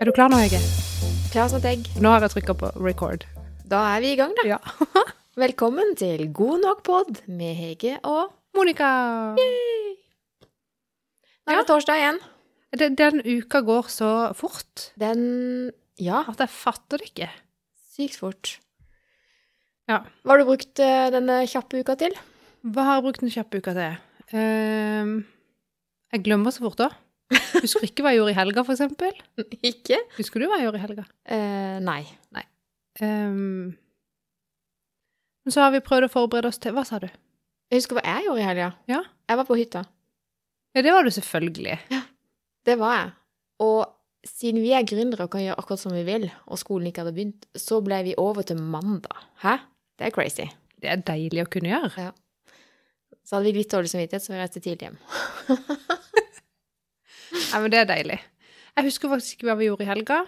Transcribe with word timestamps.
Er 0.00 0.08
du 0.08 0.12
klar 0.16 0.30
nå, 0.32 0.38
Hege? 0.40 0.60
Klar 1.32 1.50
som 1.52 1.60
et 1.60 1.66
egg. 1.74 1.88
Nå 2.00 2.10
har 2.12 2.24
jeg 2.24 2.32
trykka 2.34 2.54
på 2.58 2.70
record. 2.80 3.26
Da 3.70 3.82
er 3.94 4.02
vi 4.04 4.12
i 4.14 4.18
gang, 4.18 4.32
da. 4.38 4.46
Ja. 4.48 4.58
Velkommen 5.40 5.92
til 5.98 6.24
God 6.36 6.62
nok 6.64 6.80
pod 6.86 7.20
med 7.30 7.54
Hege 7.58 7.98
og 8.08 8.32
Monica! 8.56 8.88
Nå 9.36 9.44
er 11.50 11.54
Ja. 11.54 11.60
det 11.60 11.68
torsdag 11.70 12.00
igjen. 12.00 12.18
Den, 12.80 12.94
den 12.98 13.20
uka 13.26 13.60
går 13.66 13.88
så 13.90 14.08
fort 14.38 14.92
Den 15.00 15.72
Ja, 15.98 16.20
at 16.30 16.38
jeg 16.38 16.48
fatter 16.54 17.00
det 17.02 17.08
ikke. 17.10 17.28
sykt 17.90 18.16
fort. 18.20 18.52
Ja. 19.90 20.00
Hva 20.22 20.32
har 20.36 20.38
du 20.40 20.46
brukt 20.48 20.78
eh, 20.80 21.08
denne 21.10 21.40
kjappe 21.50 21.80
uka 21.82 21.96
til? 21.98 22.14
Hva 22.62 22.84
har 22.86 22.94
jeg 23.00 23.04
brukt 23.08 23.20
den 23.24 23.32
kjappe 23.34 23.58
uka 23.60 23.74
til? 23.74 23.98
Uh, 24.30 25.22
jeg 26.14 26.22
glemmer 26.24 26.54
så 26.54 26.62
fort 26.62 26.80
òg. 26.86 26.94
Husker 27.62 27.86
ikke 27.86 28.02
hva 28.04 28.12
jeg 28.14 28.20
gjorde 28.20 28.32
i 28.34 28.38
helga, 28.38 28.64
for 28.66 28.74
eksempel. 28.74 29.14
Ikke? 29.62 30.00
Husker 30.16 30.42
du 30.42 30.48
hva 30.50 30.58
jeg 30.58 30.66
gjorde 30.68 30.80
i 30.80 30.84
helga? 30.84 31.04
Eh, 31.30 31.76
nei. 31.84 32.00
Ehm, 33.00 33.70
men 35.44 35.54
så 35.54 35.62
har 35.64 35.72
vi 35.74 35.82
prøvd 35.84 36.08
å 36.08 36.12
forberede 36.12 36.50
oss 36.50 36.58
til 36.60 36.74
Hva 36.76 36.82
sa 36.84 36.98
du? 37.00 37.06
Jeg 37.70 37.80
husker 37.80 37.96
hva 37.96 38.02
jeg 38.04 38.26
gjorde 38.26 38.42
i 38.42 38.48
helga. 38.48 38.68
Ja. 38.90 39.00
Jeg 39.30 39.38
var 39.40 39.46
på 39.48 39.56
hytta. 39.60 39.84
Ja, 40.74 40.82
det 40.82 40.92
var 40.94 41.06
du 41.06 41.10
selvfølgelig. 41.14 41.78
Ja, 41.90 42.02
Det 42.66 42.76
var 42.78 42.96
jeg. 42.96 43.12
Og 43.64 44.26
siden 44.26 44.60
vi 44.62 44.72
er 44.76 44.84
gründere 44.84 45.24
og 45.24 45.32
kan 45.32 45.42
gjøre 45.44 45.58
akkurat 45.62 45.80
som 45.80 45.94
vi 45.94 46.02
vil, 46.04 46.26
og 46.50 46.58
skolen 46.60 46.90
ikke 46.90 47.04
hadde 47.04 47.14
begynt, 47.16 47.46
så 47.56 47.78
ble 47.84 48.02
vi 48.04 48.16
over 48.20 48.44
til 48.46 48.58
mandag. 48.60 49.22
Hæ? 49.44 49.56
Det 49.98 50.08
er 50.08 50.14
crazy. 50.14 50.48
Det 50.80 50.90
er 50.90 51.02
deilig 51.06 51.44
å 51.44 51.50
kunne 51.50 51.72
gjøre. 51.72 52.10
Så 53.24 53.36
hadde 53.36 53.46
vi 53.48 53.60
litt 53.62 53.72
dårlig 53.72 53.92
samvittighet, 53.92 54.24
så 54.24 54.34
vi 54.34 54.40
reiste 54.40 54.62
tidlig 54.64 54.90
hjem. 54.90 54.98
Ja, 57.30 57.60
men 57.62 57.72
det 57.72 57.82
er 57.82 57.88
deilig. 57.90 58.20
Jeg 58.76 58.86
husker 58.86 59.10
faktisk 59.12 59.38
ikke 59.38 59.50
hva 59.50 59.56
vi 59.60 59.68
gjorde 59.68 59.86
i 59.86 59.90
helga. 59.90 60.20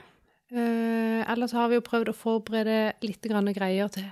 Eh, 0.53 1.23
ellers 1.33 1.55
har 1.57 1.71
vi 1.71 1.79
jo 1.79 1.85
prøvd 1.85 2.11
å 2.13 2.17
forberede 2.17 2.93
litt 3.07 3.25
grann 3.25 3.49
greier 3.57 3.89
til 3.93 4.05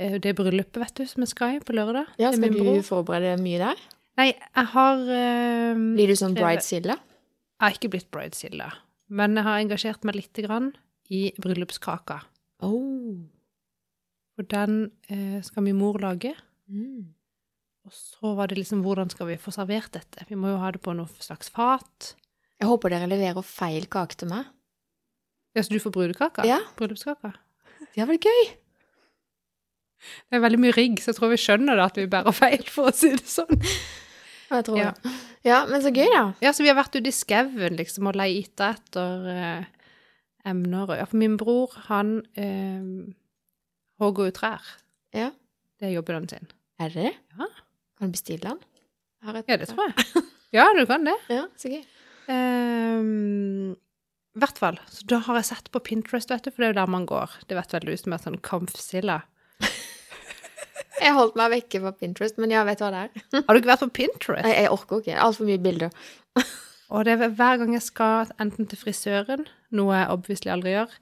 eh, 0.00 0.16
det 0.22 0.32
bryllupet, 0.38 0.78
vet 0.80 1.02
du, 1.02 1.04
som 1.10 1.24
jeg 1.24 1.32
skal 1.34 1.58
i 1.58 1.60
på 1.60 1.76
lørdag. 1.76 2.14
Ja, 2.22 2.32
skal 2.32 2.54
du 2.54 2.62
bror. 2.62 2.80
forberede 2.86 3.36
mye 3.42 3.60
der? 3.60 3.82
Nei, 4.16 4.30
jeg 4.32 4.70
har 4.72 5.02
eh, 5.12 5.82
Blir 5.98 6.12
du 6.12 6.16
sånn 6.16 6.36
bridezilla? 6.38 6.96
Jeg 6.96 7.64
har 7.64 7.76
ikke 7.76 7.92
blitt 7.92 8.08
bridezilla, 8.12 8.70
men 9.12 9.36
jeg 9.36 9.48
har 9.48 9.60
engasjert 9.64 10.08
meg 10.08 10.16
litt 10.16 10.40
grann 10.46 10.72
i 11.12 11.28
bryllupskaka. 11.40 12.22
Oh. 12.64 13.20
Og 14.36 14.48
den 14.52 14.88
skal 15.44 15.64
min 15.64 15.78
mor 15.78 15.96
lage. 16.02 16.34
Mm. 16.68 17.12
Og 17.86 17.94
så 17.94 18.32
var 18.34 18.50
det 18.50 18.58
liksom 18.58 18.82
hvordan 18.82 19.10
skal 19.12 19.28
vi 19.30 19.36
få 19.38 19.52
servert 19.54 19.92
dette? 19.94 20.24
Vi 20.28 20.34
må 20.38 20.50
jo 20.50 20.58
ha 20.62 20.72
det 20.74 20.80
på 20.82 20.94
noe 20.98 21.06
slags 21.22 21.48
fat. 21.54 22.14
Jeg 22.58 22.66
håper 22.70 22.90
dere 22.90 23.06
leverer 23.10 23.44
feil 23.46 23.86
kake 23.92 24.16
til 24.18 24.30
meg. 24.32 24.46
Ja, 25.56 25.62
så 25.62 25.72
du 25.72 25.78
får 25.80 25.94
brudekaka? 25.94 26.44
Ja. 26.48 26.58
Bryllupskaka? 26.76 27.30
Det 27.94 28.02
er 28.02 28.08
vel 28.10 28.18
gøy? 28.20 28.40
Det 30.28 30.36
er 30.36 30.42
veldig 30.44 30.58
mye 30.60 30.74
rigg, 30.76 30.98
så 31.00 31.12
jeg 31.12 31.18
tror 31.20 31.30
vi 31.32 31.38
skjønner 31.40 31.78
det 31.78 31.84
at 31.86 31.96
vi 32.00 32.08
bærer 32.12 32.34
feil, 32.36 32.64
for 32.70 32.90
å 32.90 32.94
si 32.94 33.12
det 33.14 33.24
sånn. 33.30 33.62
Jeg 34.50 34.66
tror 34.68 34.78
Ja. 34.78 34.90
det. 35.02 35.12
Ja, 35.46 35.60
men 35.70 35.82
så 35.82 35.92
gøy, 35.94 36.06
da. 36.12 36.24
Ja, 36.42 36.50
så 36.52 36.62
vi 36.66 36.68
har 36.72 36.76
vært 36.78 36.94
ute 36.98 37.08
i 37.10 37.14
skauen 37.14 37.76
liksom, 37.78 38.08
og 38.10 38.18
leita 38.18 38.72
etter 38.74 39.28
eh, 39.30 39.64
emner. 40.50 40.92
Ja, 40.98 41.06
for 41.06 41.16
min 41.22 41.36
bror, 41.40 41.72
han 41.86 42.18
eh, 42.34 43.14
hogger 44.02 44.28
jo 44.28 44.34
trær. 44.36 44.66
Ja. 45.14 45.30
Det 45.78 45.88
er 45.88 45.94
jobben 45.96 46.28
sin. 46.28 46.50
Er 46.82 46.90
det 46.92 47.06
det? 47.08 47.14
Ja. 47.38 47.48
Kan 47.96 48.10
du 48.10 48.16
bestille 48.16 48.44
den? 48.44 48.58
Jeg 49.24 49.44
Ja, 49.48 49.56
det 49.56 49.68
tror 49.72 49.90
jeg. 49.90 50.24
Ja, 50.54 50.68
du 50.72 50.84
kan 50.86 51.04
det. 51.04 51.16
Ja, 51.28 51.42
så 51.58 51.68
gøy. 51.68 51.82
Um, 52.30 53.72
I 54.36 54.40
hvert 54.40 54.60
fall. 54.60 54.78
Så 54.88 55.04
da 55.10 55.18
har 55.26 55.40
jeg 55.40 55.48
sett 55.50 55.70
på 55.74 55.82
Pinterest, 55.82 56.30
vet 56.30 56.46
du, 56.46 56.52
for 56.52 56.62
det 56.62 56.68
er 56.68 56.72
jo 56.74 56.78
der 56.78 56.92
man 56.94 57.06
går. 57.08 57.34
Det 57.50 57.58
vet 57.58 57.74
vel 57.74 57.88
du 57.90 57.96
som 57.98 58.14
er 58.14 58.22
sånn 58.22 58.38
kampsilla. 58.46 59.20
Jeg 60.96 61.12
holdt 61.12 61.36
meg 61.36 61.50
vekke 61.52 61.80
fra 61.82 61.92
Pinterest, 61.92 62.38
men 62.40 62.54
ja, 62.54 62.62
vet 62.64 62.80
hva 62.80 62.88
det 62.94 63.02
er? 63.04 63.26
Har 63.44 63.52
du 63.52 63.60
ikke 63.60 63.72
vært 63.74 63.82
på 63.84 63.90
Pinterest? 63.98 64.46
Nei, 64.46 64.54
jeg 64.56 64.70
orker 64.72 65.02
ikke. 65.02 65.18
Altfor 65.26 65.48
mye 65.50 65.60
bilder. 65.60 65.92
Og 66.88 67.04
det 67.04 67.16
er 67.18 67.34
hver 67.36 67.60
gang 67.60 67.74
jeg 67.74 67.84
skal 67.84 68.32
enten 68.40 68.68
til 68.70 68.80
frisøren, 68.80 69.44
noe 69.76 69.98
jeg 69.98 70.08
obviously 70.14 70.52
aldri 70.54 70.72
gjør, 70.72 70.94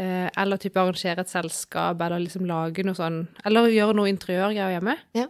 eh, 0.00 0.28
eller 0.40 0.62
type 0.62 0.80
arrangere 0.80 1.26
et 1.26 1.32
selskap, 1.32 2.00
eller 2.06 2.22
liksom 2.24 2.46
lage 2.48 2.86
noe 2.86 2.96
sånn, 2.96 3.24
eller 3.44 3.68
gjøre 3.74 3.98
noe 3.98 4.12
interiørgreier 4.14 4.76
hjemme. 4.78 4.96
Ja. 5.18 5.26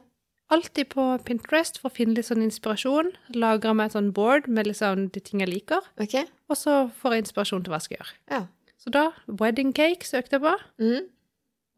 Alltid 0.53 0.91
på 0.93 1.05
Pinterest 1.25 1.79
for 1.81 1.89
å 1.89 1.95
finne 1.95 2.19
litt 2.19 2.29
sånn 2.29 2.45
inspirasjon. 2.45 3.15
Lager 3.33 3.71
jeg 3.71 3.79
meg 3.79 3.89
et 3.89 3.97
sånn 3.97 4.11
board 4.17 4.49
med 4.51 4.69
liksom 4.69 5.07
de 5.15 5.23
ting 5.25 5.41
jeg 5.41 5.51
liker, 5.51 5.87
okay. 5.97 6.29
og 6.53 6.59
så 6.61 6.75
får 7.01 7.17
jeg 7.17 7.25
inspirasjon 7.25 7.65
til 7.65 7.73
hva 7.73 7.81
jeg 7.81 7.87
skal 7.87 7.99
gjøre. 7.99 8.15
Ja. 8.35 8.43
Så 8.85 8.93
da, 8.93 9.05
wedding 9.41 9.73
cake 9.73 10.05
søkte 10.05 10.37
jeg 10.37 10.45
på. 10.45 10.53
Mm. 10.85 11.09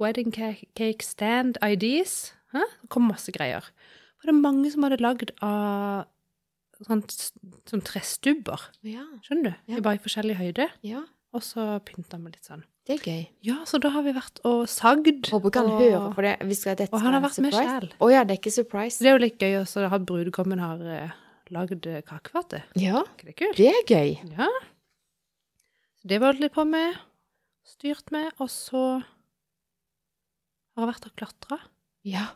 Wedding 0.03 0.35
cake, 0.35 0.67
cake 0.77 1.07
stand 1.07 1.61
ideas. 1.63 2.35
Hæ? 2.53 2.67
Det 2.83 2.91
kom 2.93 3.07
masse 3.07 3.33
greier. 3.33 3.71
For 4.19 4.29
det 4.29 4.35
er 4.35 4.43
mange 4.43 4.73
som 4.75 4.85
hadde 4.87 4.99
lagd 5.05 5.31
av 5.45 6.09
sånn, 6.85 7.05
sånn 7.71 7.85
trestubber. 7.87 8.67
Ja. 8.87 9.07
Skjønner 9.25 9.53
du? 9.53 9.53
Ja. 9.71 9.79
I 9.79 9.85
bare 9.87 10.01
i 10.01 10.03
forskjellig 10.03 10.37
høyde. 10.41 10.69
ja, 10.85 11.07
Og 11.37 11.43
så 11.45 11.67
pynta 11.85 12.17
vi 12.23 12.33
litt 12.33 12.47
sånn. 12.49 12.63
det 12.87 12.95
er 12.97 13.03
gøy. 13.11 13.23
Ja, 13.45 13.57
så 13.69 13.81
da 13.83 13.91
har 13.93 14.05
vi 14.07 14.13
vært 14.17 14.39
og 14.47 14.65
sagd. 14.71 15.27
Håper 15.29 15.51
ikke 15.51 15.63
han 15.65 15.71
og- 15.75 15.81
hører 15.83 16.15
på 16.17 16.23
det. 16.25 16.35
Vi 16.49 16.55
skal, 16.57 16.77
dette 16.79 16.95
Og 16.95 17.01
han 17.03 17.13
har 17.17 17.21
vært 17.25 17.35
surprise. 17.37 17.59
med 17.59 17.83
sjæl. 17.83 17.93
Å 18.01 18.11
ja, 18.13 18.23
det 18.25 18.37
er 18.37 18.41
ikke 18.41 18.53
surprise. 18.55 18.99
Det 19.03 19.11
er 19.11 19.17
jo 19.19 19.25
litt 19.25 19.39
gøy 19.43 19.57
også 19.61 19.85
at 19.93 20.07
brudgommen 20.07 20.59
har 20.63 20.79
uh, 20.81 21.11
lagd 21.51 21.87
uh, 21.87 22.01
kakefatet. 22.07 22.63
Ja, 22.81 23.03
Er 23.21 23.25
det 23.27 23.37
kult? 23.37 23.57
det 23.59 23.69
er 23.75 23.83
gøy. 23.91 24.17
Ja. 24.39 24.49
Så 26.01 26.09
det 26.15 26.21
var 26.23 26.33
litt 26.39 26.55
på 26.55 26.65
med. 26.67 26.95
Styrt 27.67 28.11
med. 28.15 28.31
Og 28.39 28.49
så 28.49 29.03
har 30.77 30.87
jeg 30.87 30.93
vært 30.95 31.07
og 31.11 31.17
klatra. 31.19 31.59
Ja. 32.07 32.27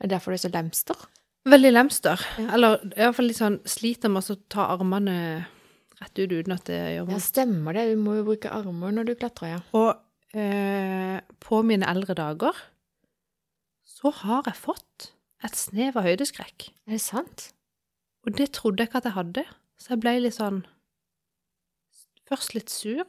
Det 0.00 0.08
er 0.10 0.14
derfor 0.16 0.32
du 0.32 0.38
er 0.38 0.44
så 0.48 0.50
lemster. 0.52 1.06
Veldig 1.48 1.70
lemster. 1.72 2.20
Ja. 2.40 2.50
Eller 2.56 2.80
iallfall 2.96 3.28
litt 3.30 3.38
sånn 3.38 3.60
sliter 3.68 4.10
med 4.12 4.26
å 4.28 4.36
ta 4.52 4.66
armene 4.74 5.46
rett 6.00 6.20
ut 6.20 6.32
uten 6.32 6.54
at 6.56 6.66
det 6.68 6.80
gjør 6.96 7.12
Ja, 7.12 7.20
stemmer 7.22 7.76
det. 7.76 7.86
Du 7.92 8.02
må 8.02 8.18
jo 8.18 8.26
bruke 8.30 8.52
armer 8.52 8.94
når 8.94 9.10
du 9.10 9.14
klatrer, 9.20 9.56
ja. 9.56 9.62
Og 9.76 10.36
eh, 10.36 11.20
på 11.42 11.62
mine 11.66 11.88
eldre 11.90 12.16
dager 12.18 12.60
så 13.90 14.12
har 14.22 14.46
jeg 14.48 14.56
fått 14.56 15.10
et 15.44 15.56
snev 15.56 15.98
av 16.00 16.06
høydeskrekk. 16.06 16.70
Er 16.88 16.96
det 16.96 17.02
sant? 17.04 17.50
Og 18.24 18.36
det 18.36 18.50
trodde 18.56 18.82
jeg 18.82 18.90
ikke 18.90 19.00
at 19.02 19.08
jeg 19.08 19.16
hadde. 19.16 19.44
Så 19.80 19.94
jeg 19.94 20.02
ble 20.04 20.18
litt 20.20 20.36
sånn 20.36 20.62
Først 22.30 22.52
litt 22.54 22.70
sur. 22.70 23.02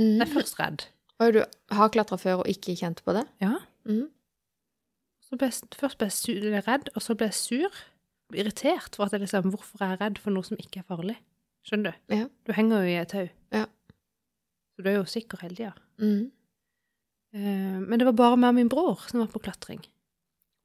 Mm. 0.00 0.16
Nei, 0.18 0.26
først 0.26 0.56
redd. 0.58 0.88
Og 1.22 1.36
du 1.36 1.44
har 1.76 1.90
klatra 1.94 2.16
før 2.18 2.40
og 2.42 2.48
ikke 2.50 2.74
kjent 2.74 3.04
på 3.06 3.14
det? 3.14 3.22
Ja. 3.38 3.60
Mm. 3.86 4.08
Så 5.22 5.38
ble 5.38 5.50
først 5.78 6.00
ble 6.00 6.08
jeg 6.10 6.64
redd, 6.66 6.90
og 6.94 7.04
så 7.04 7.14
ble 7.14 7.28
jeg 7.30 7.38
sur. 7.38 7.78
Irritert 8.34 8.96
for 8.96 9.06
at 9.06 9.14
jeg 9.14 9.22
liksom 9.22 9.52
Hvorfor 9.52 9.84
er 9.84 9.94
jeg 9.94 10.00
redd 10.00 10.18
for 10.24 10.34
noe 10.34 10.48
som 10.48 10.58
ikke 10.58 10.82
er 10.82 10.88
farlig? 10.90 11.14
Skjønner 11.64 11.94
du? 11.94 12.14
Ja. 12.14 12.26
Du 12.44 12.52
henger 12.56 12.82
jo 12.84 12.90
i 12.92 12.96
et 13.00 13.08
tau. 13.14 13.26
Ja. 13.54 13.64
Så 14.74 14.84
du 14.84 14.88
er 14.90 14.98
jo 14.98 15.04
sikker 15.08 15.40
hele 15.44 15.56
tida. 15.56 15.72
Mm. 16.02 16.24
Eh, 17.34 17.78
men 17.84 17.98
det 18.00 18.06
var 18.10 18.16
bare 18.18 18.36
meg 18.40 18.52
og 18.52 18.58
min 18.58 18.70
bror 18.72 19.04
som 19.08 19.22
var 19.22 19.30
på 19.32 19.40
klatring. 19.46 19.80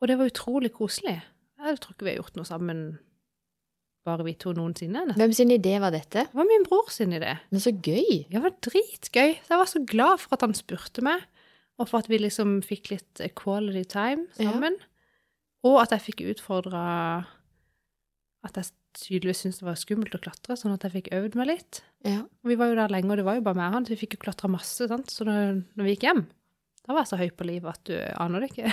Og 0.02 0.10
det 0.12 0.18
var 0.20 0.30
utrolig 0.32 0.72
koselig. 0.76 1.18
Jeg 1.60 1.80
tror 1.84 1.94
ikke 1.96 2.08
vi 2.08 2.12
har 2.14 2.20
gjort 2.22 2.38
noe 2.40 2.48
sammen, 2.48 2.82
bare 4.08 4.24
vi 4.28 4.34
to 4.40 4.54
noensinne. 4.56 5.02
nesten. 5.10 5.20
Hvem 5.20 5.34
sin 5.36 5.52
idé 5.56 5.76
var 5.84 5.92
dette? 5.96 6.24
Det 6.30 6.38
var 6.40 6.48
min 6.48 6.64
bror 6.68 6.88
sin 6.92 7.12
idé. 7.16 7.34
Men 7.52 7.60
så 7.64 7.72
gøy! 7.76 8.26
Det 8.32 8.42
var 8.44 8.56
dritgøy. 8.64 9.34
Så 9.44 9.54
jeg 9.56 9.60
var 9.64 9.72
så 9.72 9.82
glad 9.86 10.22
for 10.24 10.36
at 10.38 10.46
han 10.48 10.56
spurte 10.56 11.04
meg, 11.06 11.26
og 11.80 11.88
for 11.92 12.00
at 12.04 12.10
vi 12.12 12.18
liksom 12.20 12.60
fikk 12.66 12.92
litt 12.94 13.20
eh, 13.24 13.32
quality 13.36 13.84
time 13.92 14.28
Ja. 14.40 14.52
sammen. 14.52 14.76
Og 15.68 15.82
at 15.82 15.92
jeg 15.92 16.06
fikk 16.10 16.24
utfordra 16.32 16.84
at 18.48 18.56
jeg 18.56 18.70
tydeligvis 18.98 19.44
syntes 19.44 19.60
det 19.62 19.68
var 19.68 19.76
skummelt 19.80 20.16
å 20.16 20.22
klatre, 20.24 20.56
sånn 20.58 20.74
at 20.74 20.84
jeg 20.88 20.92
fikk 20.96 21.12
øvd 21.14 21.36
meg 21.36 21.48
litt. 21.48 21.82
Ja. 22.06 22.22
Og 22.24 22.50
vi 22.52 22.56
var 22.60 22.68
jo 22.72 22.76
der 22.80 22.90
lenge, 22.90 23.12
og 23.12 23.18
det 23.18 23.26
var 23.26 23.36
jo 23.36 23.42
bare 23.46 23.56
meg 23.60 23.68
og 23.70 23.74
han, 23.74 23.86
så 23.86 23.94
vi 23.94 24.00
fikk 24.02 24.16
jo 24.18 24.24
klatra 24.26 24.50
masse. 24.50 24.88
sant? 24.88 25.10
Så 25.14 25.26
når, 25.28 25.64
når 25.78 25.84
vi 25.88 25.96
gikk 25.96 26.08
hjem, 26.10 26.26
da 26.88 26.94
var 26.96 27.04
jeg 27.06 27.12
så 27.12 27.20
høy 27.22 27.30
på 27.38 27.46
livet 27.46 27.70
at 27.70 27.84
du 27.86 27.96
aner 28.18 28.40
det 28.42 28.50
ikke. 28.50 28.72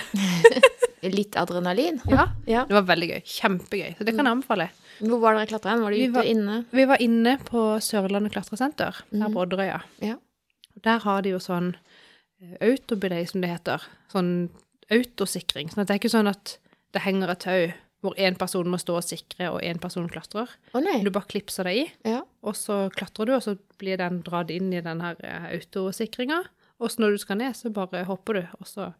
Litt 1.13 1.35
adrenalin? 1.37 1.99
Ja, 2.09 2.23
Ja. 2.49 2.63
det 2.65 2.73
var 2.73 2.87
veldig 2.89 3.09
gøy. 3.11 3.19
Kjempegøy. 3.29 3.91
Så 3.99 4.03
det 4.07 4.15
kan 4.17 4.25
jeg 4.25 4.33
anbefale. 4.39 4.69
Hvor 4.99 5.19
var 5.21 5.35
dere 5.37 5.49
klatra 5.51 5.71
hen? 5.75 5.83
Var 5.85 5.93
dere 5.93 6.07
ute 6.09 6.23
og 6.23 6.31
inne? 6.31 6.55
Vi 6.73 6.85
var 6.89 7.03
inne 7.05 7.35
på 7.45 7.65
Sørlandet 7.85 8.33
klatresenter, 8.33 9.03
der 9.11 9.27
Mhm. 9.27 9.33
på 9.35 9.43
Odderøya. 9.45 9.81
Ja. 10.01 10.15
Der 10.83 10.99
har 10.99 11.21
de 11.21 11.29
jo 11.35 11.37
sånn 11.39 11.75
eh, 12.41 12.57
autobelay, 12.61 13.25
som 13.27 13.41
det 13.41 13.49
heter. 13.51 13.81
Sånn 14.11 14.49
autosikring. 14.91 15.69
Sånn 15.69 15.81
at 15.81 15.87
det 15.87 15.95
er 15.95 15.99
ikke 16.01 16.15
sånn 16.17 16.27
at 16.29 16.57
det 16.93 17.01
henger 17.03 17.29
et 17.29 17.39
tau 17.39 17.73
hvor 18.03 18.13
én 18.21 18.35
person 18.37 18.67
må 18.69 18.77
stå 18.77 18.97
og 18.99 19.03
sikre, 19.03 19.49
og 19.51 19.61
én 19.65 19.79
person 19.81 20.07
klatrer. 20.11 20.51
Å 20.73 20.81
nei. 20.83 20.99
Du 21.03 21.09
bare 21.11 21.25
klipser 21.31 21.63
deg 21.65 21.77
i, 21.81 21.85
Ja. 22.11 22.21
og 22.43 22.53
så 22.55 22.89
klatrer 22.93 23.25
du, 23.25 23.33
og 23.35 23.41
så 23.43 23.55
blir 23.79 23.97
den 23.97 24.21
dratt 24.23 24.51
inn 24.53 24.71
i 24.73 24.81
den 24.85 25.01
her 25.01 25.15
eh, 25.23 25.47
autosikringa. 25.57 26.43
Og 26.79 26.91
så 26.93 27.01
når 27.01 27.15
du 27.15 27.17
skal 27.17 27.37
ned, 27.41 27.55
så 27.57 27.71
bare 27.73 28.03
hopper 28.05 28.33
du, 28.37 28.43
og 28.59 28.67
så 28.69 28.91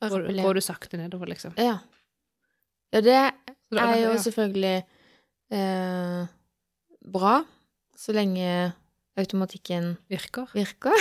går, 0.00 0.28
du- 0.28 0.42
går 0.42 0.54
du 0.54 0.60
sakte 0.62 0.96
nedover, 1.00 1.26
liksom. 1.32 1.52
Ja. 1.58 1.80
Ja, 2.94 3.00
det 3.02 3.16
er 3.74 3.98
jo 4.04 4.12
selvfølgelig 4.22 4.84
eh, 5.50 6.26
bra, 7.10 7.44
så 7.98 8.12
lenge 8.14 8.72
automatikken 9.18 9.96
Virker. 10.10 10.46
virker. 10.54 10.94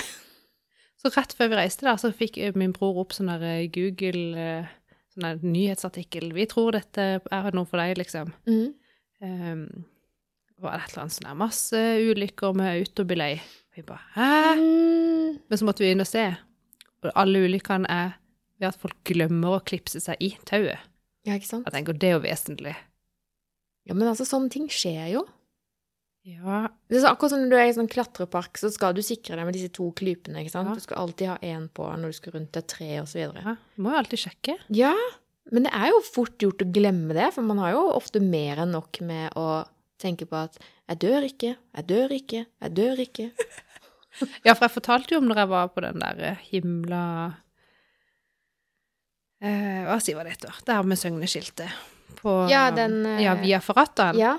Så 1.03 1.11
rett 1.17 1.33
før 1.35 1.49
vi 1.51 1.57
reiste 1.59 1.85
der, 1.85 1.97
så 1.99 2.13
fikk 2.15 2.38
min 2.56 2.71
bror 2.73 2.97
opp 3.01 3.13
sånn 3.13 3.27
der 3.29 3.44
eh, 3.44 3.67
Google 3.73 4.39
eh, 4.39 4.65
sånn 5.13 5.27
der 5.27 5.44
nyhetsartikkel. 5.45 6.31
Vi 6.36 6.45
tror 6.51 6.75
dette 6.75 7.07
er 7.21 7.56
noe 7.56 7.69
for 7.69 7.81
deg, 7.81 7.98
liksom. 8.01 8.33
Mm. 8.50 8.71
Um, 9.24 9.65
var 10.63 10.77
det 10.77 10.83
et 10.83 10.94
eller 10.94 11.04
annet 11.04 11.15
sånn 11.18 11.30
der 11.30 11.39
masse 11.39 11.83
ulykker 12.10 12.57
med 12.57 12.80
autobilei. 12.80 13.33
Vi 13.74 13.83
bare 13.86 14.04
Hæ? 14.15 14.31
Mm. 14.60 15.38
Men 15.50 15.60
så 15.60 15.68
måtte 15.68 15.83
vi 15.83 15.92
inn 15.94 16.04
og 16.04 16.10
se. 16.10 16.25
Og 17.04 17.12
alle 17.19 17.44
ulykkene 17.48 17.89
er 17.89 18.18
ved 18.62 18.69
at 18.69 18.80
folk 18.80 19.00
glemmer 19.07 19.57
å 19.57 19.63
klipse 19.65 20.00
seg 20.04 20.19
i 20.24 20.33
tauet. 20.48 20.81
Ja, 21.24 21.38
ikke 21.38 21.50
sant? 21.50 21.68
Jeg 21.68 21.75
tenker, 21.77 21.98
det 21.98 22.09
er 22.09 22.18
jo 22.18 22.24
vesentlig. 22.24 22.75
Ja, 23.88 23.95
men 23.95 24.07
altså, 24.07 24.27
sånne 24.27 24.51
ting 24.54 24.69
skjer 24.71 25.09
jo. 25.16 25.24
Ja, 26.23 26.69
Det 26.87 26.97
er 26.97 27.01
så 27.03 27.09
akkurat 27.11 27.33
som 27.33 27.41
når 27.43 27.49
du 27.51 27.55
er 27.57 27.67
i 27.67 27.73
sånn 27.75 27.89
klatrepark, 27.91 28.55
så 28.55 28.69
skal 28.71 28.93
du 28.95 29.01
sikre 29.03 29.35
deg 29.35 29.43
med 29.47 29.57
disse 29.57 29.71
to 29.75 29.89
klypene, 29.91 30.39
ikke 30.39 30.53
sant? 30.53 30.69
Ja. 30.71 30.75
Du 30.79 30.79
skal 30.85 31.01
alltid 31.01 31.27
ha 31.27 31.37
én 31.43 31.65
på 31.75 31.83
når 31.99 32.13
du 32.13 32.17
skal 32.19 32.37
rundt 32.37 32.55
et 32.61 32.67
tre, 32.71 32.87
videre. 33.11 33.43
ja. 33.43 33.55
Må 33.83 33.91
jo 33.91 33.99
alltid 33.99 34.21
sjekke. 34.23 34.55
Ja, 34.71 34.93
men 35.51 35.63
det 35.67 35.73
er 35.75 35.89
jo 35.91 35.99
fort 36.07 36.37
gjort 36.39 36.63
å 36.63 36.69
glemme 36.71 37.11
det, 37.17 37.33
for 37.35 37.43
man 37.43 37.59
har 37.59 37.73
jo 37.75 37.83
ofte 37.91 38.21
mer 38.23 38.61
enn 38.63 38.71
nok 38.71 39.01
med 39.03 39.35
å 39.35 39.65
tenke 39.99 40.25
på 40.25 40.35
at 40.47 40.57
'jeg 40.87 40.99
dør 40.99 41.23
ikke, 41.27 41.55
jeg 41.75 41.87
dør 41.87 42.09
ikke, 42.15 42.45
jeg 42.61 42.73
dør 42.73 42.97
ikke'. 43.03 43.31
Ja, 44.45 44.53
for 44.53 44.67
jeg 44.67 44.75
fortalte 44.77 45.11
jo 45.15 45.17
om 45.17 45.27
når 45.27 45.35
jeg 45.41 45.49
var 45.49 45.67
på 45.73 45.81
den 45.81 45.97
der 45.99 46.19
eh, 46.21 46.35
himla 46.51 47.33
eh, 49.41 49.83
Hva 49.89 49.95
sier 49.99 50.19
det 50.23 50.35
heter? 50.35 50.53
her 50.67 50.83
med 50.83 50.97
Søgne-skiltet. 51.01 51.71
På 52.21 52.47
Ja, 52.47 52.69
den, 52.71 53.05
eh, 53.05 53.23
Ja, 53.23 53.33
via 53.41 53.59
Ferrataen. 53.59 54.15
Ja. 54.15 54.37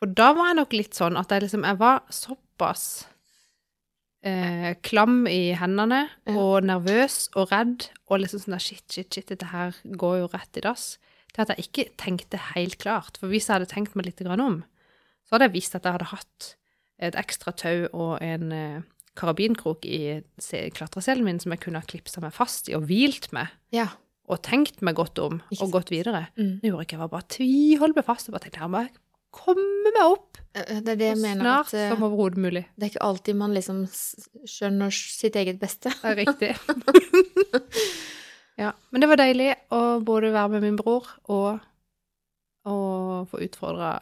For 0.00 0.12
da 0.16 0.30
var 0.36 0.50
jeg 0.50 0.60
nok 0.62 0.76
litt 0.76 0.96
sånn 0.96 1.18
at 1.20 1.32
jeg 1.32 1.44
liksom 1.44 1.66
Jeg 1.68 1.76
var 1.80 1.98
såpass 2.14 2.84
eh, 4.24 4.72
klam 4.86 5.26
i 5.28 5.52
hendene 5.56 6.06
og 6.32 6.64
nervøs 6.64 7.26
og 7.36 7.52
redd 7.52 7.90
og 8.08 8.22
liksom 8.22 8.42
sånn 8.42 8.56
der 8.56 8.64
shit, 8.64 8.84
shit, 8.88 9.12
shit, 9.12 9.28
dette 9.28 9.50
her 9.52 9.76
går 9.84 10.22
jo 10.22 10.30
rett 10.32 10.56
i 10.56 10.64
dass. 10.64 10.94
Til 11.30 11.44
at 11.44 11.52
jeg 11.52 11.68
ikke 11.68 11.84
tenkte 12.00 12.40
helt 12.54 12.78
klart. 12.82 13.20
For 13.20 13.30
hvis 13.30 13.46
jeg 13.48 13.58
hadde 13.58 13.70
tenkt 13.70 13.94
meg 13.94 14.08
litt 14.08 14.22
grann 14.24 14.42
om, 14.42 14.56
så 15.28 15.36
hadde 15.36 15.50
jeg 15.50 15.58
visst 15.60 15.76
at 15.78 15.84
jeg 15.86 15.94
hadde 15.98 16.10
hatt 16.14 16.48
et 17.00 17.16
ekstra 17.20 17.52
tau 17.56 17.86
og 17.92 18.16
en 18.24 18.56
eh, 18.56 18.80
karabinkrok 19.20 19.84
i 19.88 20.20
klatreselen 20.74 21.26
min 21.26 21.40
som 21.42 21.52
jeg 21.52 21.62
kunne 21.62 21.80
ha 21.82 21.86
klipsa 21.86 22.22
meg 22.24 22.34
fast 22.34 22.72
i 22.72 22.76
og 22.78 22.88
hvilt 22.88 23.34
med. 23.36 23.52
ja. 23.76 23.90
Og 24.30 24.38
tenkt 24.46 24.76
meg 24.78 24.94
godt 24.94 25.18
om 25.18 25.40
og 25.56 25.72
gått 25.74 25.88
videre. 25.90 26.28
Mm. 26.38 26.60
Det 26.62 26.68
gjorde 26.68 26.84
ikke. 26.84 26.94
Jeg 26.94 27.00
var 27.00 27.08
bare 27.10 27.26
tviholdt 27.34 27.96
meg 27.96 28.04
fast 28.06 28.28
og 28.28 28.36
bare 28.36 28.44
tenkte 28.44 28.60
her 28.62 28.68
må 28.70 28.84
jeg 28.84 28.92
komme 29.34 29.92
meg 29.94 30.02
opp 30.04 30.30
Eh, 30.52 30.80
Det 30.82 30.92
er 30.92 30.96
det 30.98 31.10
så 31.16 31.32
snart 31.36 31.66
at 31.70 31.74
eh, 31.74 31.88
som 31.92 32.02
overhodet 32.02 32.38
mulig. 32.42 32.64
det 32.74 32.86
er 32.86 32.92
ikke 32.92 33.06
alltid 33.06 33.36
man 33.38 33.54
liksom 33.54 33.84
skjønner 34.48 34.90
sitt 34.90 35.36
eget 35.36 35.60
beste. 35.60 35.92
Det 36.02 36.10
er 36.10 36.16
riktig. 36.18 36.54
ja, 38.62 38.72
men 38.90 39.00
det 39.00 39.10
var 39.10 39.20
deilig 39.20 39.52
å 39.70 40.00
både 40.02 40.32
være 40.34 40.56
med 40.56 40.66
min 40.66 40.80
bror 40.80 41.06
og, 41.30 41.60
og 42.66 43.30
få 43.30 43.44
utfordra 43.46 43.92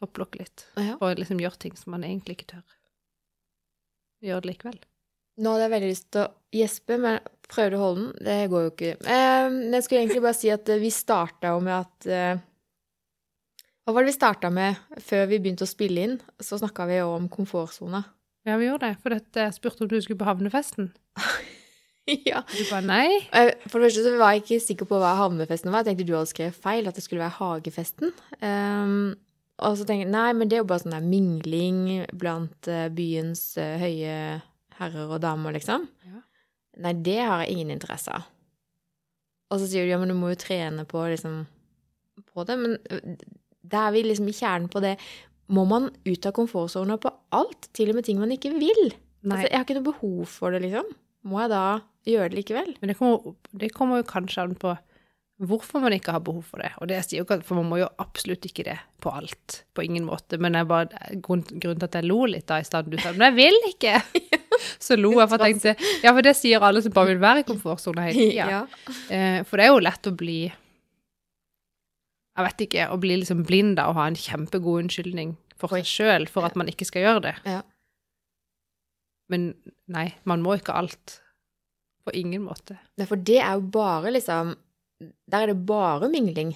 topplokket 0.00 0.42
litt. 0.42 0.66
Ja. 0.74 0.98
Og 1.00 1.22
liksom 1.22 1.40
gjøre 1.40 1.62
ting 1.62 1.78
som 1.78 1.94
man 1.94 2.04
egentlig 2.04 2.40
ikke 2.40 2.56
tør. 2.56 2.66
Gjør 4.26 4.42
det 4.42 4.50
likevel. 4.50 4.82
Nå 5.36 5.52
hadde 5.52 5.66
jeg 5.66 5.74
veldig 5.76 5.88
lyst 5.92 6.10
til 6.16 6.22
å 6.24 6.30
gjespe, 6.56 6.96
men 6.98 7.18
prøvde 7.52 7.76
å 7.76 7.80
holde 7.82 8.02
den. 8.02 8.12
Det 8.26 8.36
går 8.50 8.62
jo 8.64 8.70
ikke. 8.72 8.92
Eh, 9.04 9.56
jeg 9.76 9.84
skulle 9.84 10.02
egentlig 10.02 10.22
bare 10.24 10.38
si 10.38 10.50
at 10.50 10.70
eh, 10.72 10.80
vi 10.80 10.90
starta 10.90 11.52
jo 11.52 11.60
med 11.62 11.76
at 11.76 12.06
eh, 12.08 12.44
Hva 13.86 13.92
var 13.94 14.02
det 14.02 14.10
vi 14.10 14.16
starta 14.16 14.48
med 14.50 14.80
før 14.98 15.28
vi 15.30 15.38
begynte 15.38 15.62
å 15.62 15.70
spille 15.70 16.02
inn? 16.02 16.14
Så 16.42 16.56
snakka 16.58 16.88
vi 16.90 16.96
jo 16.98 17.12
om 17.14 17.28
komfortsona. 17.30 18.00
Ja, 18.42 18.56
vi 18.58 18.66
gjorde 18.66 18.88
det. 18.88 18.96
For 18.98 19.14
jeg 19.14 19.54
spurte 19.54 19.84
om 19.84 19.90
du 19.92 20.00
skulle 20.02 20.18
på 20.18 20.26
havnefesten. 20.26 20.88
ja. 22.26 22.40
Du 22.50 22.64
bare 22.66 22.82
nei. 22.82 23.06
Eh, 23.30 23.52
For 23.70 23.78
det 23.78 23.92
første 23.92 24.02
så 24.02 24.16
var 24.18 24.34
jeg 24.34 24.42
ikke 24.42 24.58
sikker 24.64 24.90
på 24.90 24.98
hva 24.98 25.12
havnefesten 25.20 25.70
var. 25.70 25.84
Jeg 25.84 25.92
tenkte 25.92 26.08
du 26.10 26.16
hadde 26.16 26.32
skrevet 26.32 26.58
feil, 26.66 26.90
at 26.90 26.98
det 26.98 27.06
skulle 27.06 27.22
være 27.22 27.38
hagefesten. 27.38 28.10
Um, 28.42 29.14
og 29.62 29.78
så 29.78 29.86
tenkte 29.86 30.02
jeg 30.02 30.14
nei, 30.16 30.26
men 30.34 30.50
det 30.50 30.58
er 30.58 30.64
jo 30.64 30.68
bare 30.74 30.82
sånn 30.82 30.98
der 30.98 31.06
mingling 31.06 31.80
blant 32.18 32.66
eh, 32.66 32.88
byens 32.90 33.46
eh, 33.62 33.78
høye 33.86 34.18
herrer 34.80 35.14
og 35.14 35.22
damer, 35.22 35.54
liksom. 35.54 35.86
Ja. 36.10 36.26
Nei, 36.82 36.96
det 37.06 37.20
har 37.22 37.46
jeg 37.46 37.54
ingen 37.54 37.76
interesse 37.78 38.18
av. 38.18 38.26
Og 39.54 39.62
så 39.62 39.70
sier 39.70 39.86
du 39.86 39.94
ja, 39.94 40.02
men 40.02 40.10
du 40.10 40.18
må 40.18 40.34
jo 40.34 40.42
trene 40.42 40.82
på 40.90 41.06
liksom 41.06 41.44
på 42.34 42.44
det. 42.50 42.58
Men 42.58 42.74
da 43.72 43.86
er 43.88 43.96
vi 43.96 44.04
liksom 44.06 44.28
i 44.30 44.36
kjernen 44.36 44.70
på 44.72 44.82
det. 44.84 44.96
Må 45.52 45.66
man 45.70 45.90
ut 46.06 46.26
av 46.26 46.34
komfortsona 46.34 46.98
på 47.02 47.12
alt? 47.36 47.68
Til 47.76 47.92
og 47.92 47.98
med 47.98 48.06
ting 48.08 48.18
man 48.22 48.34
ikke 48.34 48.54
vil? 48.56 48.88
Altså, 49.26 49.46
jeg 49.48 49.56
har 49.56 49.66
ikke 49.66 49.78
noe 49.78 49.90
behov 49.92 50.24
for 50.30 50.54
det, 50.54 50.62
liksom. 50.66 50.90
Må 51.26 51.40
jeg 51.42 51.52
da 51.54 51.62
gjøre 52.06 52.30
det 52.30 52.40
likevel? 52.40 52.74
Men 52.80 52.92
det 52.92 52.98
kommer, 52.98 53.36
det 53.58 53.72
kommer 53.74 54.02
jo 54.02 54.10
kanskje 54.10 54.44
an 54.46 54.58
på 54.58 54.76
hvorfor 55.46 55.82
man 55.84 55.92
ikke 55.92 56.14
har 56.14 56.22
behov 56.24 56.46
for 56.48 56.62
det. 56.62 56.70
Og 56.80 56.88
det 56.88 57.02
sier 57.04 57.20
jo 57.20 57.26
ikke 57.26 57.42
For 57.44 57.58
man 57.58 57.68
må 57.68 57.80
jo 57.82 57.88
absolutt 58.00 58.46
ikke 58.48 58.64
det 58.68 58.76
på 59.04 59.12
alt. 59.12 59.62
På 59.76 59.84
ingen 59.84 60.06
måte. 60.08 60.38
Men 60.40 60.56
jeg 60.56 60.68
bare, 60.70 61.16
grunn, 61.24 61.44
grunnen 61.50 61.82
til 61.82 61.88
at 61.90 61.98
jeg 61.98 62.08
lo 62.08 62.22
litt 62.30 62.46
da 62.48 62.60
i 62.62 62.66
stedet 62.66 62.92
du 62.92 62.96
sa 63.02 63.12
Men 63.16 63.28
jeg 63.30 63.36
vil 63.42 63.58
ikke! 63.72 63.98
Så 64.86 64.96
lo 64.96 65.12
jeg, 65.18 65.28
for 65.28 65.42
jeg 65.42 65.58
tenkte 65.58 65.90
Ja, 66.04 66.12
for 66.14 66.24
det 66.24 66.32
sier 66.38 66.64
alle 66.64 66.80
som 66.84 66.94
bare 66.96 67.12
vil 67.12 67.20
være 67.20 67.42
i 67.42 67.48
komfortsona 67.48 68.06
hele 68.08 68.30
tida. 68.30 68.46
Ja. 68.56 68.62
Eh, 69.12 69.42
for 69.44 69.60
det 69.60 69.66
er 69.66 69.74
jo 69.74 69.82
lett 69.84 70.08
å 70.08 70.14
bli 70.16 70.38
Jeg 72.36 72.44
vet 72.44 72.62
ikke, 72.66 72.88
å 72.92 72.98
bli 73.00 73.16
liksom 73.22 73.44
blind 73.48 73.78
da 73.78 73.88
og 73.90 73.96
ha 73.96 74.06
en 74.10 74.18
kjempegod 74.18 74.84
unnskyldning 74.84 75.36
for 75.56 75.72
Oi. 75.72 75.80
seg 75.80 75.88
sjøl 75.88 76.26
for 76.28 76.44
at 76.44 76.56
man 76.58 76.68
ikke 76.68 76.84
skal 76.88 77.06
gjøre 77.06 77.22
det. 77.30 77.34
Ja. 77.48 77.62
Men 79.32 79.54
nei, 79.90 80.10
man 80.28 80.44
må 80.44 80.58
ikke 80.58 80.76
alt. 80.76 81.20
På 82.06 82.12
ingen 82.14 82.44
måte. 82.46 82.76
Nei, 83.00 83.06
for 83.08 83.18
det 83.18 83.40
er 83.42 83.56
jo 83.58 83.64
bare 83.74 84.12
liksom 84.14 84.52
Der 85.26 85.42
er 85.42 85.50
det 85.50 85.64
bare 85.66 86.06
mingling. 86.08 86.52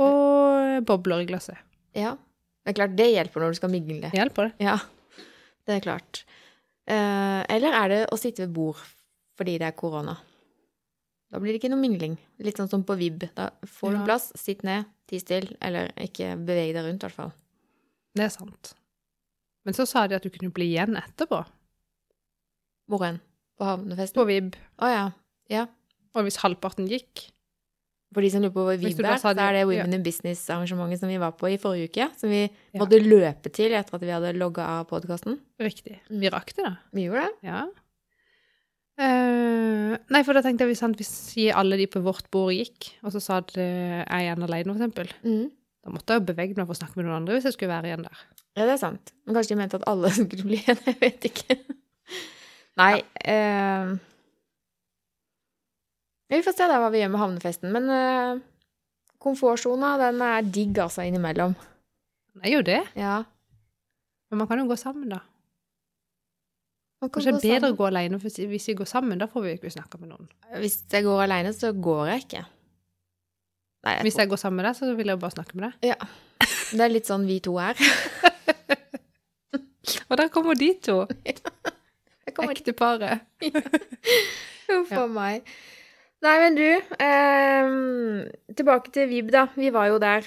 Og 0.00 0.84
bobler 0.88 1.24
i 1.24 1.26
glasset. 1.28 1.58
Ja. 1.98 2.14
Det 2.62 2.72
er 2.72 2.78
klart 2.78 2.94
det 2.96 3.08
hjelper 3.10 3.42
når 3.42 3.52
du 3.52 3.58
skal 3.58 3.72
mingle. 3.72 4.12
Hjelper 4.14 4.48
det? 4.48 4.68
Ja, 4.68 4.76
det 5.66 5.74
er 5.76 5.84
klart. 5.84 6.22
Eh, 6.86 7.40
eller 7.52 7.74
er 7.78 7.90
det 7.90 8.00
å 8.14 8.18
sitte 8.18 8.46
ved 8.46 8.54
bord 8.54 8.80
fordi 9.38 9.56
det 9.58 9.66
er 9.68 9.76
korona? 9.78 10.14
Da 11.32 11.40
blir 11.40 11.54
det 11.54 11.62
ikke 11.62 11.70
noe 11.72 11.80
mingling. 11.80 12.18
Litt 12.44 12.58
sånn 12.60 12.68
som 12.68 12.82
på 12.84 12.94
vib. 13.00 13.22
Da 13.34 13.50
får 13.64 13.94
du 13.94 13.98
Ja. 13.98 14.04
plass, 14.04 14.32
sitt 14.36 14.62
ned, 14.62 14.84
ti 15.08 15.18
still, 15.18 15.48
eller 15.62 15.88
ikke 15.96 16.34
beveg 16.44 16.74
deg 16.76 16.84
rundt, 16.84 17.02
i 17.02 17.06
hvert 17.08 17.16
fall. 17.16 17.32
Det 18.14 18.24
er 18.26 18.28
sant. 18.34 18.74
Men 19.64 19.74
så 19.74 19.86
sa 19.88 20.06
de 20.06 20.14
at 20.16 20.22
du 20.22 20.28
kunne 20.28 20.52
bli 20.52 20.74
igjen 20.74 20.94
etterpå. 21.00 21.46
Hvor 22.90 23.00
hen? 23.06 23.20
På 23.58 23.64
havnefesten? 23.64 24.18
På 24.20 24.26
vib. 24.28 24.54
Å 24.82 24.90
ja. 24.92 25.04
Ja. 25.48 25.66
Og 26.14 26.26
hvis 26.26 26.36
halvparten 26.42 26.88
gikk 26.90 27.30
For 28.12 28.20
de 28.20 28.28
som 28.28 28.42
lurer 28.42 28.52
på 28.52 28.64
hvor 28.66 28.76
vib 28.76 28.98
er, 29.00 29.16
så 29.16 29.30
er 29.32 29.54
det 29.56 29.62
Women 29.64 29.86
Women 29.86 29.94
in 29.94 30.02
Business-arrangementet 30.04 31.00
som 31.00 31.08
vi 31.08 31.16
var 31.16 31.32
på 31.32 31.48
i 31.48 31.56
forrige 31.56 31.88
uke. 31.88 32.10
Som 32.20 32.28
vi 32.28 32.42
Ja. 32.74 32.80
måtte 32.80 33.00
løpe 33.00 33.50
til 33.50 33.72
etter 33.72 33.94
at 33.94 34.00
vi 34.02 34.08
hadde 34.12 34.36
logga 34.36 34.66
av 34.68 34.86
podkasten. 34.90 35.38
Riktig. 35.58 35.98
Vi 36.10 36.28
rakk 36.28 36.52
det, 36.52 36.62
da. 36.66 36.76
Vi 36.92 37.06
gjorde 37.08 37.24
det. 37.24 37.32
Ja. 37.42 37.70
Eh, 39.00 39.96
nei, 40.12 40.22
for 40.26 40.36
da 40.36 40.42
tenkte 40.44 40.66
jeg 40.68 40.76
sant, 40.76 40.98
hvis 41.00 41.52
alle 41.56 41.78
de 41.80 41.86
på 41.90 42.02
vårt 42.04 42.26
bord 42.30 42.52
gikk, 42.52 42.90
og 43.02 43.12
så 43.14 43.20
sa 43.24 43.40
det 43.40 43.56
jeg 43.64 44.26
igjen 44.26 44.42
alene, 44.44 44.68
for 44.74 44.76
eksempel, 44.80 45.08
Mm. 45.24 45.50
da 45.84 45.90
måtte 45.90 46.12
jeg 46.12 46.20
jo 46.20 46.26
bevege 46.34 46.56
meg 46.56 46.66
for 46.66 46.74
å 46.74 46.80
snakke 46.80 46.96
med 46.96 47.06
noen 47.06 47.16
andre 47.22 47.34
hvis 47.38 47.44
jeg 47.48 47.52
skulle 47.56 47.72
være 47.72 47.88
igjen 47.90 48.04
der. 48.04 48.18
Ja, 48.56 48.66
det 48.68 48.74
er 48.74 48.82
sant. 48.82 49.12
Men 49.24 49.34
kanskje 49.34 49.54
de 49.54 49.60
mente 49.62 49.74
at 49.80 49.88
alle 49.88 50.10
skulle 50.16 50.44
bli 50.44 50.58
igjen. 50.60 50.78
jeg 50.84 50.98
vet 51.00 51.24
ikke. 51.30 51.56
Nei 52.76 53.02
eh, 53.24 53.96
Vi 56.32 56.40
får 56.44 56.54
se 56.56 56.68
da 56.68 56.78
hva 56.80 56.90
vi 56.92 57.00
gjør 57.02 57.10
med 57.12 57.20
havnefesten. 57.20 57.72
Men 57.72 57.90
eh, 57.92 58.38
komfortsona, 59.20 59.96
den 60.00 60.20
er 60.24 60.42
digg 60.42 60.78
altså 60.80 61.04
innimellom. 61.04 61.54
Det 62.36 62.48
er 62.48 62.54
jo 62.56 62.62
det, 62.62 62.80
Ja. 62.96 63.22
men 64.30 64.38
man 64.38 64.48
kan 64.48 64.58
jo 64.58 64.64
gå 64.70 64.76
sammen, 64.80 65.08
da. 65.12 65.18
Kanskje 67.02 67.32
det 67.32 67.38
er 67.38 67.42
bedre 67.42 67.60
sammen. 67.60 67.74
å 67.74 67.76
gå 67.80 67.86
alene, 67.88 68.18
for 68.22 68.28
hvis 68.52 68.68
vi 68.70 68.74
går 68.78 68.88
sammen, 68.88 69.18
da 69.18 69.26
får 69.30 69.42
vi 69.42 69.50
ikke 69.56 69.70
snakke 69.74 69.96
med 69.98 70.08
noen. 70.12 70.26
Hvis 70.62 70.76
jeg 70.92 71.02
går 71.06 71.18
alene, 71.24 71.50
så 71.56 71.66
går 71.74 72.04
jeg 72.12 72.18
ikke. 72.26 72.42
Nei, 73.82 73.92
jeg 73.96 74.02
Hvis 74.06 74.18
jeg 74.20 74.28
går 74.30 74.38
sammen 74.38 74.58
med 74.60 74.66
deg, 74.68 74.74
så 74.78 74.84
vil 74.94 75.08
jeg 75.10 75.18
bare 75.18 75.34
snakke 75.34 75.54
med 75.58 75.64
deg. 75.66 75.72
Ja. 75.90 75.96
det 76.70 76.82
er 76.86 76.92
litt 76.92 77.08
sånn 77.10 77.26
vi 77.26 77.40
to 77.42 77.52
er. 77.58 77.74
Og 80.08 80.14
der 80.20 80.28
kommer 80.30 80.54
de 80.54 80.70
to, 80.78 81.06
ekteparet. 82.52 83.18
Huff 84.68 84.92
a 85.00 85.08
meg. 85.10 85.42
Nei, 86.22 86.36
men 86.38 86.54
du 86.54 86.70
eh, 87.02 87.66
Tilbake 88.54 88.94
til 88.94 89.10
Vib, 89.10 89.34
da. 89.34 89.48
Vi 89.58 89.74
var 89.74 89.90
jo 89.90 89.98
der 90.02 90.22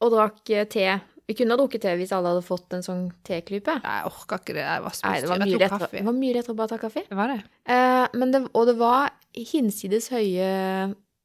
og 0.00 0.12
drakk 0.12 0.50
eh, 0.54 0.66
te. 0.68 0.86
Vi 1.26 1.34
kunne 1.34 1.56
ha 1.56 1.58
drukket 1.58 1.82
te 1.82 1.92
hvis 1.98 2.12
alle 2.14 2.30
hadde 2.30 2.44
fått 2.46 2.74
en 2.76 2.84
sånn 2.86 3.04
teklype. 3.26 3.72
Jeg 3.82 4.06
orka 4.06 4.36
ikke 4.38 4.54
det, 4.54 4.62
jeg 4.62 4.82
var 4.84 4.94
spist. 4.94 5.06
Nei, 5.10 5.20
det 5.24 5.30
var 5.32 5.40
mye 5.42 5.56
lettere, 5.58 5.78
kaffe. 5.82 5.96
det 5.98 6.04
var 6.06 6.14
mye 6.20 6.34
lettere 6.36 6.54
å 6.54 6.58
bare 6.60 6.70
ta 6.70 6.78
kaffe. 6.84 7.02
Det 7.08 7.18
var 7.18 7.32
det. 7.34 7.38
Eh, 7.74 8.06
men 8.20 8.34
det, 8.34 8.42
og 8.54 8.66
det 8.70 8.76
var 8.78 9.10
hinsides 9.34 10.08
høye 10.14 10.50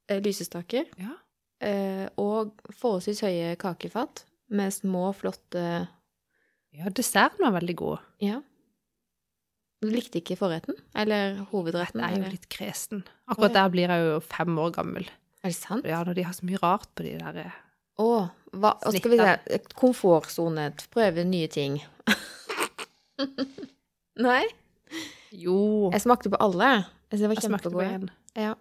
eh, 0.10 0.22
lysestaker 0.26 0.88
Ja. 0.98 1.14
eh, 1.62 2.08
og 2.18 2.56
forholdsvis 2.74 3.22
høye 3.28 3.54
kakefat 3.62 4.24
med 4.50 4.74
små, 4.74 5.12
flotte 5.16 5.66
Ja, 6.72 6.90
desserten 6.90 7.46
var 7.46 7.54
veldig 7.60 7.76
god. 7.80 8.00
Ja. 8.24 8.40
Du 9.82 9.90
likte 9.90 10.20
ikke 10.22 10.38
forretten? 10.40 10.76
Eller 10.96 11.40
hovedretten? 11.52 12.02
Jeg 12.02 12.18
er 12.20 12.26
jo 12.26 12.34
litt 12.36 12.50
kresen. 12.54 13.02
Akkurat 13.30 13.54
der 13.58 13.70
blir 13.74 13.90
jeg 13.90 14.06
jo 14.06 14.20
fem 14.22 14.58
år 14.62 14.74
gammel. 14.76 15.08
Er 15.42 15.50
det 15.50 15.58
sant? 15.58 15.86
Ja, 15.90 16.04
når 16.06 16.18
de 16.20 16.26
har 16.28 16.34
så 16.38 16.46
mye 16.46 16.60
rart 16.62 16.90
på 16.98 17.06
de 17.06 17.16
der 17.22 17.40
eh, 17.46 17.56
Å, 18.00 18.10
hva 18.56 18.72
hva 18.80 18.94
skal 18.96 19.14
vi 19.14 19.20
se 19.20 19.60
Komfortsone. 19.78 20.70
Prøve 20.94 21.26
nye 21.28 21.50
ting. 21.52 21.82
Nei? 24.28 24.44
Jo, 25.32 25.92
Jeg 25.94 26.04
smakte 26.04 26.32
på 26.32 26.40
alle. 26.42 26.74
Jeg 27.12 27.28
det 27.28 27.74
var 27.74 27.88
en. 27.88 28.10
Ja. 28.36 28.56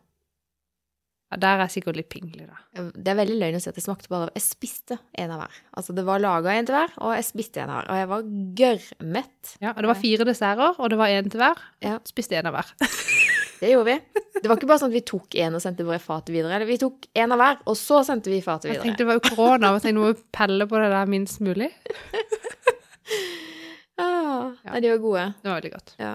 Ja, 1.30 1.38
der 1.38 1.60
er 1.60 1.68
jeg 1.68 1.76
sikkert 1.76 1.98
litt 2.00 2.08
pingelig, 2.10 2.48
da. 2.50 2.88
Det 2.90 3.12
er 3.12 3.18
veldig 3.20 3.36
løgn 3.38 3.58
å 3.60 3.62
si 3.62 3.70
at 3.70 3.76
jeg 3.78 3.84
smakte 3.84 4.10
på 4.10 4.16
alle. 4.18 4.32
Jeg 4.34 4.42
spiste 4.42 4.98
en 5.14 5.30
av 5.30 5.44
hver. 5.44 5.60
Altså, 5.78 5.94
det 5.94 6.02
var 6.08 6.22
laga 6.22 6.56
en 6.58 6.66
til 6.66 6.74
hver, 6.74 6.96
og 6.98 7.14
jeg 7.14 7.28
spiste 7.28 7.62
en 7.62 7.70
av 7.70 7.78
hver. 7.78 7.90
Og 7.90 8.00
jeg 8.00 8.10
var 8.10 8.26
gørrmett. 8.62 9.52
Ja, 9.62 9.76
og 9.76 9.84
det 9.84 9.92
var 9.92 10.02
fire 10.02 10.26
desserter, 10.26 10.74
og 10.74 10.90
det 10.90 10.98
var 10.98 11.14
en 11.14 11.30
til 11.30 11.44
hver. 11.44 11.62
Ja. 11.86 12.00
Spiste 12.10 12.40
en 12.40 12.50
av 12.50 12.58
hver. 12.58 12.74
Det 13.60 13.70
gjorde 13.70 13.92
vi. 13.92 14.22
Det 14.40 14.48
var 14.48 14.56
ikke 14.56 14.68
bare 14.70 14.80
sånn 14.80 14.88
at 14.92 14.96
vi 14.96 15.02
tok 15.04 15.34
en 15.44 15.56
og 15.58 15.60
sendte 15.62 15.84
bare 15.84 16.00
fatet 16.00 16.32
videre. 16.32 16.54
Eller 16.56 16.68
vi 16.68 16.78
tok 16.80 17.06
en 17.20 17.34
av 17.36 17.40
hver, 17.42 17.58
og 17.68 17.76
så 17.76 18.00
sendte 18.08 18.32
vi 18.32 18.38
fatet 18.44 18.70
Jeg 18.72 18.80
tenkte 18.80 19.04
det 19.04 19.08
var 19.10 19.18
jo 19.18 19.24
korona, 19.34 19.74
og 19.76 19.84
jeg 19.84 19.92
nå 19.96 20.06
må 20.06 20.14
pelle 20.32 20.64
på 20.70 20.80
det 20.80 20.88
der 20.94 21.10
minst 21.12 21.42
mulig. 21.44 21.68
Ah, 24.00 24.52
Ja. 24.64 24.72
Nei, 24.72 24.80
de 24.80 24.90
var 24.94 25.00
gode. 25.02 25.22
Det 25.42 25.48
var 25.50 25.58
veldig 25.60 25.70
godt. 25.74 25.90
Ja. 26.00 26.14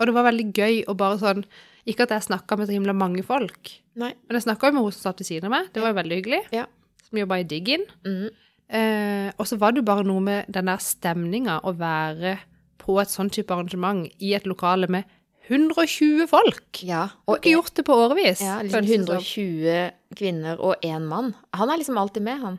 Og 0.00 0.08
det 0.08 0.14
var 0.16 0.24
veldig 0.26 0.46
gøy 0.56 0.80
å 0.90 0.94
bare 0.98 1.18
sånn 1.20 1.44
Ikke 1.86 2.02
at 2.08 2.10
jeg 2.16 2.24
snakka 2.26 2.56
med 2.58 2.66
så 2.66 2.74
himla 2.74 2.92
mange 2.96 3.22
folk, 3.22 3.70
Nei. 3.94 4.08
men 4.26 4.34
jeg 4.34 4.42
snakka 4.48 4.66
jo 4.72 4.74
med 4.74 4.82
hun 4.88 4.94
som 4.96 5.04
satt 5.06 5.20
ved 5.22 5.28
siden 5.28 5.46
av 5.46 5.52
meg. 5.54 5.68
Det 5.70 5.78
var 5.84 5.92
jo 5.92 5.98
veldig 6.00 6.16
hyggelig. 6.18 6.40
Ja. 6.50 6.64
Som 7.06 7.20
jobba 7.20 7.38
i 7.38 7.44
Diggin. 7.46 7.84
Mm. 8.02 8.24
Eh, 8.74 9.28
og 9.38 9.46
så 9.46 9.54
var 9.62 9.70
det 9.70 9.84
jo 9.84 9.86
bare 9.86 10.02
noe 10.08 10.24
med 10.26 10.48
den 10.50 10.66
der 10.66 10.82
stemninga 10.82 11.60
å 11.62 11.70
være 11.78 12.32
på 12.82 12.96
et 12.98 13.12
sånn 13.14 13.30
type 13.30 13.54
arrangement 13.54 14.02
i 14.18 14.32
et 14.34 14.48
lokale 14.50 14.90
med 14.90 15.06
120 15.46 16.26
folk. 16.30 16.82
Ja. 16.82 17.04
og 17.26 17.36
har 17.36 17.36
Og 17.36 17.36
ikke 17.38 17.54
gjort 17.54 17.74
det 17.78 17.84
på 17.86 17.94
årevis. 17.94 18.40
ja, 18.42 18.60
liksom 18.62 18.78
føles 18.78 18.90
det 18.90 19.06
som. 19.06 19.14
120 19.14 20.16
kvinner 20.18 20.62
og 20.62 20.86
én 20.86 21.06
mann. 21.06 21.34
Han 21.54 21.70
er 21.70 21.78
liksom 21.80 21.98
alltid 21.98 22.22
med, 22.26 22.40
han. 22.42 22.58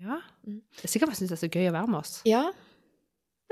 Ja. 0.00 0.20
Mm. 0.46 0.60
Det 0.76 0.88
er 0.88 0.92
sikkert 0.92 1.12
han 1.12 1.18
syns 1.18 1.32
det 1.32 1.38
er 1.38 1.42
så 1.44 1.50
gøy 1.52 1.68
å 1.68 1.74
være 1.76 1.92
med 1.92 2.00
oss. 2.00 2.14
Ja. 2.28 2.44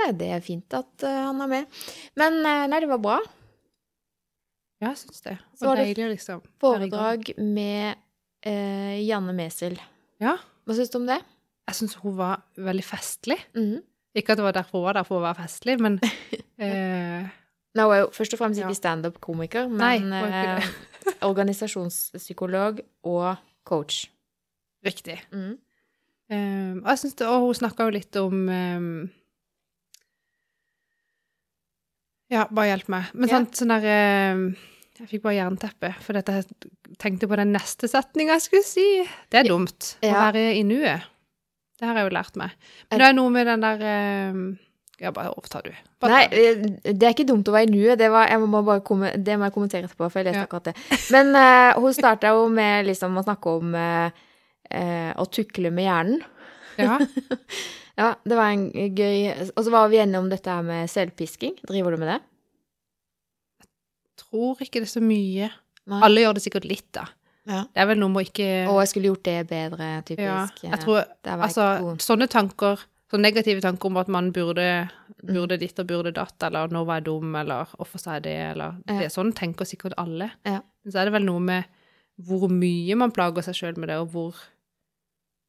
Nei, 0.00 0.08
det 0.18 0.30
er 0.34 0.42
fint 0.44 0.74
at 0.74 1.04
uh, 1.04 1.18
han 1.28 1.44
er 1.44 1.50
med. 1.50 1.82
Men 2.18 2.40
uh, 2.40 2.64
nei, 2.72 2.80
det 2.82 2.88
var 2.90 3.02
bra. 3.04 3.18
Ja, 4.82 4.90
jeg 4.90 5.02
syns 5.04 5.22
det. 5.22 5.36
Så 5.54 5.62
Det 5.62 5.68
var 5.68 5.82
deilig, 5.84 6.08
liksom. 6.16 6.42
Foredrag 6.62 7.28
med 7.38 8.00
uh, 8.48 8.96
Janne 8.98 9.36
Mesel. 9.36 9.76
Ja. 10.22 10.38
Hva 10.66 10.78
syns 10.78 10.90
du 10.90 10.98
om 10.98 11.06
det? 11.10 11.20
Jeg 11.68 11.78
syns 11.78 11.94
hun 12.02 12.16
var 12.18 12.42
veldig 12.58 12.84
festlig. 12.86 13.38
Mhm. 13.54 13.82
Ikke 14.12 14.34
at 14.34 14.40
det 14.42 14.44
var 14.44 14.52
derfor 14.52 14.82
hun 14.82 14.88
var 14.90 14.98
der 14.98 15.06
for 15.08 15.20
å 15.20 15.24
være 15.24 15.38
festlig, 15.40 15.78
men 15.80 15.94
Nå 17.74 17.86
er 17.92 18.02
jo 18.02 18.10
først 18.12 18.34
og 18.36 18.38
fremst 18.42 18.60
Ja. 18.60 18.66
ikke 18.68 18.76
standup-komiker, 18.80 19.68
men 19.72 20.10
ikke 20.12 20.56
eh, 20.60 21.16
organisasjonspsykolog 21.30 22.80
og 23.04 23.36
coach. 23.64 24.06
riktig. 24.84 25.20
Mm. 25.32 25.58
Um, 26.32 26.78
og 26.84 26.88
jeg 26.90 26.98
synes 26.98 27.14
det, 27.14 27.26
og 27.28 27.40
hun 27.46 27.54
snakka 27.54 27.84
jo 27.86 27.90
litt 27.94 28.16
om 28.16 28.48
um, 28.48 29.10
Ja, 32.32 32.46
bare 32.50 32.70
hjelp 32.72 32.88
meg. 32.88 33.10
Men 33.14 33.28
Ja. 33.28 33.36
sant, 33.38 33.54
sånn 33.58 33.68
der 33.74 34.32
um, 34.34 34.56
Jeg 34.98 35.08
fikk 35.08 35.22
bare 35.24 35.34
jernteppe, 35.36 35.94
for 36.00 36.12
dette 36.16 36.32
jeg 36.32 36.98
tenkte 37.00 37.26
på 37.28 37.36
den 37.36 37.52
neste 37.52 37.88
setninga 37.88 38.36
jeg 38.36 38.44
skulle 38.46 38.64
si. 38.68 38.86
Det 39.32 39.40
er 39.40 39.48
dumt. 39.48 39.96
Å 40.04 40.12
være 40.12 40.44
i 40.54 40.62
nuet. 40.62 41.02
Det 41.80 41.88
har 41.88 41.96
jeg 41.98 42.04
jo 42.06 42.14
lært 42.14 42.36
meg. 42.38 42.52
Men 42.90 43.00
det 43.00 43.06
er 43.08 43.16
noe 43.16 43.30
med 43.34 43.46
den 43.48 43.60
der 43.64 43.82
Ja, 45.02 45.11
bare 45.14 45.32
overtar 45.35 45.64
du. 45.66 45.73
Bare 46.02 46.12
Nei, 46.14 46.25
eh, 46.30 46.61
det 46.94 47.02
er 47.09 47.14
ikke 47.16 47.26
dumt 47.26 47.49
å 47.50 47.54
være 47.56 47.66
i 47.66 47.73
nuet. 47.73 47.99
Det, 47.99 48.09
var- 48.12 48.28
jeg 48.30 48.38
må 48.47 48.61
bare 48.62 48.85
komme, 48.87 49.11
det 49.18 49.35
må 49.38 49.49
jeg 49.49 49.54
kommentere 49.56 49.88
etterpå, 49.88 50.06
for 50.09 50.21
jeg 50.23 50.28
leste 50.30 50.44
Ja. 50.44 50.47
akkurat 50.47 50.68
det. 50.71 50.75
Men 51.11 51.35
uh, 51.35 51.80
hun 51.82 51.94
starta 51.97 52.30
jo 52.37 52.44
med 52.49 52.87
liksom 52.87 53.18
å 53.18 53.25
snakke 53.26 53.54
om 53.59 53.75
uh, 53.75 54.11
uh, 54.71 55.12
å 55.18 55.26
tukle 55.26 55.73
med 55.75 55.88
hjernen. 55.90 56.23
Ja. 56.78 56.99
Ja, 57.92 58.14
det 58.25 58.37
var 58.38 58.49
en 58.54 58.71
gøy 58.73 59.50
Og 59.52 59.59
så 59.66 59.71
var 59.71 59.90
vi 59.92 59.99
gjennom 59.99 60.30
dette 60.30 60.49
her 60.49 60.62
med 60.64 60.88
selvpisking. 60.88 61.59
Driver 61.68 61.92
du 61.92 62.00
med 62.00 62.09
det? 62.09 62.21
Jeg 63.61 64.23
Tror 64.25 64.62
ikke 64.64 64.80
det 64.80 64.88
er 64.88 64.92
så 64.94 65.02
mye. 65.04 65.50
Nei. 65.92 65.99
Alle 66.06 66.23
gjør 66.25 66.38
det 66.38 66.44
sikkert 66.47 66.64
litt, 66.71 66.87
da. 66.97 67.04
Ja. 67.44 67.64
Det 67.68 67.82
er 67.82 67.88
vel 67.90 67.99
noe 67.99 68.12
med 68.14 68.23
å 68.23 68.28
ikke 68.28 68.49
Å, 68.71 68.78
jeg 68.80 68.90
skulle 68.92 69.11
gjort 69.11 69.25
det 69.26 69.37
bedre, 69.50 69.87
typisk. 70.06 70.25
Ja, 70.62 70.71
jeg 70.71 70.80
tror 70.85 71.00
jeg 71.02 71.37
Altså, 71.37 71.64
sånne 72.00 72.28
tanker, 72.30 72.85
sånne 73.12 73.26
negative 73.28 73.61
tanker 73.61 73.90
om 73.92 73.97
at 74.00 74.09
man 74.09 74.33
burde, 74.33 74.66
burde 75.23 75.59
ditt 75.61 75.78
og 75.78 75.87
burde 75.90 76.14
datt, 76.16 76.42
eller 76.49 76.73
nå 76.73 76.85
var 76.88 77.00
jeg 77.02 77.04
dum, 77.11 77.35
eller 77.37 77.69
hvorfor 77.76 78.00
sa 78.00 78.14
jeg 78.16 78.23
det, 78.31 78.37
eller 78.54 78.78
Ja. 78.88 78.99
det, 79.04 79.12
Sånn 79.12 79.33
tenker 79.37 79.69
sikkert 79.69 79.95
alle. 80.00 80.31
Ja. 80.49 80.62
Men 80.85 80.92
så 80.92 80.99
er 81.02 81.04
det 81.11 81.12
vel 81.12 81.25
noe 81.28 81.40
med 81.40 81.64
hvor 82.23 82.49
mye 82.49 82.97
man 82.97 83.11
plager 83.12 83.42
seg 83.42 83.54
sjøl 83.54 83.76
med 83.78 83.88
det, 83.88 83.97
og 84.00 84.11
hvor 84.12 84.35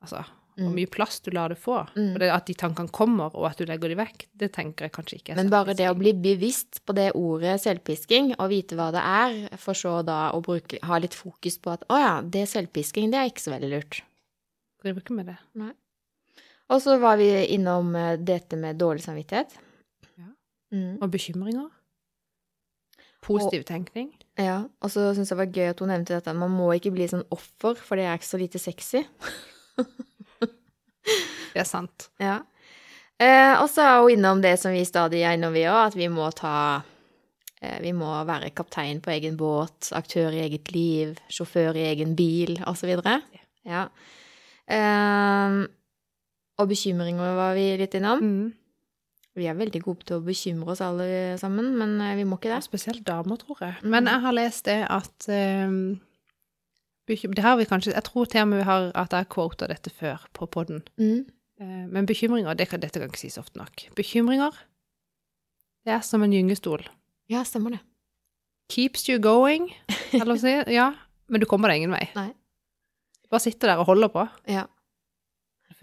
Altså, 0.04 0.26
hvor 0.58 0.68
Mm. 0.70 0.76
mye 0.76 0.90
plass 0.92 1.22
du 1.22 1.32
lar 1.32 1.48
det 1.50 1.58
få. 1.58 1.88
Mm. 1.96 2.20
Det 2.20 2.30
at 2.30 2.46
de 2.46 2.54
tankene 2.54 2.92
kommer, 2.92 3.32
og 3.34 3.46
at 3.50 3.58
du 3.58 3.64
legger 3.66 3.88
de 3.88 3.96
vekk, 3.96 4.26
det 4.36 4.52
tenker 4.52 4.84
jeg 4.86 4.92
kanskje 4.92 5.16
ikke 5.22 5.32
er 5.32 5.36
Men 5.36 5.50
bare 5.50 5.74
det 5.74 5.88
å 5.90 5.98
bli 5.98 6.12
bevisst 6.12 6.82
på 6.86 6.94
det 6.94 7.14
ordet 7.16 7.62
selvpisking, 7.62 8.36
og 8.38 8.50
vite 8.50 8.76
hva 8.76 8.92
det 8.92 9.00
er, 9.02 9.58
for 9.58 9.74
så 9.74 10.04
da 10.06 10.32
å 10.34 10.42
bruke, 10.44 10.78
ha 10.84 10.98
litt 11.00 11.14
fokus 11.16 11.58
på 11.58 11.72
at 11.72 11.86
å 11.90 11.98
ja, 11.98 12.22
det 12.22 12.42
er 12.42 12.52
selvpisking, 12.52 13.12
det 13.12 13.16
er 13.18 13.30
ikke 13.32 13.46
så 13.48 13.56
veldig 13.58 13.72
lurt. 13.72 14.02
Driver 14.84 15.00
ikke 15.02 15.16
med 15.16 15.26
det. 15.28 15.38
Og 16.72 16.82
så 16.82 16.98
var 17.02 17.20
vi 17.20 17.30
innom 17.56 17.96
eh, 17.96 18.16
dette 18.20 18.58
med 18.60 18.80
dårlig 18.80 19.04
samvittighet. 19.04 19.56
Ja. 20.18 20.30
Mm. 20.76 21.02
Og 21.02 21.10
bekymringer. 21.12 21.70
Positiv 23.24 23.64
tenkning. 23.68 24.12
Ja, 24.40 24.64
og 24.82 24.92
så 24.92 25.12
syns 25.14 25.32
jeg 25.32 25.38
det 25.38 25.42
var 25.44 25.52
gøy 25.56 25.70
at 25.72 25.82
hun 25.84 25.92
nevnte 25.94 26.16
dette, 26.18 26.34
man 26.36 26.52
må 26.52 26.72
ikke 26.76 26.92
bli 26.96 27.06
sånn 27.08 27.24
offer, 27.32 27.78
for 27.80 28.00
det 28.00 28.08
er 28.08 28.18
ikke 28.18 28.32
så 28.32 28.40
lite 28.42 28.62
sexy. 28.62 29.04
Det 31.54 31.62
er 31.62 31.70
sant. 31.70 32.10
Ja. 32.24 32.42
Eh, 33.22 33.54
og 33.62 33.68
så 33.70 33.84
er 33.86 34.00
hun 34.02 34.16
innom 34.16 34.40
det 34.42 34.56
som 34.60 34.74
vi 34.74 34.82
stadig 34.88 35.22
er 35.22 35.38
innom, 35.38 35.54
vi 35.54 35.68
òg, 35.70 35.92
at 35.92 35.96
vi 35.96 36.08
må 36.12 36.26
ta 36.36 36.82
eh, 37.62 37.78
Vi 37.84 37.92
må 37.96 38.10
være 38.26 38.50
kaptein 38.58 39.04
på 39.06 39.14
egen 39.14 39.38
båt, 39.40 39.92
aktør 39.96 40.34
i 40.34 40.42
eget 40.48 40.74
liv, 40.74 41.14
sjåfør 41.32 41.78
i 41.78 41.86
egen 41.92 42.16
bil, 42.18 42.58
osv. 42.68 42.90
Ja. 43.70 43.86
Eh, 44.66 45.60
og 46.62 46.70
bekymringer 46.70 47.36
var 47.38 47.56
vi 47.58 47.66
litt 47.80 47.96
innom. 47.98 48.22
Mm. 48.24 48.52
Vi 49.34 49.48
er 49.50 49.58
veldig 49.58 49.80
gode 49.82 50.06
til 50.06 50.20
å 50.20 50.26
bekymre 50.26 50.76
oss 50.76 50.82
alle 50.86 51.08
sammen, 51.42 51.72
men 51.80 51.96
eh, 52.06 52.16
vi 52.20 52.26
må 52.30 52.38
ikke 52.38 52.52
Ja, 52.52 52.60
det. 52.62 52.68
spesielt 52.68 53.06
damer, 53.08 53.40
tror 53.42 53.64
jeg. 53.66 53.80
Mm. 53.82 53.90
Men 53.96 54.10
jeg 54.12 54.22
har 54.26 54.36
lest 54.38 54.66
det 54.70 54.82
at 54.94 55.30
um, 55.30 55.80
Det 57.10 57.44
har 57.44 57.58
vi 57.58 57.66
kanskje 57.66 57.96
Jeg 57.96 58.04
tror 58.04 58.26
til 58.30 58.42
og 58.44 58.48
med 58.52 58.62
vi 58.62 58.68
har 58.70 58.92
at 58.94 59.16
jeg 59.18 59.30
quota 59.34 59.68
dette 59.68 59.90
før 59.90 60.22
på 60.34 60.46
poden. 60.46 60.84
Mm. 60.98 61.26
men 61.94 62.06
bekymringer 62.06 62.54
det 62.54 62.68
kan, 62.70 62.80
Dette 62.82 63.00
kan 63.00 63.10
ikke 63.10 63.20
sies 63.26 63.38
ofte 63.38 63.58
nok. 63.58 63.88
Bekymringer 63.96 64.54
det 65.84 65.92
er 65.92 66.04
som 66.06 66.24
en 66.24 66.32
gyngestol. 66.32 66.86
Ja, 67.28 67.44
stemmer 67.44 67.76
det. 67.76 67.82
Keeps 68.72 69.10
you 69.10 69.20
going, 69.20 69.74
eller 70.14 70.38
si. 70.40 70.54
Ja, 70.72 70.94
men 71.28 71.42
du 71.44 71.46
kommer 71.50 71.68
deg 71.68 71.82
ingen 71.82 71.92
vei. 71.92 72.06
Nei. 72.16 72.30
Du 73.24 73.28
bare 73.34 73.44
sitter 73.44 73.74
der 73.74 73.82
og 73.84 73.90
holder 73.90 74.12
på. 74.14 74.24
Ja. 74.48 74.64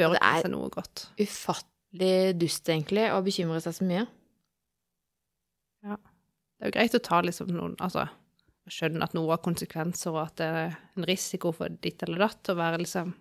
Det 0.01 0.17
Det 0.17 0.23
er- 0.23 0.49
noe 0.53 0.71
godt. 0.73 1.07
Ufattelig 1.21 2.39
dust, 2.41 2.69
egentlig, 2.69 3.07
å 3.13 3.21
bekymre 3.25 3.61
seg 3.61 3.77
så 3.77 3.87
mye. 3.87 4.07
Det 5.83 5.97
er 6.61 6.69
jo 6.69 6.75
greit 6.77 6.97
å 6.97 7.03
ta 7.03 7.21
liksom 7.25 7.49
noen 7.55 7.77
Altså 7.81 8.09
skjønne 8.71 9.03
at 9.03 9.15
noe 9.17 9.33
har 9.33 9.41
konsekvenser, 9.43 10.13
og 10.15 10.29
at 10.29 10.37
det 10.39 10.47
er 10.47 10.75
en 10.97 11.07
risiko 11.09 11.51
for 11.57 11.73
ditt 11.83 12.05
eller 12.07 12.27
datt, 12.27 12.53
å 12.53 12.59
være 12.59 12.83
liksom 12.85 13.15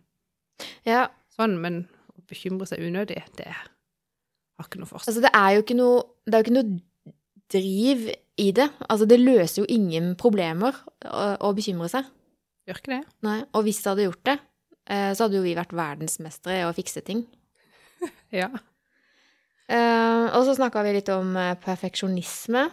Ja, 0.85 1.07
sånn, 1.33 1.55
men 1.63 1.87
å 2.13 2.21
bekymre 2.29 2.67
seg 2.69 2.83
unødig, 2.83 3.23
det 3.39 3.47
har 3.47 4.67
ikke 4.67 4.81
noe 4.81 4.89
for 4.91 4.99
seg. 4.99 5.13
Altså, 5.13 5.23
det 5.23 5.31
er 5.33 5.55
jo 5.55 5.63
ikke 5.63 5.77
noe 5.79 6.03
Det 6.27 6.35
er 6.35 6.43
jo 6.43 6.47
ikke 6.47 6.57
noe 6.59 6.81
driv 7.49 8.03
i 8.37 8.51
det. 8.53 8.67
Altså, 8.85 9.07
det 9.09 9.17
løser 9.23 9.63
jo 9.63 9.69
ingen 9.73 10.11
problemer 10.19 10.75
å, 11.07 11.23
å 11.41 11.49
bekymre 11.57 11.89
seg. 11.89 12.05
Gjør 12.67 12.77
ikke 12.77 12.93
det? 12.93 12.99
Nei. 13.25 13.39
Og 13.57 13.65
hvis 13.65 13.79
det 13.81 13.89
hadde 13.89 14.05
gjort 14.05 14.21
det, 14.29 14.35
så 14.89 15.25
hadde 15.25 15.37
jo 15.37 15.45
vi 15.45 15.53
vært 15.53 15.75
verdensmestere 15.77 16.63
i 16.63 16.67
å 16.67 16.73
fikse 16.75 17.05
ting. 17.05 17.27
Ja. 18.33 18.47
Eh, 19.69 20.25
og 20.33 20.47
så 20.47 20.55
snakka 20.57 20.81
vi 20.85 20.95
litt 20.95 21.09
om 21.13 21.35
eh, 21.37 21.55
perfeksjonisme. 21.61 22.63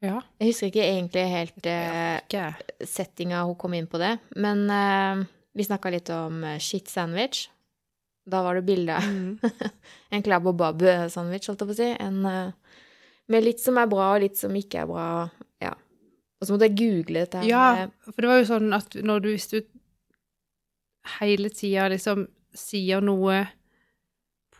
Ja. 0.00 0.20
Jeg 0.40 0.52
husker 0.52 0.70
ikke 0.70 0.86
egentlig 0.86 1.24
helt 1.28 1.66
eh, 1.68 2.20
Ikke 2.22 2.86
settinga 2.88 3.42
hun 3.44 3.58
kom 3.60 3.74
inn 3.76 3.88
på 3.90 4.00
det, 4.00 4.14
men 4.38 4.62
eh, 4.72 5.24
vi 5.58 5.66
snakka 5.66 5.92
litt 5.92 6.12
om 6.14 6.44
eh, 6.46 6.60
shit 6.62 6.88
sandwich. 6.88 7.48
Da 8.30 8.44
var 8.46 8.56
det 8.56 8.68
bilde 8.68 8.94
av 8.94 9.08
mm. 9.10 9.66
en 10.14 10.24
klabb 10.24 10.46
og 10.46 10.60
Bob-sandwich, 10.60 11.50
holdt 11.50 11.64
jeg 11.64 11.70
på 11.72 11.74
å 11.74 11.80
si. 11.80 11.90
En, 11.98 12.22
eh, 12.30 12.80
med 13.30 13.46
litt 13.46 13.62
som 13.62 13.78
er 13.82 13.90
bra, 13.90 14.12
og 14.14 14.22
litt 14.22 14.38
som 14.38 14.54
ikke 14.56 14.84
er 14.84 14.90
bra. 14.90 15.06
Ja. 15.62 15.74
Og 16.40 16.46
så 16.48 16.54
måtte 16.54 16.68
jeg 16.70 16.78
google 16.78 17.20
dette. 17.26 17.42
Ja, 17.48 17.88
for 18.08 18.24
det 18.24 18.30
var 18.30 18.38
jo 18.40 18.48
sånn 18.48 18.72
at 18.72 18.94
når 19.04 19.24
du 19.24 19.28
hvis 19.34 19.48
du 19.52 19.58
hele 21.20 21.50
tida 21.52 21.88
liksom 21.92 22.26
sier 22.56 23.02
noe 23.04 23.42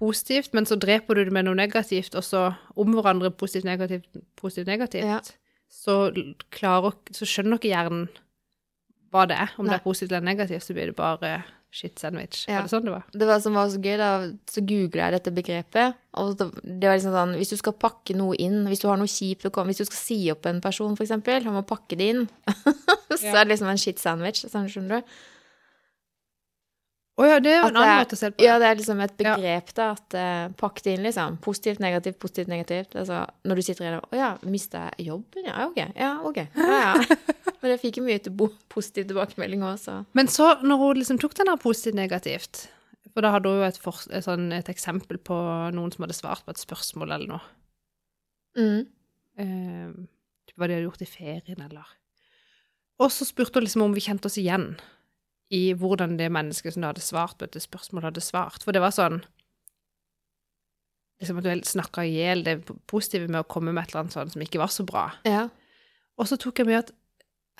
positivt, 0.01 0.55
men 0.57 0.65
så 0.69 0.79
dreper 0.81 1.15
du 1.19 1.25
det 1.29 1.35
med 1.35 1.45
noe 1.49 1.59
negativt, 1.59 2.15
og 2.17 2.25
så 2.25 2.47
om 2.81 2.93
hverandre 2.97 3.31
positivt, 3.37 3.67
negativt, 3.69 4.07
positivt, 4.41 4.67
negativt, 4.71 5.05
Ja. 5.05 5.21
så, 5.69 6.13
klarer, 6.51 6.97
så 7.13 7.29
skjønner 7.29 7.59
ikke 7.61 7.73
hjernen 7.73 8.09
hva 9.13 9.27
det 9.29 9.37
er. 9.37 9.51
Om 9.59 9.67
Nei. 9.67 9.75
det 9.75 9.81
er 9.81 9.85
positivt 9.85 10.13
eller 10.13 10.25
negativt, 10.31 10.63
så 10.65 10.75
blir 10.77 10.87
det 10.93 10.97
bare 10.97 11.43
shit 11.71 11.99
sandwich. 11.99 12.45
Ja. 12.49 12.59
Var 12.59 12.67
det 12.67 12.73
sånn 12.73 12.87
det 12.89 12.95
var? 12.95 13.07
Det 13.15 13.27
var 13.29 13.43
som 13.43 13.57
var 13.57 13.71
så 13.71 13.79
gøy, 13.79 13.97
da, 14.01 14.11
så 14.51 14.63
googla 14.67 15.07
jeg 15.07 15.17
dette 15.17 15.33
begrepet. 15.35 15.99
Og 16.21 16.33
det 16.37 16.89
var 16.89 16.99
liksom 16.99 17.15
sånn, 17.15 17.35
hvis 17.39 17.53
du 17.55 17.59
skal 17.61 17.77
pakke 17.79 18.17
noe 18.19 18.39
inn, 18.43 18.65
hvis 18.67 18.83
du 18.83 18.89
har 18.91 18.99
noe 18.99 19.11
kjipt 19.11 19.47
å 19.47 19.53
komme 19.55 19.71
Hvis 19.71 19.85
du 19.85 19.87
skal 19.87 20.01
si 20.01 20.19
opp 20.33 20.49
en 20.51 20.59
person, 20.65 20.97
eksempel, 20.99 21.47
og 21.47 21.61
må 21.61 21.67
pakke 21.67 21.99
det 22.01 22.09
inn, 22.15 22.25
så 23.21 23.37
er 23.37 23.45
det 23.45 23.53
liksom 23.55 23.71
en 23.71 23.81
shit 23.81 24.03
sandwich. 24.03 24.43
Sånn, 24.51 24.67
skjønner 24.71 25.01
du? 25.01 25.21
Å 27.21 27.27
ja, 27.29 27.41
det 27.43 27.51
er 27.53 27.59
jo 27.59 27.69
en 27.69 27.77
annen 27.77 27.99
måte 28.01 28.17
å 28.17 28.19
se 28.19 28.31
det 28.31 28.39
på. 28.39 28.45
Ja, 28.47 28.55
det 28.63 28.69
er 28.71 28.79
liksom 28.79 29.01
et 29.05 29.13
begrep, 29.19 29.73
da, 29.77 29.91
at 29.93 30.17
uh, 30.17 30.53
pakk 30.57 30.81
det 30.87 30.95
inn, 30.97 31.03
liksom. 31.05 31.37
Positivt, 31.45 31.83
negativt, 31.85 32.17
positivt, 32.23 32.49
negativt. 32.49 32.97
Altså, 32.97 33.27
når 33.45 33.61
du 33.61 33.65
sitter 33.67 33.87
igjen 33.87 33.99
og 33.99 34.15
Å 34.15 34.21
ja, 34.21 34.31
mista 34.49 34.87
jeg 34.89 35.11
jobben? 35.11 35.51
Ja, 35.51 35.67
ok. 35.69 35.83
Ja, 36.01 36.15
ok. 36.25 36.41
Ja, 36.57 36.79
ja. 36.81 37.19
Men 37.61 37.75
jeg 37.75 37.83
fikk 37.83 38.01
jo 38.01 38.05
mye 38.07 38.21
til 38.25 38.37
positiv 38.73 39.09
tilbakemelding 39.11 39.65
òg, 39.67 39.79
så 39.81 39.97
Men 40.17 40.31
så, 40.33 40.55
når 40.65 40.81
hun 40.81 41.01
liksom 41.01 41.19
tok 41.21 41.37
den 41.37 41.51
der 41.51 41.61
positivt-negativt 41.61 42.69
For 43.13 43.25
da 43.25 43.35
hadde 43.35 43.51
hun 43.51 43.61
jo 43.61 43.67
et, 43.67 43.81
for, 43.81 44.01
et, 44.09 44.25
sånn, 44.25 44.49
et 44.57 44.71
eksempel 44.73 45.19
på 45.19 45.37
noen 45.77 45.93
som 45.93 46.07
hadde 46.07 46.17
svart 46.17 46.47
på 46.47 46.55
et 46.55 46.63
spørsmål 46.63 47.17
eller 47.17 47.35
noe. 47.35 47.45
mm. 48.57 48.81
Eh, 49.41 49.93
hva 50.59 50.69
de 50.69 50.75
hadde 50.77 50.85
gjort 50.85 51.03
i 51.05 51.09
ferien, 51.09 51.61
eller 51.65 51.97
Og 53.01 53.13
så 53.13 53.25
spurte 53.25 53.57
hun 53.57 53.65
liksom 53.65 53.85
om 53.87 53.95
vi 53.97 54.03
kjente 54.05 54.29
oss 54.29 54.37
igjen 54.41 54.75
i 55.51 55.73
hvordan 55.75 56.19
det 56.19 56.29
mennesket 56.31 56.77
som 56.77 56.85
hadde 56.87 57.03
svart 57.03 57.39
på 57.39 57.47
dette 57.47 57.63
spørsmålet, 57.65 58.11
hadde 58.11 58.23
svart. 58.23 58.63
For 58.63 58.77
det 58.77 58.83
var 58.85 58.95
sånn 58.95 59.23
Liksom 61.21 61.37
at 61.37 61.45
du 61.45 61.67
snakka 61.69 62.01
i 62.09 62.15
hjel 62.17 62.41
det 62.47 62.55
positive 62.89 63.27
med 63.29 63.43
å 63.43 63.49
komme 63.49 63.75
med 63.77 63.83
et 63.83 63.91
eller 63.91 64.07
annet 64.07 64.15
sånt 64.15 64.33
som 64.33 64.41
ikke 64.41 64.63
var 64.63 64.71
så 64.73 64.87
bra. 64.89 65.03
Ja. 65.29 65.51
Og 66.17 66.31
så 66.31 66.39
tok 66.41 66.63
jeg 66.63 66.69
med 66.71 66.79
at 66.79 66.95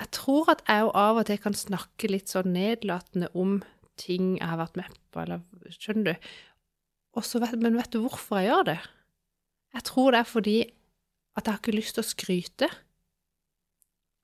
jeg 0.01 0.09
tror 0.17 0.49
at 0.55 0.63
jeg 0.65 0.85
jo 0.85 0.93
av 0.97 1.19
og 1.21 1.27
til 1.29 1.39
kan 1.41 1.57
snakke 1.57 2.09
litt 2.09 2.31
sånn 2.31 2.53
nedlatende 2.55 3.29
om 3.37 3.59
ting 4.01 4.37
jeg 4.39 4.49
har 4.49 4.57
vært 4.57 4.79
med 4.79 4.95
på, 5.13 5.21
eller 5.21 5.43
skjønner 5.75 6.13
du? 6.15 6.29
Vet, 7.13 7.57
men 7.59 7.75
vet 7.77 7.91
du 7.93 7.99
hvorfor 8.01 8.39
jeg 8.39 8.49
gjør 8.49 8.69
det? 8.71 8.77
Jeg 9.75 9.85
tror 9.87 10.15
det 10.15 10.21
er 10.21 10.29
fordi 10.29 10.55
at 11.37 11.45
jeg 11.45 11.53
har 11.53 11.59
ikke 11.61 11.75
lyst 11.75 11.95
til 11.97 12.03
å 12.03 12.07
skryte. 12.07 12.69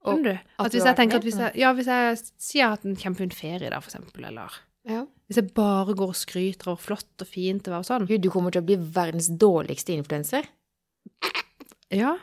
Skjønner 0.02 0.38
du? 0.38 0.54
at 0.64 0.74
hvis 0.74 0.88
jeg 0.88 0.98
tenker 0.98 1.20
at 1.20 1.28
hvis 1.28 1.40
jeg, 1.42 1.54
ja, 1.60 1.74
hvis 1.76 1.92
jeg 1.92 2.18
sier 2.22 2.62
jeg 2.62 2.66
har 2.66 2.78
hatt 2.78 2.88
en 2.88 3.00
kjempefin 3.00 3.36
ferie 3.36 3.70
da, 3.74 3.82
for 3.84 3.92
eksempel, 3.92 4.28
eller 4.30 4.56
ja. 4.88 5.04
hvis 5.28 5.42
jeg 5.42 5.52
bare 5.58 5.96
går 6.00 6.14
og 6.14 6.18
skryter 6.18 6.72
av 6.72 6.78
hvor 6.78 6.86
flott 6.86 7.26
og 7.26 7.30
fint 7.30 7.66
det 7.66 7.74
var 7.74 7.84
og 7.84 7.90
sånn. 7.90 8.08
Gud, 8.10 8.24
du 8.24 8.32
kommer 8.34 8.56
til 8.56 8.64
å 8.64 8.68
bli 8.70 8.80
verdens 8.80 9.30
dårligste 9.30 9.94
influenser. 9.98 10.48
Ja, 11.94 12.16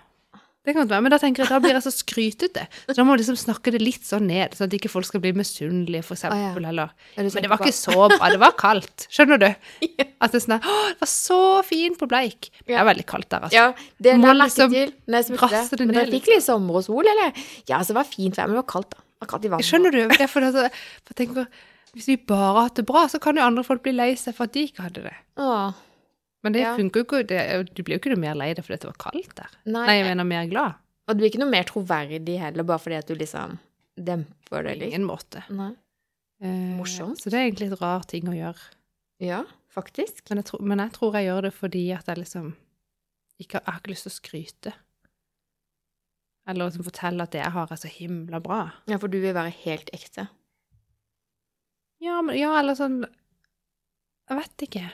det 0.65 0.73
kan 0.73 0.81
godt 0.81 0.93
være, 0.95 1.05
men 1.05 1.13
da 1.13 1.19
tenker 1.21 1.45
jeg 1.45 1.51
da 1.53 1.59
blir 1.61 1.77
jeg 1.77 1.85
så 1.85 1.91
skrytete. 1.93 2.63
Så 2.87 2.95
da 2.97 3.05
må 3.05 3.13
jeg 3.13 3.21
liksom 3.21 3.37
snakke 3.37 3.73
det 3.75 3.83
litt 3.83 4.07
sånn 4.09 4.25
ned, 4.31 4.55
sånn 4.57 4.71
at 4.71 4.77
ikke 4.79 4.89
folk 4.89 5.05
skal 5.05 5.21
bli 5.21 5.35
misunnelige, 5.37 6.07
for 6.09 6.17
eksempel, 6.17 6.65
Er 6.65 6.81
du 6.81 7.21
Men 7.21 7.29
det 7.45 7.51
var 7.53 7.61
ikke 7.61 7.77
så 7.77 8.07
bra, 8.09 8.31
det 8.33 8.41
var 8.41 8.55
kaldt. 8.57 9.05
Skjønner 9.13 9.43
du? 9.43 9.51
At 10.25 10.33
det 10.33 10.41
er 10.41 10.45
sånn 10.47 10.57
Å, 10.57 10.79
det 10.95 11.03
var 11.03 11.11
så 11.13 11.41
fint 11.69 12.01
på 12.01 12.09
Bleik. 12.09 12.49
Det 12.65 12.79
er 12.81 12.89
veldig 12.89 13.05
kaldt 13.13 13.29
der, 13.29 13.45
altså. 13.45 13.61
Ja, 13.61 13.93
det 14.01 14.17
Må 14.23 14.33
liksom 14.41 14.73
jeg 14.73 14.95
rasse 15.43 15.77
det 15.77 15.85
Men 15.85 15.99
ned 16.01 16.17
fikk 16.17 16.33
litt 16.33 16.47
sommer 16.49 16.81
og 16.81 16.89
sol, 16.89 17.05
eller? 17.13 17.37
Ja, 17.69 17.83
altså, 17.83 17.93
det 17.93 18.01
var 18.01 18.09
fint 18.09 18.41
vær, 18.41 18.49
men 18.49 18.57
det 18.57 18.63
var 18.65 18.71
kaldt, 18.73 18.97
da. 18.97 19.29
Kaldt 19.29 19.45
i 19.45 19.53
vannet. 19.53 19.69
Skjønner 19.69 19.93
du? 19.93 20.03
Det 20.09 20.21
er 20.25 20.29
fordi 20.33 20.65
jeg 20.65 21.17
tenker, 21.17 21.47
hvis 21.95 22.09
vi 22.09 22.17
bare 22.29 22.49
har 22.51 22.71
hatt 22.71 22.81
det 22.81 22.87
bra, 22.89 23.05
så 23.13 23.21
kan 23.23 23.37
jo 23.37 23.45
andre 23.45 23.65
folk 23.65 23.85
bli 23.85 23.93
lei 23.95 24.15
seg 24.21 24.37
for 24.37 24.49
at 24.49 24.57
de 24.57 24.65
ikke 24.69 24.85
hadde 24.89 25.05
det. 25.07 25.15
Åh, 25.41 25.77
Men 26.45 26.53
det 26.53 26.61
Ja. 26.63 26.75
funker 26.77 27.01
jo 27.01 27.05
ikke. 27.09 27.27
Det, 27.27 27.75
du 27.75 27.83
blir 27.83 27.97
jo 27.97 28.01
ikke 28.03 28.13
noe 28.15 28.21
mer 28.21 28.35
lei 28.37 28.51
deg 28.55 28.65
fordi 28.67 28.81
det 28.85 28.91
var 28.91 28.99
kaldt 29.11 29.35
der. 29.41 29.51
nei. 29.65 29.87
Nei, 29.87 29.95
jeg 29.99 30.05
mener 30.11 30.25
mer 30.29 30.47
glad. 30.51 30.75
Og 31.09 31.15
du 31.17 31.21
blir 31.23 31.31
ikke 31.33 31.41
noe 31.41 31.51
mer 31.51 31.65
troverdig 31.69 32.39
heller, 32.41 32.63
bare 32.69 32.79
fordi 32.85 32.97
at 33.01 33.07
du 33.09 33.15
liksom 33.17 33.59
demper 33.97 34.63
det 34.65 34.79
litt. 34.79 34.93
ingen 34.93 35.05
måte. 35.09 35.43
Nei. 35.51 35.73
Eh, 36.43 36.77
Morsomt. 36.77 37.17
Så 37.21 37.31
det 37.31 37.39
er 37.41 37.49
egentlig 37.51 37.73
et 37.73 37.81
rar 37.81 38.05
ting 38.05 38.25
å 38.29 38.35
gjøre. 38.37 38.61
Ja, 39.25 39.45
faktisk. 39.73 40.23
Men 40.29 40.39
jeg, 40.43 40.45
tror, 40.51 40.61
men 40.63 40.79
jeg 40.83 40.93
tror 40.93 41.15
jeg 41.15 41.27
gjør 41.31 41.43
det 41.49 41.53
fordi 41.55 41.85
at 41.97 42.07
jeg 42.07 42.19
liksom 42.19 42.55
ikke, 43.41 43.61
Jeg 43.61 43.67
har 43.73 43.81
ikke 43.81 43.91
lyst 43.91 44.03
til 44.07 44.13
å 44.13 44.19
skryte. 44.21 44.73
Eller 46.47 46.67
liksom 46.69 46.85
fortelle 46.85 47.23
at 47.25 47.31
det 47.33 47.41
jeg 47.41 47.53
har, 47.55 47.69
er 47.73 47.77
så 47.81 47.89
himla 47.89 48.41
bra. 48.45 48.59
Ja, 48.87 48.99
for 49.01 49.09
du 49.09 49.17
vil 49.21 49.33
være 49.35 49.51
helt 49.65 49.89
ekte. 49.97 50.29
Ja, 52.05 52.21
men, 52.23 52.37
ja, 52.37 52.53
eller 52.61 52.75
sånn 52.77 53.05
Jeg 54.29 54.39
vet 54.39 54.65
ikke. 54.69 54.85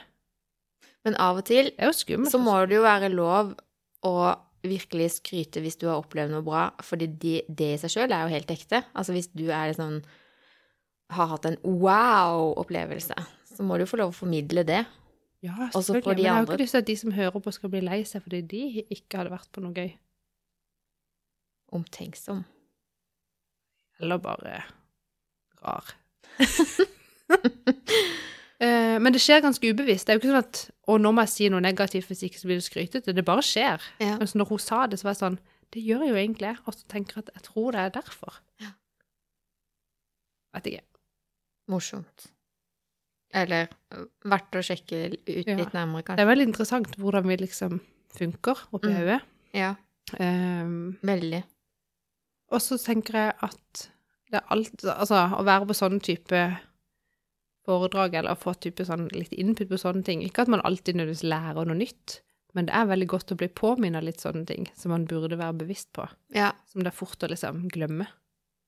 Men 1.05 1.17
av 1.17 1.39
og 1.41 1.45
til 1.49 1.71
skummelt. 1.97 2.31
så 2.31 2.39
må 2.41 2.53
det 2.69 2.77
jo 2.77 2.85
være 2.85 3.09
lov 3.09 3.55
å 4.05 4.15
virkelig 4.61 5.15
skryte 5.17 5.61
hvis 5.63 5.79
du 5.81 5.87
har 5.89 6.01
opplevd 6.01 6.35
noe 6.35 6.45
bra, 6.45 6.67
fordi 6.85 7.07
det, 7.21 7.37
det 7.49 7.71
i 7.75 7.79
seg 7.81 7.93
sjøl 7.95 8.13
er 8.13 8.27
jo 8.27 8.35
helt 8.35 8.51
ekte. 8.53 8.83
Altså 8.93 9.15
hvis 9.15 9.31
du 9.33 9.47
er 9.49 9.73
sånn 9.77 10.01
har 11.11 11.27
hatt 11.33 11.47
en 11.49 11.57
wow-opplevelse, 11.65 13.17
så 13.51 13.65
må 13.67 13.79
du 13.81 13.87
få 13.89 13.99
lov 13.99 14.13
å 14.13 14.15
formidle 14.15 14.63
det. 14.67 14.83
Ja, 15.41 15.55
selvfølgelig. 15.73 16.03
de 16.03 16.21
Men 16.21 16.23
jeg 16.23 16.31
har 16.33 16.43
jo 16.45 16.47
ikke 16.51 16.61
lyst 16.61 16.75
til 16.77 16.83
at 16.83 16.87
de 16.87 16.95
som 17.01 17.15
hører 17.17 17.41
på, 17.41 17.51
skal 17.51 17.71
bli 17.73 17.81
lei 17.83 17.99
seg 18.05 18.23
fordi 18.23 18.41
de 18.45 18.61
ikke 18.93 19.17
hadde 19.17 19.33
vært 19.33 19.49
på 19.51 19.63
noe 19.63 19.73
gøy. 19.73 19.89
Omtenksom. 21.73 22.43
Eller 24.01 24.21
bare 24.21 24.61
rar. 25.63 25.95
Eh, 28.61 28.99
Men 29.01 29.09
det 29.09 29.17
skjer 29.23 29.39
ganske 29.41 29.71
ubevisst. 29.73 30.05
Det 30.05 30.13
er 30.13 30.19
jo 30.19 30.21
ikke 30.21 30.29
sånn 30.29 30.43
at 30.43 30.57
'Å, 30.87 30.97
nå 30.99 31.11
må 31.13 31.21
jeg 31.21 31.29
si 31.29 31.49
noe 31.49 31.61
negativt, 31.61 32.07
hvis 32.09 32.23
ikke 32.23 32.39
så 32.39 32.47
blir 32.49 32.57
det 32.57 32.65
skrytete'. 32.65 33.13
Det 33.15 33.25
bare 33.25 33.41
skjer. 33.45 33.81
Ja. 33.99 34.17
Men 34.17 34.27
når 34.33 34.47
hun 34.49 34.59
sa 34.59 34.87
det, 34.87 34.99
så 34.99 35.03
var 35.03 35.13
jeg 35.13 35.21
sånn 35.23 35.39
Det 35.73 35.83
gjør 35.85 36.01
jeg 36.03 36.09
jo 36.09 36.15
egentlig 36.15 36.47
jeg. 36.49 36.57
Og 36.67 36.73
så 36.73 36.83
tenker 36.89 37.13
jeg 37.15 37.23
at 37.27 37.33
jeg 37.35 37.43
tror 37.43 37.71
det 37.71 37.79
er 37.79 37.89
derfor. 37.89 38.39
Ja. 38.59 38.71
Vet 40.53 40.65
ikke. 40.67 40.81
Morsomt. 41.71 42.25
Eller 43.33 43.67
øh, 43.95 44.05
verdt 44.27 44.51
å 44.59 44.63
sjekke 44.65 45.13
ut 45.13 45.47
Ja. 45.47 45.55
litt 45.55 45.71
nærmere, 45.73 46.03
Det 46.17 46.19
er 46.19 46.25
veldig 46.27 46.47
interessant 46.49 46.97
hvordan 46.97 47.23
vi 47.27 47.37
liksom 47.37 47.79
funker 48.17 48.57
oppi 48.73 48.87
Mm. 48.89 48.95
hodet. 48.97 49.21
Ja, 49.53 49.75
Um, 50.19 50.97
veldig. 51.03 51.43
og 52.51 52.59
så 52.59 52.75
tenker 52.83 53.13
jeg 53.13 53.33
at 53.41 53.89
det 54.29 54.41
er 54.41 54.47
alt 54.49 54.83
Altså, 54.83 55.15
å 55.39 55.43
være 55.45 55.65
på 55.67 55.73
sånne 55.73 56.01
type 56.01 56.59
foredrag, 57.67 58.15
eller 58.17 58.39
få 58.39 58.55
type 58.57 58.85
sånn 58.87 59.07
litt 59.13 59.33
input 59.37 59.69
på 59.69 59.79
sånne 59.79 60.05
ting 60.07 60.23
Ikke 60.25 60.45
at 60.45 60.51
man 60.51 60.63
alltid 60.65 60.97
nødvendigvis 60.97 61.27
lærer 61.29 61.67
noe 61.67 61.77
nytt, 61.77 62.21
men 62.57 62.67
det 62.67 62.75
er 62.75 62.89
veldig 62.89 63.07
godt 63.13 63.33
å 63.33 63.37
bli 63.39 63.47
påminnet 63.61 64.03
litt 64.03 64.23
sånne 64.23 64.43
ting 64.49 64.67
som 64.75 64.91
man 64.91 65.07
burde 65.09 65.39
være 65.39 65.61
bevisst 65.61 65.91
på. 65.95 66.07
Ja. 66.35 66.51
Som 66.71 66.83
det 66.83 66.91
er 66.91 66.97
fort 66.97 67.23
å 67.23 67.29
liksom 67.31 67.67
glemme. 67.71 68.09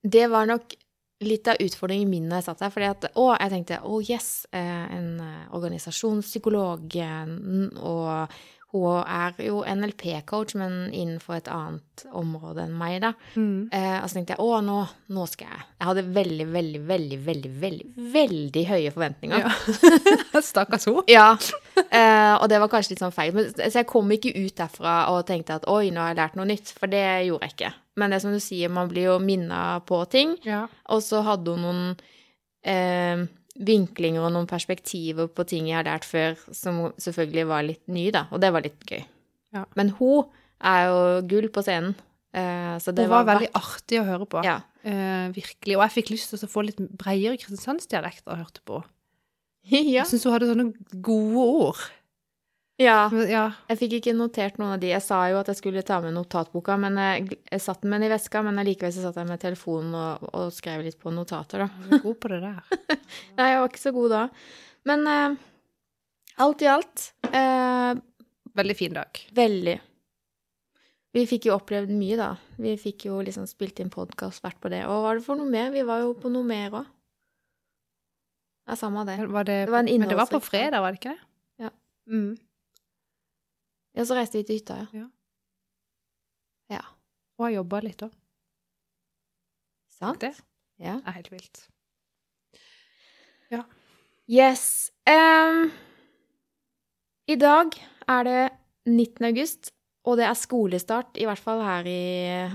Det 0.03 0.27
var 0.32 0.47
nok 0.47 0.75
litt 1.23 1.47
av 1.47 1.60
utfordringen 1.63 2.10
min 2.12 2.29
da 2.32 2.39
jeg 2.39 2.47
satt 2.47 2.63
der. 2.63 2.73
fordi 2.73 2.89
at, 2.89 3.08
å, 3.19 3.29
jeg 3.36 3.53
tenkte 3.53 3.79
å 3.88 3.99
yes, 4.03 4.29
eh, 4.56 4.86
en 4.97 5.10
eh, 5.23 5.45
organisasjonspsykolog, 5.56 6.97
eh, 7.03 7.34
og 7.79 8.38
hun 8.73 9.03
er 9.05 9.38
jo 9.45 9.59
NLP-coach, 9.62 10.55
men 10.57 10.88
innenfor 10.89 11.38
et 11.38 11.49
annet 11.51 12.03
område 12.09 12.63
enn 12.65 12.73
meg, 12.73 12.95
da. 13.03 13.12
Eh, 13.38 13.99
og 13.99 14.07
så 14.09 14.17
tenkte 14.17 14.33
jeg 14.33 14.41
å, 14.41 14.57
nå, 14.65 14.79
nå 15.13 15.25
skal 15.29 15.51
jeg 15.51 15.59
Jeg 15.62 15.88
hadde 15.89 16.03
veldig, 16.15 16.47
veldig, 16.55 16.81
veldig, 16.89 17.19
veldig, 17.27 17.51
veldig, 17.62 17.91
veldig 18.15 18.63
høye 18.71 18.93
forventninger. 18.95 19.45
Ja. 19.45 20.41
Stakkars 20.51 20.88
hun. 20.89 21.03
Ja, 21.12 21.27
eh, 21.86 22.33
og 22.33 22.47
det 22.49 22.63
var 22.63 22.71
kanskje 22.73 22.95
litt 22.95 23.03
sånn 23.03 23.13
feil. 23.13 23.36
Men, 23.38 23.51
så 23.53 23.83
jeg 23.83 23.89
kom 23.93 24.09
ikke 24.15 24.33
ut 24.39 24.57
derfra 24.57 24.95
og 25.13 25.21
tenkte 25.29 25.59
at 25.59 25.69
oi, 25.69 25.91
nå 25.93 26.01
har 26.01 26.15
jeg 26.15 26.21
lært 26.23 26.39
noe 26.39 26.49
nytt, 26.49 26.73
for 26.73 26.89
det 26.89 27.05
gjorde 27.27 27.51
jeg 27.51 27.57
ikke. 27.57 27.73
Men 28.01 28.09
det 28.09 28.17
er 28.17 28.25
som 28.25 28.33
du 28.33 28.41
sier, 28.41 28.73
man 28.73 28.89
blir 28.89 29.12
jo 29.12 29.19
minna 29.21 29.62
på 29.86 30.01
ting. 30.09 30.33
Ja. 30.47 30.65
Og 30.89 31.05
så 31.05 31.21
hadde 31.27 31.53
hun 31.53 31.65
noen 31.67 31.86
eh, 32.65 33.27
vinklinger 33.53 34.23
og 34.25 34.33
noen 34.33 34.49
perspektiver 34.49 35.27
på 35.29 35.45
ting 35.49 35.67
jeg 35.69 35.77
har 35.77 35.87
lært 35.87 36.07
før, 36.07 36.39
som 36.55 36.87
selvfølgelig 37.01 37.45
var 37.49 37.67
litt 37.67 37.83
nye, 37.91 38.13
da. 38.15 38.25
Og 38.33 38.41
det 38.41 38.49
var 38.53 38.65
litt 38.65 38.81
gøy. 38.89 39.03
Ja. 39.53 39.67
Men 39.77 39.93
hun 39.99 40.31
er 40.63 40.87
jo 40.89 40.99
gull 41.29 41.49
på 41.53 41.63
scenen. 41.65 41.93
Eh, 42.33 42.75
så 42.81 42.91
det 42.95 43.05
Hun 43.05 43.13
var 43.13 43.27
var, 43.27 43.35
veldig 43.35 43.51
artig 43.59 43.99
å 44.01 44.07
høre 44.07 44.25
på. 44.29 44.41
Ja. 44.45 44.61
Uh, 44.83 45.29
virkelig. 45.31 45.77
Og 45.77 45.83
jeg 45.85 45.93
fikk 45.93 46.09
lyst 46.11 46.33
til 46.33 46.41
å 46.43 46.49
få 46.51 46.65
litt 46.65 46.79
bredere 46.81 47.37
kristiansandsdialekt 47.39 48.25
da 48.25 48.33
jeg 48.33 48.43
hørte 48.43 48.63
på. 48.67 48.81
ja. 49.71 50.01
Jeg 50.01 50.09
syns 50.09 50.25
hun 50.27 50.33
hadde 50.35 50.49
sånne 50.49 51.01
gode 51.05 51.45
ord. 51.67 51.83
Ja. 52.81 52.97
Ja, 53.29 53.43
Jeg 53.69 53.77
fikk 53.79 53.93
ikke 53.99 54.13
notert 54.17 54.57
noen 54.59 54.75
av 54.75 54.81
de. 54.81 54.89
Jeg 54.93 55.03
sa 55.05 55.19
jo 55.29 55.38
at 55.39 55.47
jeg 55.51 55.59
skulle 55.59 55.83
ta 55.86 55.99
med 56.03 56.15
notatboka, 56.15 56.75
men 56.81 56.97
jeg, 56.97 57.38
jeg 57.51 57.62
satt 57.63 57.81
den 57.83 57.93
med 57.93 58.01
den 58.01 58.09
i 58.09 58.13
veska, 58.15 58.41
men 58.45 58.59
allikevel 58.62 58.93
så 58.95 59.05
satt 59.05 59.19
jeg 59.21 59.29
med 59.29 59.41
telefonen 59.43 59.93
og, 59.99 60.27
og 60.33 60.51
skrev 60.55 60.83
litt 60.86 60.99
på 61.01 61.13
notater, 61.13 61.65
da. 61.65 61.69
Du 61.88 61.97
er 61.99 62.03
god 62.05 62.19
på 62.23 62.31
det 62.33 62.41
der. 62.43 62.62
Nei, 63.38 63.49
jeg 63.53 63.62
var 63.62 63.69
ikke 63.71 63.83
så 63.86 63.93
god 63.95 64.13
da. 64.15 64.21
Men 64.89 65.07
eh, 65.07 65.36
alt 66.43 66.63
i 66.65 66.69
alt 66.73 67.07
eh, 67.29 67.93
Veldig 68.57 68.75
fin 68.77 68.93
dag. 68.97 69.21
veldig. 69.33 69.75
Vi 71.13 71.27
fikk 71.29 71.45
jo 71.45 71.53
opplevd 71.59 71.91
mye, 71.93 72.15
da. 72.17 72.31
Vi 72.57 72.71
fikk 72.81 73.03
jo 73.05 73.19
liksom 73.21 73.45
spilt 73.45 73.77
inn 73.83 73.91
podkast, 73.93 74.41
vært 74.41 74.57
på 74.62 74.71
det. 74.73 74.79
Og 74.88 74.95
hva 74.95 75.01
var 75.12 75.19
det 75.19 75.25
for 75.27 75.38
noe 75.38 75.45
mer? 75.49 75.69
Vi 75.73 75.83
var 75.86 76.01
jo 76.01 76.15
på 76.17 76.31
noe 76.33 76.45
mer 76.47 76.73
òg. 76.79 76.88
Ja, 78.65 78.77
samme 78.79 79.03
det. 79.05 79.19
Var 79.29 79.45
det, 79.45 79.57
Det 79.67 79.73
var 79.75 79.83
en 79.83 79.91
men 79.99 80.09
det 80.09 80.17
var 80.17 80.29
på 80.31 80.39
fredag, 80.41 80.81
var 80.81 80.95
det 80.95 81.01
ikke 81.01 81.13
det? 81.13 81.25
Ja. 81.67 81.69
Mm. 82.09 82.31
Ja, 83.93 84.06
så 84.06 84.15
reiste 84.17 84.39
vi 84.39 84.43
til 84.47 84.58
hytta, 84.60 84.79
ja. 84.82 84.88
Ja. 85.03 85.08
Ja. 86.73 86.82
Og 87.38 87.45
har 87.47 87.56
jobba 87.60 87.82
litt 87.86 88.01
òg. 88.06 88.13
Sant? 89.93 90.19
Det 90.23 90.34
Ja. 90.82 90.99
er 91.06 91.12
helt 91.19 91.32
vilt. 91.32 91.67
Yes. 94.29 94.91
Um, 95.06 95.67
I 97.27 97.36
dag 97.36 97.73
er 98.08 98.23
det 98.23 98.49
19. 98.88 99.25
august, 99.27 99.71
og 100.08 100.15
det 100.17 100.23
er 100.25 100.34
skolestart, 100.39 101.17
i 101.19 101.25
hvert 101.27 101.39
fall 101.43 101.60
her 101.62 101.84
i 101.86 101.99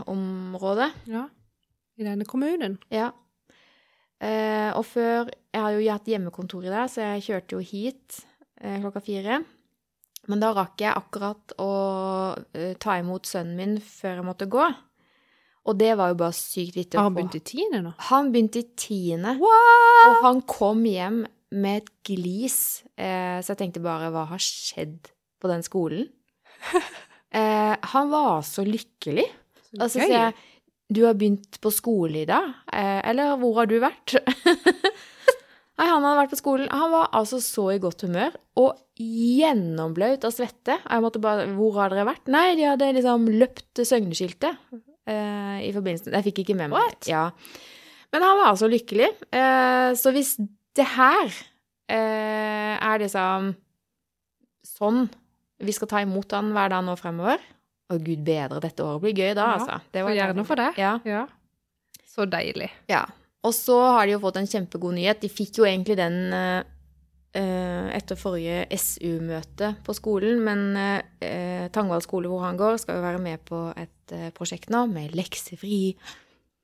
området. 0.09 0.88
Ja. 1.07 1.27
I 1.98 2.05
denne 2.07 2.24
kommunen. 2.24 2.79
Ja. 2.90 3.11
Uh, 4.18 4.72
og 4.79 4.85
før 4.88 5.29
Jeg 5.53 5.61
har 5.62 5.70
jo 5.77 5.90
hatt 5.92 6.09
hjemmekontor 6.09 6.64
i 6.64 6.72
dag, 6.72 6.88
så 6.90 7.01
jeg 7.03 7.22
kjørte 7.29 7.53
jo 7.57 7.59
hit 7.59 8.18
uh, 8.64 8.81
klokka 8.81 9.01
fire. 9.05 9.44
Men 10.28 10.42
da 10.42 10.52
rakk 10.56 10.82
jeg 10.82 10.92
akkurat 10.92 11.54
å 11.62 11.70
eh, 12.52 12.74
ta 12.80 12.98
imot 13.00 13.28
sønnen 13.28 13.56
min 13.56 13.78
før 13.80 14.20
jeg 14.20 14.26
måtte 14.28 14.48
gå. 14.50 14.66
Og 15.68 15.76
det 15.76 15.94
var 16.00 16.12
jo 16.12 16.18
bare 16.20 16.36
sykt 16.36 16.76
vittig 16.78 16.96
å 16.96 17.02
Har 17.02 17.10
han 17.10 17.16
begynte 17.16 17.40
i 17.40 17.46
tiende 17.50 17.82
nå? 17.84 17.92
Han 18.08 18.30
begynte 18.32 18.62
i 18.62 18.68
tiende. 18.78 19.34
What? 19.40 20.04
Og 20.06 20.22
han 20.24 20.42
kom 20.48 20.84
hjem 20.88 21.22
med 21.58 21.82
et 21.82 21.90
glis, 22.04 22.84
eh, 23.00 23.40
så 23.40 23.54
jeg 23.54 23.60
tenkte 23.62 23.84
bare 23.84 24.10
hva 24.12 24.26
har 24.28 24.42
skjedd 24.42 25.12
på 25.40 25.52
den 25.52 25.66
skolen? 25.66 26.08
Eh, 27.28 27.74
han 27.92 28.06
var 28.08 28.38
så 28.40 28.62
lykkelig. 28.64 29.26
Så 29.76 29.90
sier 29.92 30.08
jeg 30.08 30.30
du 30.88 31.02
har 31.04 31.16
begynt 31.20 31.58
på 31.60 31.68
skole 31.68 32.22
i 32.22 32.28
dag, 32.28 32.46
eh, 32.72 33.02
eller 33.10 33.34
hvor 33.36 33.58
har 33.58 33.68
du 33.68 33.74
vært? 33.82 34.14
Nei, 35.78 35.86
han 35.86 36.02
hadde 36.02 36.18
vært 36.18 36.32
på 36.32 36.40
skolen. 36.40 36.70
Han 36.74 36.90
var 36.90 37.10
altså 37.14 37.38
så 37.42 37.68
i 37.74 37.78
godt 37.82 38.02
humør 38.06 38.34
og 38.58 38.80
gjennomblaut 38.98 40.24
av 40.26 40.34
svette. 40.34 40.74
Jeg 40.82 41.04
måtte 41.04 41.22
bare 41.22 41.46
Hvor 41.54 41.76
har 41.78 41.92
dere 41.94 42.08
vært? 42.08 42.26
Nei, 42.34 42.56
de 42.58 42.66
hadde 42.66 42.88
liksom 42.96 43.28
løpt 43.38 43.82
søgneskiltet 43.86 44.58
eh, 45.06 45.60
i 45.68 45.70
forbindelse 45.76 46.10
Jeg 46.16 46.26
fikk 46.26 46.42
ikke 46.42 46.56
med 46.58 46.72
meg 46.72 46.80
What? 46.80 47.06
Ja. 47.10 47.28
Men 48.10 48.24
han 48.26 48.40
var 48.40 48.50
altså 48.54 48.66
lykkelig. 48.72 49.12
Eh, 49.30 49.92
så 50.00 50.10
hvis 50.16 50.34
det 50.78 50.88
her 50.96 51.30
eh, 51.30 52.74
er 52.74 53.04
liksom 53.04 53.52
sånn 54.66 55.06
vi 55.58 55.74
skal 55.74 55.90
ta 55.90 56.02
imot 56.04 56.34
han 56.36 56.52
hver 56.54 56.70
dag 56.70 56.84
nå 56.86 56.94
fremover 56.98 57.40
Å, 57.90 57.96
gud 57.98 58.20
bedre, 58.26 58.60
dette 58.62 58.84
året 58.84 59.02
blir 59.02 59.14
gøy 59.16 59.32
da, 59.32 59.46
Ja, 59.46 59.54
altså. 59.56 59.78
Det 59.94 60.02
var 60.04 60.14
gjerne 60.14 60.44
for 60.46 60.60
det. 60.60 60.68
Ja. 60.78 60.92
Ja. 61.08 61.24
Så 62.06 62.26
deilig. 62.28 62.68
Ja. 62.90 63.06
Og 63.48 63.54
så 63.56 63.78
har 63.96 64.04
de 64.06 64.16
jo 64.16 64.22
fått 64.22 64.40
en 64.40 64.50
kjempegod 64.50 64.96
nyhet. 64.98 65.22
De 65.24 65.30
fikk 65.32 65.62
jo 65.62 65.66
egentlig 65.68 65.96
den 65.98 66.18
eh, 66.37 66.61
eh, 67.38 67.88
etter 67.96 68.18
forrige 68.20 68.66
SU-møte 68.76 69.72
på 69.87 69.96
skolen, 69.96 70.42
men 70.44 70.64
uh, 70.76 71.66
Tangvall 71.74 72.04
skole, 72.04 72.30
hvor 72.30 72.44
han 72.46 72.58
går, 72.61 72.78
skal 72.82 72.98
jo 72.98 73.06
være 73.06 73.22
med 73.24 73.44
på 73.48 73.68
et 73.78 74.16
eh, 74.16 74.30
prosjekt 74.37 74.72
nå 74.74 74.84
med 74.90 75.16
leksefri. 75.16 75.82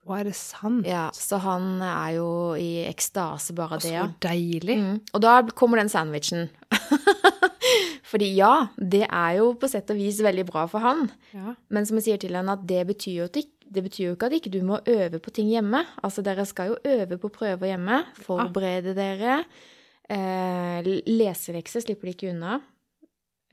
Å, 0.05 0.18
er 0.18 0.29
det 0.29 0.35
sant? 0.37 0.85
Ja, 0.85 1.07
så 1.16 1.38
han 1.40 1.79
er 1.81 2.18
jo 2.18 2.29
i 2.61 2.85
ekstase 2.90 3.57
bare 3.57 3.79
av 3.79 3.85
det. 3.85 3.94
Så 3.97 4.09
deilig. 4.27 4.77
Mm. 4.77 4.99
Og 5.16 5.23
da 5.25 5.38
kommer 5.57 5.81
den 5.81 5.92
sandwichen. 5.92 6.51
Fordi 8.14 8.29
ja, 8.37 8.68
det 8.77 9.07
er 9.09 9.38
jo 9.40 9.55
på 9.59 9.68
sett 9.73 9.88
og 9.90 9.97
vis 9.99 10.20
veldig 10.23 10.44
bra 10.47 10.66
for 10.70 10.85
han. 10.85 11.07
Ja. 11.33 11.55
Men 11.73 11.88
som 11.88 11.97
jeg 11.99 12.05
sier 12.07 12.20
til 12.20 12.37
henne, 12.37 12.53
at 12.53 12.66
det 12.68 12.83
betyr 12.92 13.14
jo, 13.23 13.29
at 13.31 13.38
ikk- 13.40 13.54
det 13.75 13.83
betyr 13.85 14.07
jo 14.09 14.15
ikke 14.17 14.29
at 14.31 14.37
ikke 14.39 14.53
du 14.55 14.61
må 14.67 14.79
øve 14.91 15.21
på 15.23 15.33
ting 15.35 15.51
hjemme. 15.51 15.83
Altså, 16.03 16.23
dere 16.25 16.47
skal 16.49 16.73
jo 16.73 16.79
øve 16.85 17.19
på 17.21 17.31
prøver 17.35 17.73
hjemme. 17.73 18.03
Forberede 18.25 18.95
dere. 18.97 19.43
Eh, 20.11 20.87
leselekser 21.09 21.85
slipper 21.85 22.11
de 22.11 22.15
ikke 22.15 22.31
unna. 22.33 22.61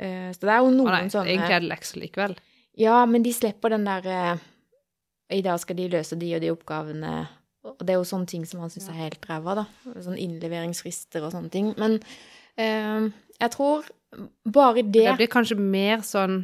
Eh, 0.02 0.30
så 0.36 0.48
det 0.48 0.54
er 0.54 0.64
jo 0.64 0.72
noen 0.72 0.80
noen 0.82 0.96
nei, 0.98 1.12
sånne 1.14 1.34
egentlig 1.34 1.58
er 1.58 1.64
det 1.64 1.72
lekser 1.72 2.02
likevel. 2.02 2.36
Ja, 2.80 3.02
men 3.06 3.26
de 3.26 3.34
slipper 3.36 3.74
den 3.74 3.86
der 3.88 4.08
eh, 4.08 4.48
I 5.38 5.42
dag 5.46 5.60
skal 5.64 5.78
de 5.80 5.90
løse 5.92 6.18
de 6.20 6.34
og 6.36 6.44
de 6.44 6.52
oppgavene. 6.54 7.16
Og 7.68 7.84
det 7.86 7.94
er 7.94 8.00
jo 8.00 8.08
sånne 8.10 8.30
ting 8.30 8.46
som 8.50 8.64
han 8.64 8.72
syns 8.74 8.90
er 8.90 9.04
helt 9.04 9.26
ræva, 9.30 9.62
da. 9.62 9.66
Sånn 10.02 10.18
innleveringsfrister 10.20 11.24
og 11.24 11.36
sånne 11.36 11.52
ting. 11.54 11.74
Men 11.80 12.00
eh, 12.58 13.12
jeg 13.38 13.54
tror 13.56 13.86
bare 14.44 14.84
det 14.84 15.06
Det 15.06 15.20
blir 15.22 15.32
kanskje 15.32 15.58
mer 15.60 16.02
sånn 16.06 16.42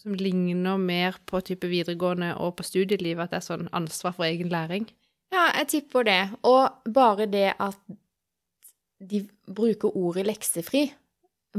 som 0.00 0.14
ligner 0.16 0.78
mer 0.80 1.18
på 1.28 1.40
type 1.44 1.68
videregående 1.68 2.32
og 2.40 2.56
på 2.58 2.66
studielivet, 2.66 3.26
at 3.26 3.34
det 3.34 3.40
er 3.40 3.48
sånn 3.48 3.68
ansvar 3.76 4.14
for 4.16 4.28
egen 4.28 4.48
læring. 4.52 4.88
Ja, 5.30 5.50
jeg 5.60 5.68
tipper 5.74 6.06
det. 6.08 6.20
Og 6.46 6.90
bare 6.92 7.28
det 7.30 7.52
at 7.60 7.78
de 9.00 9.22
bruker 9.48 9.96
ordet 9.96 10.26
leksefri, 10.28 10.88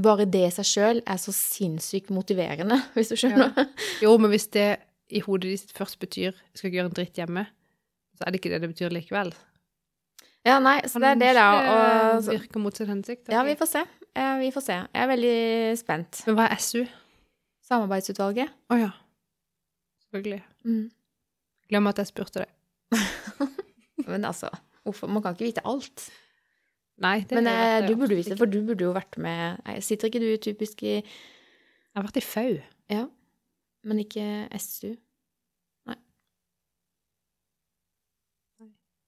bare 0.01 0.27
det 0.29 0.43
i 0.47 0.53
seg 0.55 0.67
sjøl 0.67 1.01
er 1.09 1.19
så 1.19 1.33
sinnssykt 1.35 2.11
motiverende, 2.13 2.79
hvis 2.95 3.13
du 3.13 3.17
skjønner. 3.19 3.53
Jo, 4.03 4.15
men 4.21 4.33
hvis 4.33 4.49
det 4.55 4.69
i 5.11 5.19
hodet 5.25 5.51
ditt 5.51 5.73
først 5.75 5.99
betyr 5.99 6.31
'jeg 6.31 6.55
skal 6.55 6.69
ikke 6.69 6.77
gjøre 6.77 6.91
en 6.91 6.99
dritt 6.99 7.17
hjemme', 7.19 7.47
så 8.15 8.23
er 8.25 8.31
det 8.31 8.39
ikke 8.39 8.53
det 8.53 8.61
det 8.61 8.69
betyr 8.71 8.93
likevel. 8.93 9.33
Ja, 10.45 10.57
nei, 10.59 10.79
så 10.87 10.97
det 10.99 11.09
er 11.09 11.19
det, 11.19 11.33
da. 11.37 11.47
Og, 11.69 12.23
virker 12.25 12.59
mot 12.59 12.75
sin 12.77 12.87
hensikt. 12.87 13.29
ja, 13.29 13.43
vi 13.43 13.55
får 13.55 13.67
se. 13.69 13.83
Vi 14.15 14.49
får 14.51 14.61
se. 14.61 14.73
Jeg 14.73 15.03
er 15.03 15.07
veldig 15.07 15.77
spent. 15.77 16.23
Men 16.25 16.35
hva 16.35 16.47
er 16.49 16.57
SU? 16.57 16.85
Samarbeidsutvalget. 17.67 18.51
Å 18.71 18.79
ja. 18.79 18.89
Selvfølgelig. 20.05 20.41
Mm. 20.67 20.89
Glem 21.71 21.91
at 21.91 22.01
jeg 22.01 22.09
spurte 22.11 22.43
det. 22.43 22.49
Men 24.11 24.27
altså, 24.27 24.49
hvorfor? 24.83 25.11
Man 25.11 25.23
kan 25.23 25.37
ikke 25.37 25.47
vite 25.47 25.65
alt. 25.67 26.09
Nei, 27.01 27.21
det 27.25 27.37
Men 27.37 27.47
vet 27.49 27.53
eh, 27.53 27.75
jeg 27.75 27.87
du 27.87 27.95
burde 27.97 28.17
vite 28.17 28.33
det, 28.33 28.39
for 28.41 28.51
du 28.51 28.59
burde 28.65 28.85
jo 28.85 28.91
vært 28.93 29.17
med 29.21 29.61
Nei, 29.65 29.79
Sitter 29.81 30.11
ikke 30.11 30.21
du 30.21 30.27
typisk 30.37 30.83
i 30.85 30.99
Jeg 30.99 31.97
har 31.97 32.05
vært 32.05 32.19
i 32.19 32.25
FAU. 32.25 32.59
Ja, 32.91 33.05
men 33.87 34.01
ikke 34.03 34.25
SU? 34.61 34.91
Nei. 35.89 35.97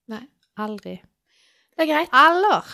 Nei. 0.09 0.23
Aldri. 0.63 0.95
Det 1.73 1.85
er 1.85 1.89
greit. 1.89 2.15
Eller? 2.17 2.73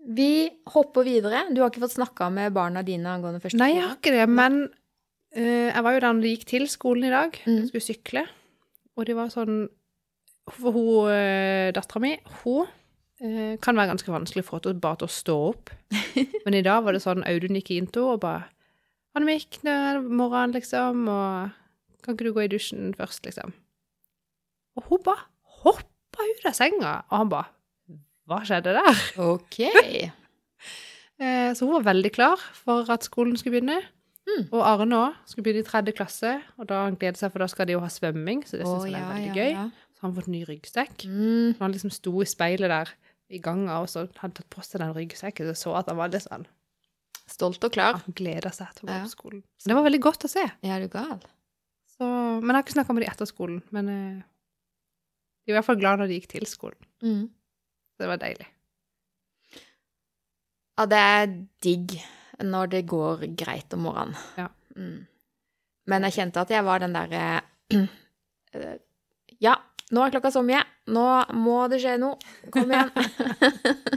Vi 0.00 0.30
hopper 0.72 1.04
videre. 1.04 1.42
Du 1.50 1.60
har 1.60 1.72
ikke 1.72 1.82
fått 1.84 1.98
snakka 1.98 2.30
med 2.32 2.54
barna 2.56 2.84
dine 2.86 3.10
angående 3.12 3.42
første 3.42 3.58
Nei, 3.60 3.74
jeg 3.74 3.84
har 3.84 3.98
ikke 3.98 4.14
det, 4.14 4.28
men 4.30 4.62
jeg 5.36 5.84
var 5.84 5.94
jo 5.94 6.00
der 6.02 6.12
når 6.12 6.24
de 6.24 6.32
gikk 6.34 6.46
til 6.50 6.66
skolen 6.70 7.06
i 7.06 7.12
dag. 7.12 7.36
Mm. 7.46 7.66
Skulle 7.68 7.84
sykle, 7.84 8.24
og 8.96 9.06
de 9.06 9.14
var 9.14 9.30
sånn 9.30 9.68
For 10.50 10.74
hun 10.74 11.10
uh, 11.12 11.70
dattera 11.76 12.00
mi, 12.02 12.16
hun 12.42 12.66
eh, 13.22 13.52
kan 13.62 13.76
være 13.78 13.92
ganske 13.92 14.10
vanskelig 14.10 14.42
for 14.48 14.58
henne 14.58 14.82
bare 14.82 14.98
til 15.02 15.06
å 15.06 15.14
stå 15.14 15.36
opp. 15.52 15.70
Men 16.46 16.56
i 16.58 16.64
dag 16.66 16.82
var 16.82 16.96
det 16.96 17.02
sånn 17.04 17.22
Audun 17.28 17.58
gikk 17.60 17.70
inn 17.76 17.86
til 17.86 18.02
henne 18.08 18.16
og 18.16 18.22
bare 18.24 18.48
'Annemik, 19.10 19.58
nå 19.66 19.70
er 19.70 19.96
det 19.98 20.16
morgen, 20.20 20.52
liksom, 20.54 21.08
og 21.10 21.50
kan 22.02 22.14
ikke 22.14 22.28
du 22.28 22.34
gå 22.34 22.44
i 22.44 22.50
dusjen 22.50 22.92
først, 22.94 23.24
liksom?' 23.26 23.54
Og 24.78 24.84
hun 24.86 25.02
bare 25.02 25.26
hoppa 25.62 26.26
ut 26.26 26.46
av 26.46 26.54
senga, 26.54 26.92
og 27.10 27.16
han 27.18 27.32
bare 27.32 27.50
'Hva 28.26 28.42
skjedde 28.46 28.74
der?' 28.78 29.04
Ok. 29.18 29.60
Eh, 31.20 31.52
Så 31.52 31.66
hun 31.66 31.74
var 31.74 31.92
veldig 31.92 32.12
klar 32.16 32.40
for 32.56 32.88
at 32.88 33.04
skolen 33.04 33.36
skulle 33.36 33.60
begynne. 33.60 33.82
Mm. 34.30 34.46
Og 34.52 34.62
Arne 34.62 34.98
òg 34.98 35.20
skulle 35.26 35.46
begynne 35.48 35.64
i 35.64 35.66
tredje 35.66 35.94
klasse, 35.96 36.36
og 36.60 36.68
da 36.70 36.84
han 36.86 36.98
gleder 37.00 37.18
seg, 37.18 37.32
for 37.32 37.42
da 37.42 37.48
skal 37.50 37.66
de 37.66 37.74
jo 37.74 37.82
ha 37.82 37.90
svømming, 37.90 38.44
så 38.46 38.60
det 38.60 38.68
syns 38.68 38.86
han 38.86 38.94
er 38.94 39.00
ja, 39.00 39.08
veldig 39.10 39.30
ja, 39.30 39.34
gøy. 39.40 39.82
Så 39.90 40.04
han 40.04 40.12
har 40.12 40.16
fått 40.20 40.32
ny 40.32 40.42
ryggsekk. 40.48 41.04
Mm. 41.10 41.58
Han 41.58 41.74
liksom 41.74 41.92
sto 41.94 42.14
i 42.22 42.28
speilet 42.28 42.72
der 42.72 42.94
i 43.30 43.40
ganga, 43.42 43.80
og 43.82 43.90
så 43.90 44.04
hadde 44.04 44.22
han 44.22 44.34
tatt 44.36 44.48
på 44.52 44.62
seg 44.66 44.82
den 44.82 44.94
ryggsekken, 44.96 45.50
så 45.50 45.58
så 45.64 45.76
at 45.80 45.90
han 45.92 45.98
var 46.00 46.12
litt 46.12 46.26
sånn 46.26 46.48
Stolt 47.30 47.62
og 47.62 47.70
klar. 47.70 48.00
Han 48.02 48.14
gleda 48.18 48.50
seg 48.50 48.72
til 48.74 48.88
å 48.88 48.90
gå 48.90 49.02
på 49.04 49.10
skolen. 49.12 49.42
Så 49.54 49.70
det 49.70 49.76
var 49.78 49.84
veldig 49.86 50.00
godt 50.02 50.26
å 50.26 50.30
se. 50.32 50.42
Ja, 50.66 50.80
du 50.82 50.88
gal? 50.90 51.20
Så, 51.86 52.02
men 52.02 52.50
jeg 52.50 52.56
har 52.56 52.64
ikke 52.64 52.74
snakka 52.74 52.96
med 52.96 53.04
de 53.04 53.10
etter 53.12 53.28
skolen. 53.30 53.60
Men 53.70 53.90
eh, 53.92 54.22
de 55.46 55.52
var 55.52 55.54
i 55.54 55.58
hvert 55.60 55.68
fall 55.68 55.78
glad 55.78 56.00
når 56.00 56.10
de 56.10 56.18
gikk 56.18 56.26
til 56.32 56.48
skolen. 56.50 56.88
Mm. 57.06 57.28
Så 57.30 58.02
det 58.02 58.10
var 58.10 58.22
deilig. 58.24 58.48
Ja, 60.74 60.88
det 60.90 61.00
er 61.04 61.30
digg 61.62 61.94
når 62.46 62.74
det 62.74 62.82
går 62.90 63.24
greit 63.38 63.72
om 63.76 63.86
morgenen. 63.88 64.16
Ja. 64.38 64.48
Mm. 64.76 65.06
Men 65.90 66.06
jeg 66.06 66.16
kjente 66.18 66.44
at 66.44 66.52
jeg 66.52 66.66
var 66.66 66.82
den 66.82 66.94
derre 66.94 67.24
uh, 67.74 68.76
Ja, 69.46 69.56
nå 69.90 70.04
er 70.04 70.12
klokka 70.14 70.32
så 70.34 70.42
mye. 70.44 70.60
Nå 70.92 71.06
må 71.38 71.56
det 71.72 71.80
skje 71.82 71.96
noe. 72.02 72.18
Kom 72.52 72.70
igjen. 72.70 72.90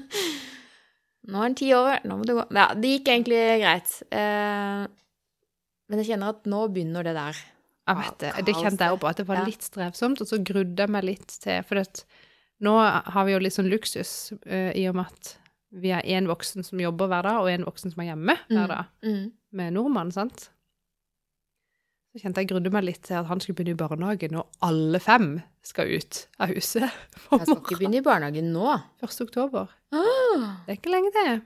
nå 1.30 1.42
er 1.42 1.50
den 1.50 1.58
ti 1.60 1.70
over. 1.76 2.00
Nå 2.08 2.18
må 2.20 2.28
det 2.28 2.38
gå. 2.38 2.46
Ja, 2.56 2.70
det 2.80 2.94
gikk 2.96 3.12
egentlig 3.12 3.42
greit. 3.62 3.98
Uh, 4.08 4.88
men 5.92 6.02
jeg 6.02 6.14
kjenner 6.14 6.34
at 6.34 6.48
nå 6.50 6.64
begynner 6.74 7.06
det 7.06 7.18
der. 7.18 7.44
Jeg 7.84 8.00
vet 8.00 8.20
det. 8.24 8.32
Det 8.48 8.56
kjente 8.56 8.88
jeg 8.88 8.96
òg 8.96 9.02
på, 9.04 9.12
at 9.12 9.20
det 9.20 9.28
var 9.28 9.44
litt 9.44 9.66
strevsomt, 9.66 10.24
og 10.24 10.30
så 10.30 10.40
grudde 10.40 10.86
jeg 10.86 10.94
meg 10.96 11.04
litt 11.04 11.34
til 11.44 11.66
For 11.68 11.84
at 11.84 12.06
nå 12.64 12.78
har 12.80 13.28
vi 13.28 13.34
jo 13.36 13.42
litt 13.44 13.58
sånn 13.58 13.72
luksus 13.72 14.32
uh, 14.48 14.72
i 14.72 14.88
og 14.88 14.96
med 15.02 15.12
at 15.12 15.34
vi 15.74 15.90
har 15.92 16.06
én 16.06 16.28
voksen 16.30 16.64
som 16.66 16.80
jobber 16.82 17.08
hver 17.10 17.26
dag, 17.26 17.40
og 17.42 17.50
én 17.50 17.66
voksen 17.66 17.92
som 17.94 18.02
er 18.04 18.12
hjemme 18.14 18.36
hver 18.50 18.68
dag 18.70 18.86
Mm. 19.04 19.32
med 19.52 19.74
nordmann, 19.74 20.12
sant? 20.14 20.50
Så 22.14 22.22
kjente 22.22 22.44
jeg 22.44 22.50
grudde 22.52 22.70
meg 22.70 22.84
litt 22.86 23.02
til 23.08 23.16
at 23.18 23.26
han 23.26 23.40
skulle 23.42 23.58
begynne 23.58 23.74
i 23.74 23.80
barnehagen, 23.82 24.36
og 24.38 24.48
alle 24.62 25.00
fem 25.02 25.42
skal 25.66 25.90
ut 25.96 26.28
av 26.40 26.52
huset 26.54 26.84
Han 27.32 27.40
Jeg 27.42 27.48
skal 27.48 27.58
ikke 27.58 27.78
begynne 27.80 27.98
i 27.98 28.06
barnehagen 28.06 28.52
nå. 28.54 28.68
1. 29.02 29.22
oktober. 29.26 29.72
Ah, 29.92 30.60
Det 30.68 30.76
er 30.76 30.78
ikke 30.78 30.94
lenge 30.94 31.12
til. 31.16 31.42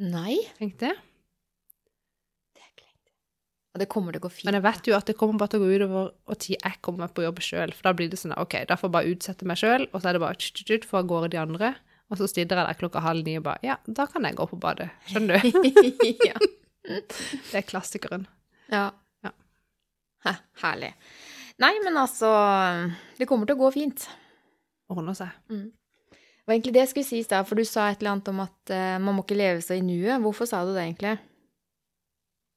nei, 0.00 0.36
Tenk 0.58 0.76
det. 0.80 0.92
det 2.56 2.60
er 2.62 2.68
ikke 2.74 2.84
lenge. 2.84 3.10
Og 3.74 3.80
det 3.82 3.88
kommer 3.92 4.12
til 4.12 4.20
å 4.20 4.24
gå 4.26 4.32
fint. 4.34 4.44
Men 4.50 4.56
jeg 4.60 4.64
vet 4.68 4.88
jo 4.90 4.96
at 4.96 5.06
det 5.08 5.16
kommer 5.20 5.38
bare 5.40 5.52
til 5.54 5.60
å 5.60 5.64
gå 5.64 5.74
utover 5.80 6.12
og 6.26 6.38
tid 6.40 6.56
jeg 6.64 6.80
kommer 6.84 7.08
på 7.08 7.24
jobb 7.24 7.40
sjøl. 7.44 7.72
For 7.76 7.88
da 7.88 7.92
blir 7.96 8.10
det 8.12 8.18
sånn 8.20 8.36
OK, 8.36 8.58
da 8.68 8.76
får 8.76 8.88
jeg 8.90 8.96
bare 8.98 9.12
utsette 9.14 9.48
meg 9.48 9.60
sjøl, 9.60 9.88
og 9.92 10.00
så 10.02 10.08
er 10.10 10.12
det 10.18 10.22
bare 10.24 10.36
tjut, 10.40 10.60
tjut, 10.66 10.84
få 10.88 11.00
av 11.02 11.08
gårde 11.12 11.30
de 11.32 11.40
andre. 11.40 11.72
Og 12.10 12.18
så 12.18 12.26
stirrer 12.30 12.58
jeg 12.58 12.66
der 12.66 12.78
klokka 12.78 13.02
halv 13.04 13.22
ni 13.26 13.36
og 13.38 13.44
bare 13.46 13.62
Ja, 13.66 13.76
da 13.86 14.06
kan 14.10 14.26
jeg 14.26 14.38
gå 14.38 14.46
på 14.50 14.58
badet. 14.60 14.90
Skjønner 15.10 15.38
du? 15.38 15.68
ja. 16.30 16.36
Det 16.82 17.60
er 17.60 17.66
klassikeren. 17.66 18.26
ja. 18.72 18.90
Ja. 19.24 19.34
Hæ, 20.24 20.32
herlig. 20.62 20.94
Nei, 21.60 21.74
men 21.84 21.98
altså 22.00 22.28
Det 23.18 23.28
kommer 23.28 23.46
til 23.46 23.58
å 23.58 23.62
gå 23.66 23.70
fint. 23.76 24.08
Ordner 24.90 25.14
seg. 25.14 25.36
Det 25.48 26.48
var 26.48 26.56
egentlig 26.56 26.72
det 26.74 26.82
jeg 26.82 26.90
skulle 26.90 27.06
si 27.06 27.18
i 27.20 27.26
stad, 27.26 27.46
for 27.46 27.60
du 27.60 27.68
sa 27.68 27.90
et 27.90 28.00
eller 28.00 28.16
annet 28.16 28.30
om 28.32 28.40
at 28.42 28.72
uh, 28.74 28.96
man 28.98 29.14
må 29.14 29.22
ikke 29.22 29.38
leve 29.38 29.60
seg 29.62 29.82
i 29.82 29.86
nuet. 29.86 30.18
Hvorfor 30.24 30.48
sa 30.50 30.64
du 30.66 30.72
det 30.74 30.82
egentlig? 30.82 31.12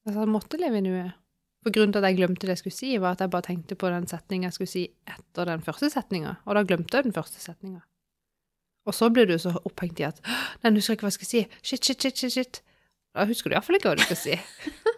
Jeg 0.08 0.16
sa 0.16 0.24
jeg 0.24 0.34
måtte 0.34 0.58
leve 0.58 0.80
i 0.80 0.86
nuet. 0.88 1.20
For 1.64 1.76
grunnen 1.76 1.94
til 1.94 2.02
at 2.02 2.10
jeg 2.10 2.18
glemte 2.18 2.48
det 2.48 2.56
jeg 2.56 2.64
skulle 2.64 2.80
si, 2.80 2.90
var 3.00 3.14
at 3.14 3.22
jeg 3.24 3.32
bare 3.32 3.46
tenkte 3.46 3.78
på 3.80 3.92
den 3.94 4.08
setningen 4.10 4.50
jeg 4.50 4.56
skulle 4.58 4.72
si 4.72 4.84
etter 5.08 5.52
den 5.52 5.62
første 5.64 5.92
setninga, 5.94 6.40
og 6.44 6.58
da 6.58 6.64
glemte 6.68 6.98
jeg 6.98 7.06
den 7.06 7.16
første 7.16 7.40
setninga. 7.44 7.84
Og 8.86 8.94
så 8.94 9.08
blir 9.14 9.26
du 9.30 9.38
så 9.40 9.54
opphengt 9.66 10.00
i 10.00 10.04
at 10.04 10.20
Nei, 10.64 10.70
nå 10.72 10.76
husker 10.82 10.94
jeg 10.94 10.98
ikke 11.00 11.06
hva 11.08 11.12
jeg 11.14 11.20
skal 11.20 11.30
si. 11.30 11.42
Shit, 11.64 11.86
shit, 11.86 12.02
shit, 12.04 12.18
shit, 12.20 12.32
shit. 12.36 12.62
Da 13.16 13.26
husker 13.30 13.50
du 13.50 13.56
iallfall 13.56 13.78
ikke 13.78 13.92
hva 13.94 13.98
du 14.00 14.04
skal 14.04 14.20
si. 14.20 14.38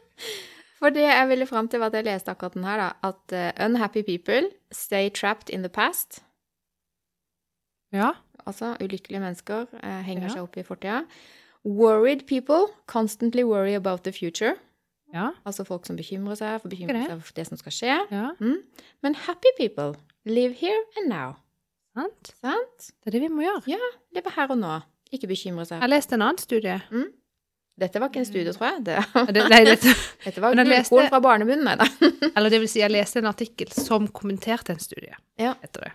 For 0.80 0.90
det 0.94 1.04
jeg 1.06 1.28
ville 1.30 1.46
fram 1.48 1.68
til, 1.72 1.80
var 1.80 1.92
at 1.94 1.98
jeg 2.00 2.06
leste 2.08 2.32
akkurat 2.34 2.54
den 2.58 2.66
her, 2.68 2.78
da. 2.82 2.90
At 3.10 3.36
uh, 3.36 3.66
unhappy 3.66 4.02
people 4.04 4.50
stay 4.74 5.10
trapped 5.10 5.50
in 5.50 5.64
the 5.64 5.70
past. 5.70 6.22
Ja. 7.94 8.12
Altså 8.46 8.76
ulykkelige 8.82 9.20
mennesker 9.24 9.66
uh, 9.84 10.02
henger 10.06 10.28
Ja. 10.28 10.34
seg 10.36 10.42
opp 10.44 10.58
i 10.58 10.64
fortida. 10.64 11.04
Worried 11.66 12.26
people 12.28 12.68
constantly 12.88 13.44
worry 13.44 13.74
about 13.74 14.04
the 14.04 14.12
future. 14.14 14.56
Ja. 15.14 15.30
Altså 15.46 15.64
folk 15.64 15.86
som 15.88 15.96
bekymrer 15.96 16.36
seg 16.36 16.60
for 16.62 16.70
bekymrer 16.70 17.06
seg 17.08 17.22
for 17.24 17.34
det 17.38 17.48
som 17.48 17.58
skal 17.58 17.72
skje. 17.74 17.96
Ja. 18.12 18.28
Mm. 18.40 18.60
Men 19.02 19.16
happy 19.16 19.54
people 19.58 19.94
live 20.26 20.54
here 20.60 20.82
and 20.98 21.10
now. 21.10 21.36
Sant? 21.96 22.34
Sant? 22.44 22.90
Det 23.04 23.12
er 23.12 23.16
det 23.18 23.22
vi 23.24 23.30
må 23.32 23.46
gjøre. 23.46 23.64
Ja, 23.72 23.92
leve 24.18 24.34
her 24.36 24.52
og 24.52 24.60
nå. 24.60 24.74
Ikke 25.16 25.30
bekymre 25.32 25.64
seg. 25.68 25.80
Jeg 25.80 25.92
leste 25.94 26.18
en 26.18 26.26
annen 26.26 26.42
studie. 26.42 26.76
Dette 27.80 28.00
var 28.00 28.08
ikke 28.12 28.22
en 28.24 28.28
studie, 28.28 28.52
tror 28.56 28.70
jeg. 28.70 28.84
Det, 28.88 29.44
nei, 29.52 29.62
dette, 29.68 29.92
dette 30.26 30.44
var 30.44 30.56
gullkorn 30.56 31.10
fra 31.12 31.20
barnemunnen, 31.24 31.66
nei 31.68 31.76
da. 31.80 31.88
eller 32.36 32.52
det 32.54 32.60
vil 32.64 32.72
si, 32.72 32.80
jeg 32.84 32.92
leste 32.94 33.20
en 33.20 33.30
artikkel 33.32 33.72
som 33.76 34.08
kommenterte 34.16 34.76
en 34.76 34.80
studie. 34.84 35.16
Ja. 35.40 35.54
Etter 35.64 35.88
det. 35.90 35.94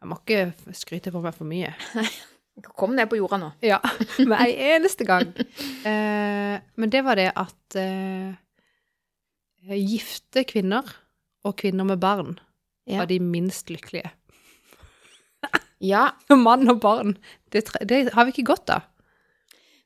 Jeg 0.00 0.10
må 0.10 0.16
ikke 0.22 0.74
skryte 0.78 1.12
på 1.14 1.22
meg 1.22 1.34
for 1.36 1.46
mye. 1.48 1.74
Kom 2.76 2.94
ned 2.96 3.08
på 3.10 3.18
jorda 3.20 3.38
nå. 3.40 3.50
Ja, 3.64 3.78
med 4.30 4.36
en 4.36 4.62
eneste 4.76 5.06
gang. 5.08 5.30
Eh, 5.86 6.56
men 6.80 6.92
det 6.92 7.02
var 7.06 7.18
det 7.20 7.28
at 7.38 7.78
eh, 7.78 8.30
gifte 9.76 10.44
kvinner 10.48 10.86
og 11.46 11.56
kvinner 11.60 11.86
med 11.88 12.00
barn 12.02 12.38
Ja. 12.88 12.98
var 13.02 13.06
de 13.10 13.20
minst 13.22 13.70
lykkelige. 13.70 14.10
Ja, 15.80 16.10
Mann 16.46 16.68
og 16.70 16.80
barn, 16.82 17.14
det, 17.52 17.64
det 17.88 18.02
har 18.14 18.26
vi 18.28 18.34
ikke 18.34 18.50
godt 18.52 18.70
av. 18.74 18.86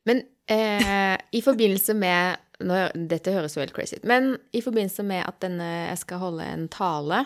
men 0.08 0.22
eh, 0.50 1.16
i 1.32 1.40
forbindelse 1.44 1.94
med 1.96 2.40
nå, 2.64 2.80
Dette 3.10 3.32
høres 3.34 3.54
jo 3.56 3.62
helt 3.62 3.74
crazy 3.74 3.96
ut, 3.98 4.04
men 4.06 4.34
i 4.54 4.60
forbindelse 4.62 5.02
med 5.06 5.24
at 5.26 5.40
denne, 5.42 5.68
jeg 5.90 5.98
skal 6.04 6.20
holde 6.22 6.44
en 6.46 6.68
tale, 6.70 7.24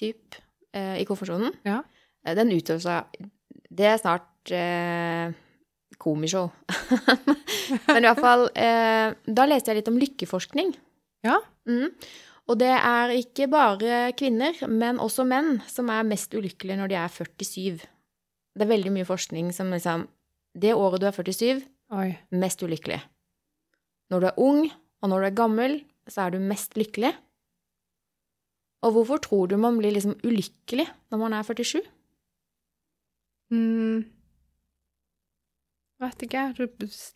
typ, 0.00 0.38
eh, 0.72 0.96
i 1.02 1.04
konfirmasjonen 1.08 1.52
Ja. 1.68 1.82
eh, 2.24 2.34
Den 2.38 2.52
utøver 2.54 2.80
seg 2.80 3.28
Det 3.68 3.86
er 3.90 3.98
snart 4.00 4.52
eh, 4.56 5.32
komishow. 6.00 6.48
men 7.90 8.00
i 8.04 8.08
hvert 8.08 8.22
fall 8.24 8.46
eh, 8.56 9.12
Da 9.28 9.44
leste 9.50 9.70
jeg 9.70 9.80
litt 9.82 9.90
om 9.92 9.98
lykkeforskning. 10.00 10.72
Ja. 11.26 11.36
Mm. 11.68 11.90
Og 12.50 12.56
det 12.58 12.70
er 12.72 13.12
ikke 13.14 13.46
bare 13.52 13.98
kvinner, 14.18 14.56
men 14.66 14.98
også 14.98 15.26
menn, 15.28 15.58
som 15.70 15.90
er 15.92 16.06
mest 16.08 16.32
ulykkelige 16.34 16.78
når 16.80 16.88
de 16.90 16.96
er 16.98 17.12
47. 17.12 17.84
Det 18.60 18.66
er 18.66 18.74
veldig 18.74 18.90
mye 18.92 19.08
forskning 19.08 19.54
som 19.56 19.70
liksom 19.72 20.02
Det 20.52 20.74
året 20.76 21.00
du 21.00 21.06
er 21.08 21.14
47, 21.16 21.62
Oi. 21.96 22.10
mest 22.36 22.60
ulykkelig. 22.60 22.98
Når 24.10 24.20
du 24.20 24.26
er 24.26 24.40
ung, 24.42 24.64
og 25.00 25.08
når 25.08 25.22
du 25.22 25.26
er 25.28 25.36
gammel, 25.38 25.76
så 26.10 26.26
er 26.26 26.34
du 26.34 26.42
mest 26.42 26.74
lykkelig. 26.76 27.14
Og 28.82 28.92
hvorfor 28.96 29.22
tror 29.22 29.46
du 29.48 29.56
man 29.56 29.78
blir 29.78 29.94
liksom 29.94 30.18
ulykkelig 30.26 30.88
når 31.08 31.22
man 31.22 31.38
er 31.38 31.46
47? 31.46 31.86
Mm. 33.54 34.04
Vet 36.00 36.26
ikke. 36.26 36.44
Du 36.58 36.66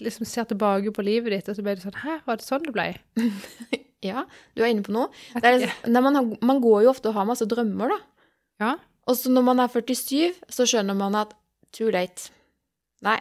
liksom 0.07 0.29
ser 0.29 0.49
tilbake 0.49 0.93
på 0.95 1.05
livet 1.05 1.35
ditt, 1.35 1.51
og 1.51 1.59
så 1.59 1.67
blir 1.67 1.77
det 1.77 1.85
sånn 1.85 2.01
Hæ, 2.05 2.21
var 2.25 2.41
det 2.41 2.47
sånn 2.47 2.65
det 2.65 2.75
ble? 2.77 2.89
Ja, 4.05 4.27
du 4.53 4.61
er 4.61 4.69
inne 4.69 4.85
på 4.85 4.93
noe. 4.93 5.09
Er, 5.41 5.63
man, 5.89 6.13
har, 6.13 6.27
man 6.45 6.59
går 6.61 6.83
jo 6.85 6.91
ofte 6.91 7.09
og 7.09 7.15
har 7.17 7.25
masse 7.25 7.47
drømmer, 7.49 7.95
da. 7.95 8.27
Ja. 8.61 8.73
Og 9.05 9.17
så 9.19 9.33
når 9.33 9.45
man 9.45 9.63
er 9.65 9.73
47, 9.73 10.33
så 10.49 10.67
skjønner 10.69 10.97
man 10.97 11.17
at 11.19 11.35
too 11.75 11.91
late. 11.93 12.31
Nei, 13.05 13.19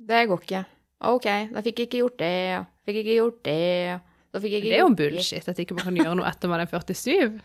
det 0.00 0.26
går 0.30 0.44
ikke. 0.46 0.62
Ok, 1.10 1.26
da 1.52 1.62
fikk 1.64 1.82
jeg 1.82 1.88
ikke 1.88 2.02
gjort 2.02 2.18
det, 2.20 2.36
fikk 2.84 2.98
jeg 2.98 3.06
ikke 3.06 3.18
gjort 3.18 3.40
det, 3.46 4.00
da 4.30 4.40
fikk 4.42 4.52
jeg 4.52 4.62
ikke 4.62 4.70
Det 4.70 4.78
er 4.78 4.84
jo 4.84 4.96
bullshit 4.98 5.48
at 5.48 5.62
ikke 5.62 5.76
man 5.78 5.86
kan 5.88 6.00
gjøre 6.00 6.16
noe 6.20 6.28
etter 6.28 6.52
man 6.52 6.62
er 6.62 6.68
47. 6.70 7.40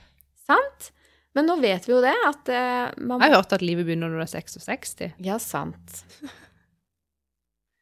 Sant? 0.46 0.90
Men 1.36 1.50
nå 1.50 1.58
vet 1.60 1.88
vi 1.88 1.92
jo 1.92 2.02
det, 2.04 2.16
at 2.28 2.52
uh, 2.52 2.96
man 3.04 3.24
Jeg 3.24 3.32
har 3.32 3.42
hørt 3.42 3.56
at 3.58 3.64
livet 3.64 3.88
begynner 3.88 4.12
når 4.12 4.24
du 4.24 4.26
er 4.28 4.34
66. 4.38 5.08
Ja, 5.24 5.40
sant. 5.42 6.04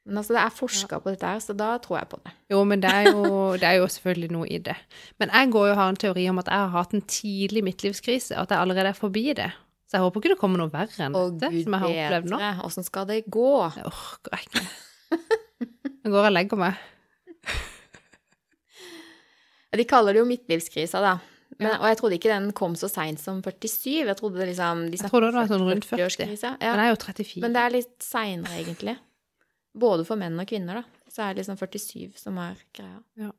Men 0.03 0.19
altså, 0.19 0.35
det 0.35 0.41
er 0.41 0.55
forska 0.55 0.97
på 0.99 1.13
dette 1.13 1.29
her, 1.29 1.39
så 1.39 1.53
da 1.55 1.75
tror 1.79 2.01
jeg 2.01 2.09
på 2.11 2.17
det. 2.25 2.33
Jo, 2.51 2.63
men 2.67 2.81
det 2.83 2.89
er 2.91 3.05
jo, 3.13 3.27
det 3.59 3.67
er 3.69 3.77
jo 3.79 3.85
selvfølgelig 3.87 4.31
noe 4.35 4.49
i 4.51 4.57
det. 4.59 4.75
Men 5.21 5.31
jeg 5.31 5.51
går 5.53 5.69
jo 5.69 5.75
og 5.75 5.79
har 5.79 5.93
en 5.93 5.99
teori 6.01 6.25
om 6.31 6.41
at 6.41 6.49
jeg 6.51 6.59
har 6.65 6.73
hatt 6.73 6.95
en 6.97 7.05
tidlig 7.07 7.63
midtlivskrise, 7.63 8.35
og 8.35 8.43
at 8.43 8.55
jeg 8.55 8.65
allerede 8.65 8.91
er 8.91 8.99
forbi 8.99 9.29
det. 9.37 9.47
Så 9.93 9.99
jeg 9.99 10.05
håper 10.07 10.23
ikke 10.23 10.29
det 10.31 10.39
kommer 10.41 10.57
noe 10.57 10.71
verre 10.73 11.05
enn 11.05 11.13
dette, 11.13 11.49
gud 11.53 11.67
som 11.67 11.75
jeg 11.75 11.83
har 11.83 11.91
opplevd 11.93 12.31
nå. 12.33 12.37
Åssen 12.65 12.85
skal 12.87 13.05
det 13.11 13.19
gå? 13.29 13.49
Jeg 13.77 13.85
orker 13.91 14.39
ikke. 14.39 14.63
Nå 16.01 16.13
går 16.15 16.29
og 16.31 16.33
legger 16.33 16.57
meg. 16.63 16.79
De 19.77 19.85
kaller 19.89 20.17
det 20.17 20.21
jo 20.23 20.25
midtlivskrisa, 20.29 21.01
da. 21.01 21.13
Men, 21.59 21.75
Og 21.77 21.85
jeg 21.85 21.99
trodde 21.99 22.17
ikke 22.17 22.31
den 22.31 22.49
kom 22.57 22.73
så 22.77 22.89
seint 22.89 23.21
som 23.21 23.43
47. 23.45 24.01
Jeg 24.09 24.17
trodde 24.17 24.41
det 24.41 24.49
liksom 24.49 24.87
de 24.89 24.97
Jeg 24.97 25.13
trodde 25.13 25.29
det 25.29 25.37
var 25.37 25.51
sånn 25.51 25.65
rundt 25.67 25.85
40. 25.85 26.25
Ja. 26.41 26.55
Men 26.57 26.81
jeg 26.81 26.89
er 26.89 26.91
jo 26.95 26.99
34. 27.05 27.43
Men 27.45 27.53
det 27.53 27.61
er 27.61 27.75
litt 27.77 27.93
seinere, 28.01 28.57
egentlig. 28.63 28.97
Både 29.85 30.05
for 30.09 30.17
menn 30.17 30.41
og 30.41 30.49
kvinner, 30.49 30.81
da. 30.81 31.09
Så 31.13 31.21
er 31.21 31.35
det 31.35 31.43
liksom 31.43 31.61
47 31.61 32.17
som 32.17 32.41
er 32.41 32.57
greia. 32.73 32.97
Ja. 33.21 33.29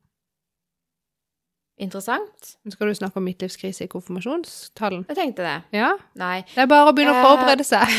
Interessant. 1.83 2.53
Skal 2.71 2.87
du 2.91 2.95
snakke 2.95 3.19
om 3.19 3.25
midtlivskrise 3.27 3.87
i 3.87 3.91
konfirmasjonstallen? 3.91 5.05
Jeg 5.11 5.19
tenkte 5.19 5.43
det. 5.43 5.55
Ja. 5.75 5.91
Nei. 6.21 6.45
Det 6.53 6.63
er 6.63 6.71
bare 6.71 6.93
å 6.93 6.95
begynne 6.95 7.17
å 7.17 7.19
Eh, 7.19 7.25
forberede 7.27 7.67
seg. 7.67 7.95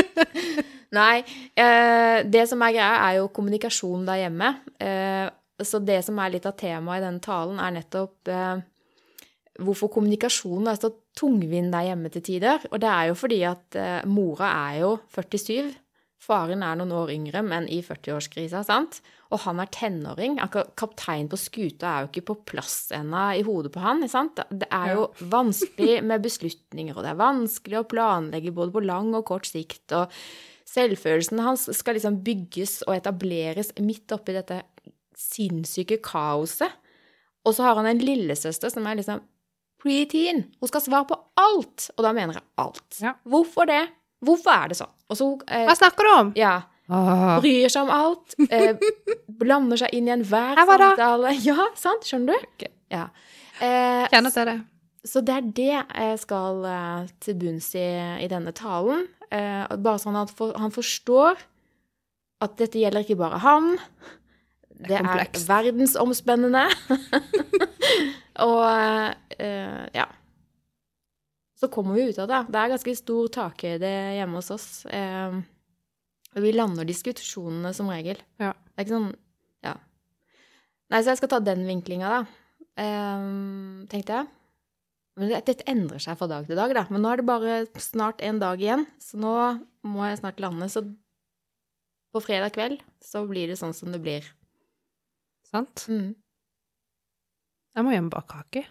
Nei. 1.00 1.22
Eh, 1.56 2.18
det 2.28 2.44
som 2.50 2.60
er 2.66 2.74
greia, 2.76 2.90
er 3.06 3.20
jo 3.20 3.30
kommunikasjon 3.32 4.04
der 4.08 4.24
hjemme. 4.26 4.50
Eh, 4.76 5.30
så 5.64 5.80
det 5.80 6.02
som 6.04 6.18
er 6.20 6.34
litt 6.34 6.48
av 6.48 6.58
temaet 6.60 7.00
i 7.00 7.06
denne 7.06 7.24
talen, 7.24 7.60
er 7.60 7.74
nettopp 7.78 8.30
hvorfor 9.60 9.90
kommunikasjonen 9.92 10.70
er 10.72 10.78
så 10.80 10.88
tungvint 11.16 11.72
der 11.72 11.90
hjemme 11.90 12.08
til 12.12 12.24
tider. 12.24 12.62
Og 12.70 12.80
det 12.80 12.88
er 12.88 13.10
jo 13.10 13.16
fordi 13.18 13.42
at 13.44 13.76
mora 14.08 14.48
er 14.70 14.78
jo 14.80 14.94
47. 15.12 15.74
Faren 16.20 16.60
er 16.60 16.76
noen 16.76 16.92
år 16.92 17.10
yngre, 17.14 17.40
men 17.46 17.64
i 17.72 17.78
40-årskrisa, 17.80 18.60
sant? 18.68 18.98
Og 19.32 19.40
han 19.46 19.62
er 19.62 19.70
tenåring. 19.72 20.36
Kapteinen 20.36 20.74
Kaptein 20.76 21.30
på 21.32 21.38
skuta 21.40 21.88
er 21.88 22.04
jo 22.04 22.10
ikke 22.10 22.26
på 22.28 22.36
plass 22.52 22.90
ennå 22.92 23.22
i 23.38 23.44
hodet 23.46 23.72
på 23.72 23.80
han. 23.80 24.04
sant? 24.10 24.42
Det 24.50 24.68
er 24.68 24.94
jo 24.98 25.06
vanskelig 25.32 26.00
med 26.04 26.26
beslutninger, 26.26 26.92
og 26.92 27.06
det 27.06 27.14
er 27.14 27.22
vanskelig 27.22 27.80
å 27.80 27.88
planlegge 27.88 28.52
både 28.52 28.74
på 28.74 28.84
lang 28.84 29.14
og 29.16 29.24
kort 29.30 29.48
sikt. 29.48 29.86
og 29.96 30.12
Selvfølelsen 30.68 31.40
hans 31.42 31.64
skal 31.78 31.96
liksom 31.96 32.20
bygges 32.26 32.82
og 32.86 32.98
etableres 32.98 33.72
midt 33.80 34.12
oppi 34.14 34.36
dette 34.36 34.60
sinnssyke 35.16 36.02
kaoset. 36.04 36.76
Og 37.48 37.56
så 37.56 37.64
har 37.64 37.80
han 37.80 37.88
en 37.88 38.02
lillesøster 38.02 38.72
som 38.72 38.84
er 38.86 39.00
liksom 39.00 39.24
preteen. 39.80 40.44
Hun 40.60 40.68
skal 40.68 40.84
svare 40.84 41.08
på 41.08 41.16
alt! 41.40 41.88
Og 41.96 42.04
da 42.04 42.12
mener 42.12 42.36
jeg 42.36 42.46
alt. 42.60 43.00
Ja. 43.00 43.14
Hvorfor 43.24 43.68
det? 43.70 43.86
Hvorfor 44.24 44.52
er 44.52 44.68
det 44.72 44.76
sånn? 44.80 44.90
Så 45.16 45.26
eh, 45.48 45.64
Hva 45.68 45.74
snakker 45.78 46.06
du 46.06 46.10
om? 46.12 46.32
Ja. 46.38 46.54
Ah. 46.90 47.36
Bryr 47.40 47.70
seg 47.70 47.86
om 47.86 47.92
alt. 47.94 48.34
Eh, 48.50 48.74
blander 49.40 49.78
seg 49.80 49.94
inn 49.96 50.08
i 50.10 50.12
enhver 50.16 50.58
det. 50.58 50.66
samtale. 50.66 51.32
Ja, 51.48 51.68
sant? 51.78 52.04
Skjønner 52.08 52.34
du? 52.36 52.48
Okay. 52.56 52.72
Ja. 52.92 53.06
Eh, 53.62 54.04
Kjenner 54.10 54.34
til 54.34 54.48
det. 54.50 54.56
så 55.06 55.22
det 55.24 55.34
er 55.36 55.46
det 55.60 55.68
jeg 55.70 56.18
skal 56.24 56.64
eh, 56.66 57.08
til 57.22 57.38
bunns 57.40 57.70
i 57.78 57.86
i 58.24 58.28
denne 58.32 58.52
talen. 58.56 59.06
Eh, 59.30 59.64
bare 59.78 60.00
sånn 60.02 60.18
at 60.18 60.32
han 60.58 60.72
forstår 60.74 61.38
at 62.42 62.56
dette 62.58 62.80
gjelder 62.80 63.04
ikke 63.06 63.18
bare 63.20 63.38
han. 63.44 63.74
Det 64.80 64.96
er, 64.96 65.04
komplekst. 65.04 65.46
verdensomspennende. 65.48 66.66
Og 68.48 68.64
eh, 69.38 69.86
ja. 69.94 70.06
Så 71.60 71.68
kommer 71.68 71.94
vi 71.98 72.08
ut 72.08 72.18
av 72.22 72.28
det. 72.30 72.40
Det 72.48 72.60
er 72.60 72.72
ganske 72.72 72.96
stor 72.96 73.28
takhøyde 73.34 73.88
hjemme 74.16 74.40
hos 74.40 74.50
oss. 74.54 74.68
Eh, 74.88 75.40
vi 76.40 76.52
lander 76.54 76.86
diskusjonene 76.88 77.72
som 77.76 77.90
regel. 77.92 78.20
Ja. 78.40 78.54
Det 78.54 78.78
er 78.78 78.86
ikke 78.86 78.96
sånn 78.96 79.10
Ja. 79.66 79.74
Nei, 80.90 81.02
så 81.02 81.12
jeg 81.12 81.20
skal 81.20 81.28
ta 81.34 81.40
den 81.44 81.66
vinklinga, 81.68 82.08
da. 82.08 82.20
Ehm, 82.80 83.86
tenkte 83.92 84.16
jeg. 84.16 84.28
Men 85.18 85.34
dette 85.44 85.66
endrer 85.68 86.00
seg 86.00 86.16
fra 86.16 86.26
dag 86.30 86.46
til 86.48 86.56
dag, 86.56 86.72
da. 86.72 86.86
Men 86.88 87.02
nå 87.04 87.12
er 87.12 87.20
det 87.20 87.26
bare 87.28 87.56
snart 87.76 88.22
en 88.24 88.40
dag 88.40 88.62
igjen, 88.62 88.86
så 88.98 89.20
nå 89.20 89.34
må 89.84 90.08
jeg 90.08 90.22
snart 90.22 90.40
lande. 90.40 90.70
Så 90.72 90.82
på 92.10 92.22
fredag 92.24 92.54
kveld 92.56 92.80
så 93.04 93.26
blir 93.28 93.52
det 93.52 93.58
sånn 93.60 93.76
som 93.76 93.92
det 93.92 94.00
blir. 94.00 94.24
Sant? 95.50 95.84
Mm. 95.90 96.14
Jeg 97.76 97.84
må 97.84 97.92
hjem 97.92 98.08
og 98.08 98.16
bake 98.16 98.32
kake. 98.32 98.64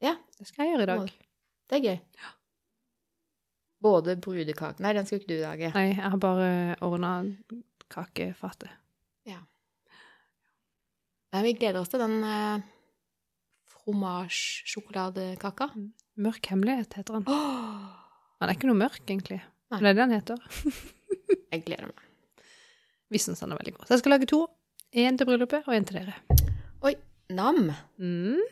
Ja. 0.00 0.14
Det 0.38 0.46
skal 0.46 0.64
jeg 0.64 0.76
gjøre 0.76 0.86
i 0.86 0.92
dag. 0.94 1.12
Det 1.70 1.78
er 1.78 1.86
gøy. 1.86 1.98
Både 3.80 4.18
brudekake 4.20 4.82
Nei, 4.84 4.92
den 4.92 5.06
skal 5.08 5.22
ikke 5.22 5.30
du 5.30 5.38
lage. 5.40 5.70
Nei, 5.72 5.86
jeg 5.94 6.02
har 6.02 6.20
bare 6.20 6.50
ordna 6.84 7.14
kakefatet. 7.88 8.74
Men 11.30 11.46
vi 11.46 11.52
gleder 11.54 11.78
oss 11.80 11.90
til 11.92 12.00
den 12.02 12.24
eh, 12.26 12.62
fromage-sjokoladekaka. 13.70 15.68
Mørk 16.20 16.48
hemmelighet 16.50 16.96
heter 16.98 17.20
den. 17.20 17.26
Åh, 17.30 17.84
Den 18.40 18.48
er 18.50 18.56
ikke 18.56 18.70
noe 18.70 18.80
mørk, 18.80 19.04
egentlig. 19.06 19.38
Nei. 19.70 19.78
Det 19.78 19.86
er 19.92 19.94
det 19.94 20.00
den 20.02 20.16
heter. 20.16 20.38
jeg 21.52 21.62
gleder 21.68 21.86
meg. 21.92 22.00
Vi 23.10 23.18
syns 23.22 23.42
den 23.44 23.54
er 23.54 23.60
veldig 23.60 23.76
god. 23.76 23.86
Så 23.86 23.92
jeg 23.94 24.02
skal 24.02 24.14
lage 24.16 24.30
to. 24.30 24.40
Én 24.90 25.14
til 25.18 25.26
bryllupet 25.28 25.62
og 25.70 25.76
én 25.76 25.86
til 25.86 26.00
dere. 26.00 26.14
Oi, 26.82 26.94
nam. 27.30 27.70
Mm. 28.02 28.42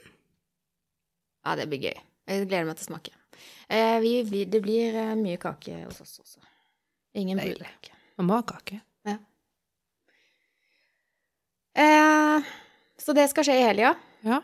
Ja, 1.43 1.51
det 1.59 1.67
blir 1.73 1.83
gøy. 1.89 1.99
Jeg 2.29 2.49
gleder 2.49 2.69
meg 2.69 2.77
til 2.77 2.85
å 2.85 2.91
smake. 2.93 3.15
Eh, 3.69 3.97
vi 4.05 4.13
vi, 4.29 4.45
det 4.49 4.61
blir 4.65 4.97
eh, 4.97 5.15
mye 5.17 5.41
kake 5.41 5.85
hos 5.87 6.03
oss 6.05 6.19
også. 6.21 6.45
Ingen 7.19 7.41
brudekake. 7.41 7.97
Man 8.21 8.29
må 8.29 8.39
ha 8.41 8.45
kake. 8.47 8.83
Eh, 11.79 12.47
så 12.99 13.15
det 13.15 13.29
skal 13.31 13.47
skje 13.47 13.55
i 13.61 13.67
helga. 13.69 13.95
Ja. 14.27 14.41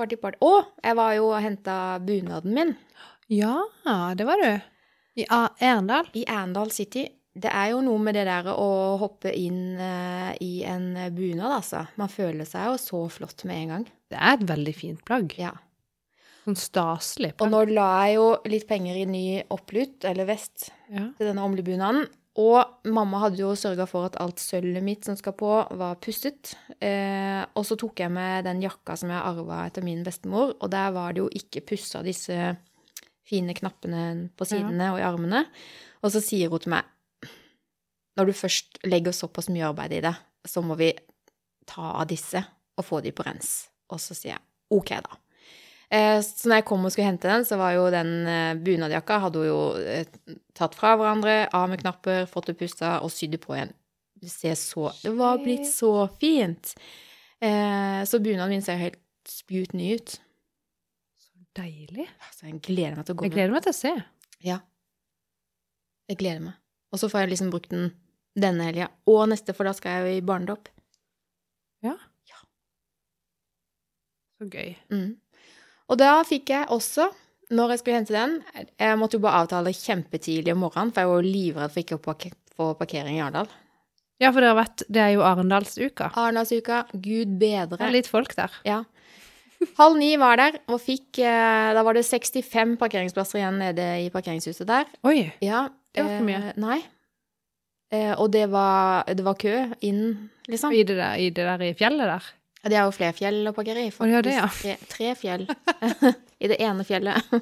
Party, 0.00 0.16
party. 0.16 0.38
Å, 0.40 0.64
jeg 0.80 0.96
var 0.96 1.14
jo 1.18 1.26
og 1.28 1.42
henta 1.44 1.76
bunaden 2.00 2.54
min 2.56 2.70
Ja, 3.28 3.66
det 4.16 4.24
var 4.24 4.40
du. 4.40 4.52
I 5.20 5.26
Arendal. 5.28 6.08
i 6.16 6.24
Arendal 6.24 6.72
City. 6.72 7.04
Det 7.36 7.50
er 7.52 7.74
jo 7.74 7.82
noe 7.84 8.00
med 8.02 8.16
det 8.16 8.24
der 8.26 8.48
å 8.50 8.96
hoppe 8.98 9.30
inn 9.36 9.76
uh, 9.78 10.32
i 10.42 10.64
en 10.66 10.96
bunad, 11.14 11.52
altså. 11.60 11.84
Man 12.00 12.10
føler 12.10 12.48
seg 12.48 12.72
jo 12.72 12.78
så 12.80 13.02
flott 13.12 13.44
med 13.46 13.60
en 13.60 13.74
gang. 13.74 13.84
Det 14.10 14.18
er 14.18 14.38
et 14.38 14.48
veldig 14.48 14.74
fint 14.74 15.04
plagg. 15.06 15.36
Ja. 15.38 15.52
Sånn 16.44 16.56
staselig 16.56 17.34
Og 17.40 17.50
nå 17.52 17.64
la 17.74 17.88
jeg 18.06 18.16
jo 18.16 18.28
litt 18.48 18.66
penger 18.68 18.96
i 18.96 19.04
ny 19.08 19.24
opplut, 19.52 20.04
eller 20.08 20.24
vest, 20.30 20.70
Ja. 20.88 21.10
til 21.18 21.26
denne 21.28 21.44
omlebunaden. 21.44 22.06
Og 22.40 22.86
mamma 22.86 23.18
hadde 23.24 23.42
jo 23.42 23.50
sørga 23.58 23.86
for 23.90 24.06
at 24.06 24.16
alt 24.22 24.38
sølvet 24.40 24.82
mitt 24.82 25.04
som 25.04 25.16
skal 25.18 25.34
på, 25.36 25.50
var 25.76 25.96
pustet. 26.00 26.54
Eh, 26.80 27.44
og 27.54 27.64
så 27.66 27.76
tok 27.76 28.00
jeg 28.00 28.10
med 28.10 28.44
den 28.46 28.62
jakka 28.62 28.96
som 28.96 29.10
jeg 29.10 29.18
arva 29.20 29.66
etter 29.66 29.82
min 29.84 30.04
bestemor, 30.06 30.54
og 30.60 30.70
der 30.70 30.92
var 30.92 31.12
det 31.12 31.24
jo 31.24 31.28
ikke 31.28 31.64
pussa 31.66 32.02
disse 32.06 32.56
fine 33.26 33.52
knappene 33.54 34.30
på 34.36 34.46
sidene 34.46 34.92
og 34.94 34.98
i 35.02 35.06
armene. 35.06 35.44
Og 36.02 36.10
så 36.14 36.22
sier 36.22 36.48
hun 36.48 36.58
til 36.62 36.70
meg 36.70 36.84
når 38.16 38.26
du 38.26 38.32
først 38.32 38.80
legger 38.84 39.12
såpass 39.12 39.48
mye 39.48 39.68
arbeid 39.70 39.92
i 39.96 40.00
det, 40.04 40.14
så 40.44 40.62
må 40.62 40.76
vi 40.76 40.90
ta 41.66 41.92
av 42.00 42.06
disse 42.10 42.42
og 42.76 42.84
få 42.84 43.00
de 43.04 43.12
på 43.12 43.24
rens. 43.26 43.68
Og 43.90 44.00
så 44.02 44.14
sier 44.16 44.34
jeg 44.34 44.40
OK, 44.70 44.90
da. 45.02 45.16
Eh, 45.90 46.20
Så 46.22 46.48
når 46.48 46.60
jeg 46.60 46.66
kom 46.70 46.84
og 46.86 46.92
skulle 46.94 47.08
hente 47.10 47.28
den, 47.28 47.44
så 47.46 47.58
var 47.58 47.74
jo 47.74 47.88
den 47.90 48.12
eh, 48.30 48.54
bunadjakka 48.62 49.18
hadde 49.24 49.42
hun 49.42 49.48
jo 49.48 49.60
eh, 49.82 50.08
tatt 50.54 50.76
fra 50.78 50.94
hverandre, 50.98 51.48
av 51.56 51.68
med 51.70 51.82
knapper, 51.82 52.26
fått 52.30 52.50
det 52.52 52.58
pusta 52.60 52.98
og 53.04 53.12
sydd 53.14 53.38
på 53.42 53.56
igjen. 53.56 53.74
Det 54.20 54.30
ser 54.30 54.56
så 54.60 54.90
Det 55.00 55.14
var 55.16 55.40
blitt 55.40 55.68
så 55.68 55.94
fint! 56.20 56.74
Så 57.40 58.18
bunaden 58.20 58.50
min 58.52 58.60
ser 58.60 58.76
helt 58.76 58.98
spjut 59.24 59.70
ny 59.72 59.94
ut. 59.96 60.18
Så 61.16 61.30
deilig. 61.56 62.04
Altså, 62.26 62.50
jeg 62.50 62.58
gleder 62.66 62.98
meg 62.98 63.06
til 63.08 63.14
å 63.14 63.16
gå 63.16 63.24
med. 63.24 63.30
Jeg 63.30 63.36
gleder 63.38 63.54
meg 63.54 63.64
til 63.64 63.72
å 63.72 63.78
se. 63.78 63.92
Ja. 64.44 64.58
Jeg 66.12 66.18
gleder 66.20 66.42
meg. 66.44 66.58
Og 66.92 67.00
så 67.00 67.08
får 67.08 67.22
jeg 67.22 67.32
liksom 67.32 67.54
brukt 67.54 67.72
den 67.72 67.94
denne 68.36 68.68
helga 68.68 68.90
og 69.08 69.24
neste, 69.32 69.56
for 69.56 69.64
da 69.66 69.72
skal 69.72 69.96
jeg 69.96 70.04
jo 70.04 70.18
i 70.20 70.26
barnedåp. 70.28 70.68
Så 74.40 74.46
gøy. 74.48 74.70
Mm. 74.88 75.16
Og 75.90 75.98
da 75.98 76.20
fikk 76.26 76.52
jeg 76.54 76.68
også, 76.70 77.08
når 77.50 77.72
jeg 77.74 77.80
skulle 77.80 77.96
hente 77.98 78.14
den 78.14 78.36
Jeg 78.78 78.98
måtte 79.00 79.18
jo 79.18 79.24
bare 79.24 79.40
avtale 79.42 79.72
kjempetidlig 79.74 80.52
om 80.54 80.60
morgenen, 80.62 80.92
for 80.94 81.02
jeg 81.02 81.10
var 81.10 81.18
jo 81.24 81.32
livredd 81.34 81.72
for 81.74 81.82
ikke 81.82 81.98
å 81.98 82.04
få 82.54 82.68
parkering 82.78 83.16
i 83.18 83.22
Arendal. 83.24 83.50
Ja, 84.20 84.30
for 84.30 84.44
dere 84.44 84.54
vet, 84.60 84.84
det 84.92 85.00
er 85.02 85.14
jo 85.16 85.24
Arendalsuka. 85.24 86.10
Arendalsuka, 86.14 86.82
gud 86.92 87.34
bedre. 87.40 87.78
Det 87.80 87.88
er 87.88 87.94
litt 87.96 88.10
folk 88.10 88.34
der. 88.36 88.54
Ja. 88.68 88.82
Halv 89.78 89.98
ni 90.00 90.12
var 90.20 90.38
der, 90.40 90.58
og 90.72 90.78
fikk 90.80 91.18
eh, 91.20 91.72
Da 91.76 91.82
var 91.84 91.96
det 91.98 92.06
65 92.06 92.78
parkeringsplasser 92.80 93.40
igjen 93.42 93.58
nede 93.60 93.88
i 94.04 94.08
parkeringshuset 94.12 94.68
der. 94.68 94.86
Oi. 95.08 95.26
Ja. 95.44 95.66
Det 95.92 96.04
var 96.06 96.14
ikke 96.20 96.28
mye. 96.28 96.42
eh, 96.52 96.60
Nei. 96.62 96.78
Eh, 97.90 98.12
og 98.14 98.30
det 98.32 98.44
var, 98.52 99.08
det 99.10 99.24
var 99.26 99.34
kø 99.40 99.56
inn, 99.82 100.30
liksom. 100.46 100.70
I 100.76 100.84
det 100.86 100.94
der, 101.00 101.16
i, 101.18 101.30
det 101.34 101.48
der 101.48 101.64
i 101.66 101.72
fjellet 101.74 102.06
der. 102.12 102.28
Ja, 102.62 102.68
De 102.68 102.76
har 102.76 102.88
jo 102.88 102.96
flere 102.96 103.16
fjell 103.16 103.44
å 103.48 103.54
parkere 103.56 103.86
i. 103.86 103.92
De 103.92 104.22
det, 104.26 104.34
ja. 104.36 104.48
faktisk. 104.48 104.88
Tre, 104.90 104.90
tre 104.92 105.14
fjell 105.16 105.46
i 106.44 106.50
det 106.50 106.60
ene 106.60 106.84
fjellet. 106.88 107.40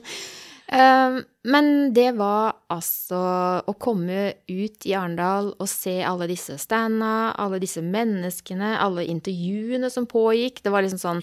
Um, 0.68 1.22
men 1.48 1.94
det 1.96 2.11
var 2.18 2.59
altså 2.68 3.18
å 3.64 3.72
komme 3.81 4.35
ut 4.50 4.85
i 4.85 4.92
Arendal 4.92 5.54
og 5.57 5.68
se 5.70 5.94
alle 6.04 6.26
disse 6.28 6.59
standa, 6.61 7.33
alle 7.40 7.61
disse 7.62 7.81
menneskene, 7.81 8.74
alle 8.76 9.07
intervjuene 9.09 9.88
som 9.90 10.04
pågikk. 10.11 10.61
Det 10.64 10.72
var 10.74 10.85
liksom 10.85 11.00
sånn 11.00 11.22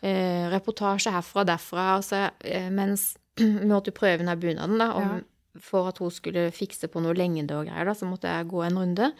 eh, 0.00 0.48
reportasje 0.48 1.12
herfra 1.12 1.44
og 1.44 1.50
derfra. 1.50 1.88
Altså, 1.98 2.22
eh, 2.40 2.70
mens 2.72 3.10
vi 3.42 3.68
måtte 3.68 3.94
prøve 3.94 4.22
denne 4.22 4.38
bunaden, 4.40 4.80
da. 4.80 4.88
Og 4.96 5.60
for 5.60 5.90
at 5.90 6.00
hun 6.00 6.12
skulle 6.12 6.48
fikse 6.56 6.88
på 6.92 7.02
noe 7.04 7.16
lengde 7.16 7.52
og 7.56 7.68
greier, 7.68 7.84
da, 7.88 7.96
så 7.96 8.08
måtte 8.08 8.32
jeg 8.32 8.48
gå 8.48 8.64
en 8.64 8.80
runde. 8.80 9.10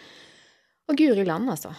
Og 0.89 0.97
guri 0.97 1.29
land, 1.29 1.53
altså. 1.53 1.75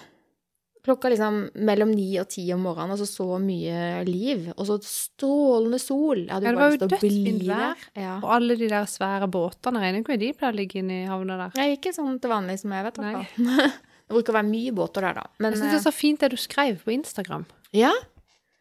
Klokka 0.88 1.10
liksom 1.12 1.40
mellom 1.68 1.92
ni 1.92 2.14
og 2.22 2.30
ti 2.32 2.46
om 2.56 2.62
morgenen, 2.64 2.94
altså 2.96 3.06
så 3.10 3.26
mye 3.44 4.06
liv. 4.08 4.46
Og 4.56 4.70
så 4.70 4.78
strålende 4.88 5.80
sol. 5.84 6.22
Jeg 6.24 6.32
hadde 6.32 6.48
Ja, 6.48 6.54
det 6.56 6.62
var 6.62 6.72
jo 6.72 6.80
dødsfint 6.86 7.44
vær. 7.50 7.84
Ja. 8.00 8.14
Og 8.22 8.30
alle 8.38 8.56
de 8.60 8.70
der 8.72 8.88
svære 8.88 9.28
båtene, 9.32 9.82
regner 9.84 10.00
ikke 10.00 10.16
med 10.16 10.24
de 10.24 10.32
pleier 10.38 10.56
å 10.56 10.60
ligge 10.62 10.80
inne 10.80 11.02
i 11.04 11.10
havna 11.10 11.36
der. 11.44 11.58
Jeg 11.60 11.74
er 11.74 11.80
ikke 11.80 11.94
sånn 11.98 12.18
til 12.24 12.32
vanlig 12.32 12.60
som 12.64 12.72
jeg 12.78 12.88
vet, 12.88 12.98
i 13.02 13.06
hvert 13.06 13.36
fall. 13.36 13.72
Det 14.08 14.16
bruker 14.16 14.32
å 14.32 14.38
være 14.38 14.48
mye 14.48 14.72
båter 14.72 15.04
der, 15.04 15.18
da. 15.20 15.26
Men, 15.44 15.52
Jeg 15.52 15.60
syns 15.60 15.74
det 15.74 15.80
er 15.82 15.90
så 15.90 15.92
fint 15.92 16.22
det 16.24 16.30
du 16.32 16.38
skrev 16.40 16.78
på 16.86 16.94
Instagram. 16.96 17.44
ja, 17.76 17.92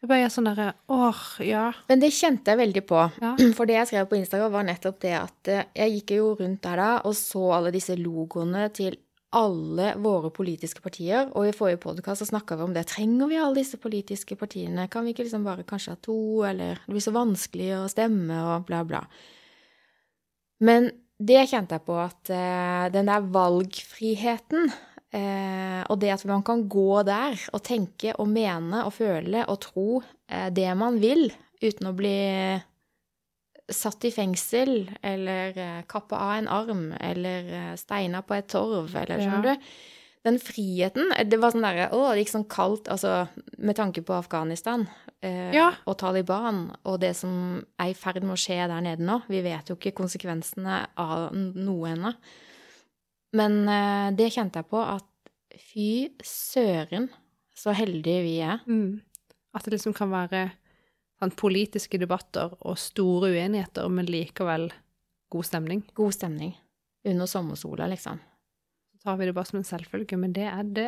Det 0.01 0.09
bare 0.11 0.25
er 0.27 0.29
sånn 0.33 0.45
derre 0.49 0.73
Åh, 0.91 1.21
ja. 1.47 1.71
men 1.87 2.01
det 2.03 2.11
kjente 2.13 2.51
jeg 2.51 2.59
veldig 2.59 2.83
på. 2.85 2.99
Ja. 3.23 3.31
For 3.57 3.65
det 3.65 3.77
jeg 3.79 3.87
skrev 3.93 4.09
på 4.11 4.19
Instagram, 4.19 4.51
var 4.51 4.67
nettopp 4.67 4.99
det 5.05 5.13
at 5.15 5.47
eh, 5.53 5.63
jeg 5.79 5.93
gikk 6.01 6.11
jo 6.19 6.27
rundt 6.41 6.59
der 6.67 6.75
da 6.83 6.89
og 7.07 7.15
så 7.15 7.45
alle 7.55 7.71
disse 7.71 7.95
logoene 7.95 8.67
til 8.75 8.99
alle 9.35 9.93
våre 9.99 10.29
politiske 10.33 10.81
partier. 10.83 11.31
Og 11.35 11.49
i 11.49 11.55
forrige 11.55 11.81
podkast 11.83 12.25
snakka 12.29 12.57
vi 12.57 12.67
om 12.67 12.75
det. 12.75 12.87
Trenger 12.91 13.31
vi 13.31 13.39
alle 13.41 13.59
disse 13.59 13.79
politiske 13.81 14.37
partiene? 14.39 14.87
Kan 14.91 15.05
vi 15.05 15.15
ikke 15.15 15.25
liksom 15.27 15.47
bare 15.47 15.65
kanskje 15.67 15.95
ha 15.95 16.01
to, 16.01 16.19
eller 16.47 16.79
Det 16.85 16.93
blir 16.93 17.03
så 17.03 17.15
vanskelig 17.15 17.71
å 17.77 17.87
stemme, 17.91 18.39
og 18.53 18.67
bla, 18.69 18.83
bla. 18.87 19.03
Men 20.63 20.91
det 21.17 21.47
kjente 21.49 21.77
jeg 21.77 21.85
på 21.85 21.97
at 21.97 22.29
eh, 22.29 22.85
den 22.93 23.09
der 23.09 23.25
valgfriheten 23.33 24.69
eh, 24.69 25.81
og 25.89 25.97
det 26.01 26.13
at 26.13 26.25
man 26.29 26.43
kan 26.45 26.67
gå 26.69 27.01
der 27.07 27.37
og 27.53 27.63
tenke 27.65 28.13
og 28.21 28.29
mene 28.29 28.83
og 28.85 28.93
føle 28.93 29.45
og 29.49 29.59
tro 29.65 29.87
eh, 30.29 30.49
det 30.53 30.69
man 30.77 30.99
vil, 31.01 31.31
uten 31.61 31.89
å 31.89 31.95
bli 31.97 32.17
satt 33.69 34.05
i 34.07 34.11
fengsel 34.15 34.89
eller 35.03 35.57
eh, 35.59 35.81
kappa 35.89 36.15
av 36.23 36.33
en 36.37 36.47
arm 36.47 36.85
eller 36.99 37.49
eh, 37.53 37.75
steina 37.79 38.21
på 38.23 38.37
et 38.37 38.47
torv, 38.53 38.93
eller 38.95 39.17
Ja. 39.19 39.25
skjønner 39.27 39.43
du? 39.57 39.69
Den 40.27 40.39
friheten 40.43 41.11
eh, 41.15 41.23
Det 41.27 41.37
var 41.39 41.51
sånn 41.53 41.63
derre 41.67 41.89
Å, 41.95 42.13
det 42.13 42.23
gikk 42.23 42.31
sånn 42.33 42.47
kaldt, 42.51 42.87
altså 42.91 43.27
med 43.59 43.75
tanke 43.75 44.01
på 44.07 44.15
Afghanistan 44.17 44.87
eh, 45.21 45.51
Ja. 45.55 45.73
og 45.85 45.97
Taliban 45.99 46.71
og 46.85 46.99
det 47.03 47.13
som 47.19 47.61
er 47.79 47.91
i 47.91 47.97
ferd 47.97 48.23
med 48.23 48.35
å 48.37 48.39
skje 48.39 48.57
der 48.67 48.81
nede 48.81 49.03
nå. 49.03 49.21
Vi 49.27 49.41
vet 49.45 49.69
jo 49.69 49.75
ikke 49.75 49.95
konsekvensene 49.99 50.85
av 50.97 51.31
noe 51.35 51.91
ennå. 51.95 52.13
Men 53.37 53.59
eh, 53.67 54.11
det 54.17 54.31
kjente 54.33 54.61
jeg 54.63 54.69
på 54.71 54.79
at 54.83 55.05
fy 55.59 55.89
søren, 56.23 57.09
så 57.57 57.73
heldige 57.75 58.23
vi 58.23 58.35
er. 58.45 58.59
Mm. 58.69 59.01
At 59.57 59.65
det 59.65 59.73
liksom 59.75 59.95
kan 59.97 60.11
være 60.13 60.45
sånn, 61.17 61.33
politiske 61.37 61.99
debatter 62.01 62.53
og 62.59 62.77
store 62.81 63.31
uenigheter, 63.33 63.89
men 63.89 64.09
likevel 64.09 64.69
god 65.33 65.49
stemning. 65.49 65.83
God 65.97 66.15
stemning 66.15 66.53
under 67.07 67.29
sommersola, 67.29 67.89
liksom. 67.91 68.21
Så 68.91 69.03
tar 69.03 69.19
vi 69.19 69.27
det 69.27 69.35
bare 69.37 69.49
som 69.49 69.59
en 69.59 69.67
selvfølge, 69.67 70.19
men 70.19 70.33
det 70.35 70.47
er 70.49 70.71
det 70.77 70.87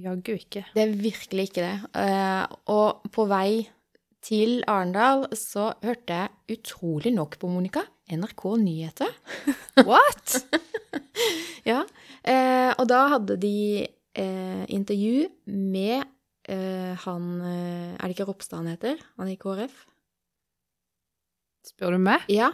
jaggu 0.00 0.34
ikke. 0.38 0.64
Det 0.74 0.82
er 0.84 0.96
virkelig 0.96 1.48
ikke 1.50 1.64
det. 1.66 1.76
Eh, 2.00 2.44
og 2.72 3.08
på 3.12 3.26
vei 3.30 3.64
til 4.22 4.62
Arendal 4.70 5.26
så 5.36 5.72
hørte 5.82 6.20
jeg 6.20 6.58
utrolig 6.58 7.12
nok 7.14 7.38
på 7.42 7.50
Monica 7.50 7.84
NRK 8.12 8.44
Nyheter. 8.62 9.10
What? 9.88 10.38
Ja. 11.66 11.82
Eh, 12.22 12.70
og 12.76 12.86
da 12.90 13.04
hadde 13.14 13.36
de 13.42 13.56
eh, 13.86 14.64
intervju 14.72 15.28
med 15.46 16.02
han 17.04 17.28
eh, 17.46 17.94
Er 17.98 18.06
det 18.08 18.16
ikke 18.16 18.28
Ropstad 18.30 18.62
han 18.62 18.72
heter? 18.72 19.00
Han 19.18 19.28
i 19.32 19.36
KrF? 19.40 19.84
Spør 21.66 21.94
du 21.94 22.02
meg? 22.02 22.24
Ja. 22.32 22.50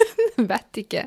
Vet 0.36 0.82
ikke. 0.82 1.06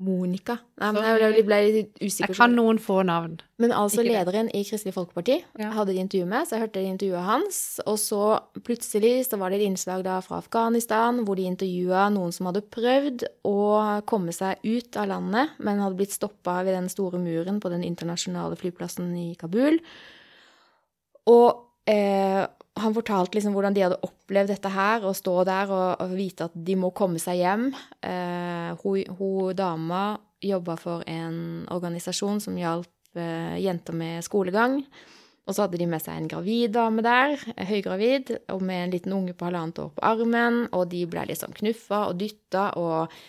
Monica. 0.00 0.54
Nei, 0.80 0.94
men 0.96 1.04
jeg 1.20 1.42
ble 1.44 1.56
litt 1.74 1.98
usikker. 2.00 2.30
Jeg 2.32 2.38
kan 2.38 2.54
noen 2.56 2.78
få 2.80 3.02
navn. 3.04 3.34
Men 3.60 3.74
altså 3.76 4.00
Ikke 4.00 4.06
det. 4.06 4.14
lederen 4.16 4.48
i 4.56 4.62
Kristelig 4.64 4.94
Folkeparti 4.96 5.34
Ja. 5.60 5.74
hadde 5.76 5.92
de 5.92 6.00
intervju 6.00 6.24
med, 6.30 6.46
så 6.48 6.56
jeg 6.56 6.62
hørte 6.64 6.84
intervjuet 6.88 7.26
hans. 7.26 7.58
Og 7.84 7.98
så 8.00 8.20
plutselig 8.64 9.26
så 9.28 9.36
var 9.36 9.52
det 9.52 9.58
et 9.60 9.66
innslag 9.68 10.00
da 10.06 10.16
fra 10.24 10.38
Afghanistan 10.40 11.20
hvor 11.26 11.36
de 11.36 11.44
intervjua 11.50 12.06
noen 12.14 12.32
som 12.32 12.48
hadde 12.48 12.64
prøvd 12.72 13.26
å 13.44 13.58
komme 14.08 14.32
seg 14.32 14.64
ut 14.64 14.96
av 14.96 15.10
landet, 15.12 15.52
men 15.60 15.84
hadde 15.84 16.00
blitt 16.00 16.16
stoppa 16.16 16.62
ved 16.64 16.78
den 16.78 16.88
store 16.88 17.20
muren 17.20 17.60
på 17.60 17.68
den 17.68 17.84
internasjonale 17.84 18.56
flyplassen 18.56 19.12
i 19.20 19.34
Kabul. 19.36 19.82
Og 21.30 21.90
eh, 21.90 22.42
han 22.80 22.96
fortalte 22.96 23.36
liksom 23.36 23.54
hvordan 23.54 23.76
de 23.76 23.84
hadde 23.84 24.00
opplevd 24.06 24.52
dette 24.54 24.72
her, 24.72 25.04
å 25.04 25.14
stå 25.16 25.36
der 25.48 25.72
og, 25.74 26.02
og 26.02 26.16
vite 26.16 26.48
at 26.48 26.56
de 26.68 26.76
må 26.78 26.92
komme 26.96 27.20
seg 27.22 27.40
hjem. 27.42 27.70
Eh, 28.06 28.70
hun, 28.82 29.16
hun 29.18 29.56
dama 29.58 30.04
jobba 30.40 30.76
for 30.80 31.04
en 31.10 31.66
organisasjon 31.70 32.40
som 32.42 32.56
hjalp 32.58 33.18
eh, 33.18 33.58
jenter 33.60 33.96
med 33.96 34.24
skolegang. 34.26 34.80
Og 35.48 35.56
så 35.56 35.64
hadde 35.64 35.80
de 35.80 35.88
med 35.90 36.02
seg 36.02 36.14
en 36.14 36.30
gravid 36.30 36.76
dame 36.76 37.02
der, 37.04 37.34
eh, 37.56 37.66
høygravid, 37.68 38.32
og 38.54 38.62
med 38.62 38.84
en 38.84 38.94
liten 38.94 39.16
unge 39.16 39.34
på 39.34 39.48
halvannet 39.48 39.82
år 39.82 39.92
på 39.96 40.06
armen, 40.06 40.62
og 40.70 40.88
de 40.92 41.04
ble 41.10 41.26
liksom 41.32 41.56
knuffa 41.56 42.06
og 42.10 42.20
dytta 42.20 42.70
og 42.80 43.20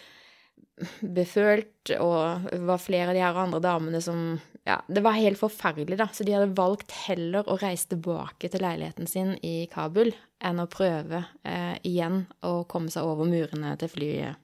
befølt, 1.01 1.91
og 1.99 2.47
det 2.51 2.61
var 2.65 2.81
flere 2.81 3.09
av 3.11 3.17
de 3.17 3.21
her 3.23 3.37
andre 3.43 3.59
damene 3.63 4.01
som 4.01 4.39
Ja, 4.63 4.75
det 4.87 5.01
var 5.01 5.15
helt 5.17 5.39
forferdelig, 5.39 5.97
da. 5.97 6.05
Så 6.13 6.21
de 6.23 6.35
hadde 6.35 6.53
valgt 6.57 6.91
heller 7.07 7.47
å 7.49 7.55
reise 7.57 7.87
tilbake 7.89 8.45
til 8.53 8.61
leiligheten 8.61 9.07
sin 9.09 9.31
i 9.41 9.65
Kabul 9.71 10.11
enn 10.45 10.61
å 10.61 10.67
prøve 10.69 11.23
eh, 11.43 11.79
igjen 11.83 12.27
å 12.45 12.59
komme 12.69 12.91
seg 12.93 13.07
over 13.09 13.25
murene 13.25 13.71
til 13.81 13.89
flyet. 13.89 14.37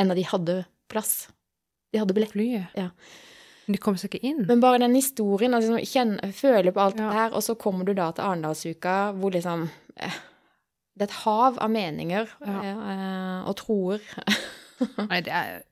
Enda 0.00 0.16
de 0.16 0.24
hadde 0.30 0.56
plass. 0.88 1.28
De 1.92 2.00
hadde 2.00 2.16
billett. 2.16 2.32
Flyet. 2.32 2.72
Ja. 2.78 2.88
Men 3.66 3.76
de 3.76 3.82
kom 3.84 3.98
seg 4.00 4.14
ikke 4.14 4.30
inn. 4.30 4.40
Men 4.48 4.62
bare 4.64 4.80
den 4.80 4.96
historien, 4.96 5.52
altså, 5.58 5.76
kjenner, 5.84 6.32
føle 6.32 6.72
på 6.72 6.80
alt 6.86 6.96
Ja. 6.96 7.10
det 7.10 7.18
her, 7.20 7.36
og 7.36 7.44
så 7.44 7.54
kommer 7.60 7.84
du 7.84 7.92
da 7.92 8.08
til 8.16 8.24
Arendalsuka, 8.24 8.96
hvor 9.20 9.36
liksom 9.36 9.68
eh, 10.00 10.16
Det 10.96 11.04
er 11.04 11.10
et 11.12 11.20
hav 11.26 11.58
av 11.60 11.70
meninger 11.70 12.32
Ja. 12.48 12.62
eh, 12.64 13.48
og 13.48 13.56
troer. 13.60 14.00
Nei, 15.10 15.20
det 15.26 15.32
er 15.34 15.62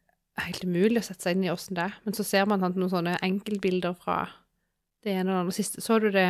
helt 0.47 0.65
umulig 0.65 1.01
å 1.01 1.07
sette 1.07 1.23
seg 1.29 1.37
inn 1.37 1.47
i 1.47 1.53
åssen 1.53 1.79
det 1.79 1.87
er. 1.89 1.95
Men 2.05 2.15
så 2.19 2.25
ser 2.27 2.47
man 2.51 2.61
noen 2.61 2.91
sånne 2.93 3.17
enkeltbilder 3.25 3.97
fra 3.99 4.27
det 5.07 5.15
ene 5.15 5.31
og 5.31 5.35
det 5.35 5.41
andre. 5.45 5.57
Sist 5.57 5.81
så 5.85 5.99
du 6.03 6.11
det 6.11 6.29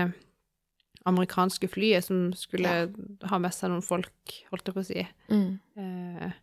amerikanske 1.07 1.69
flyet 1.71 2.05
som 2.07 2.33
skulle 2.35 2.73
ha 3.31 3.39
med 3.39 3.55
seg 3.55 3.71
noen 3.71 3.85
folk, 3.85 4.35
holdt 4.51 4.67
jeg 4.71 4.75
på 4.77 4.83
å 4.83 4.89
si. 4.89 5.05
Mm. 5.31 5.53
Eh, 5.79 6.35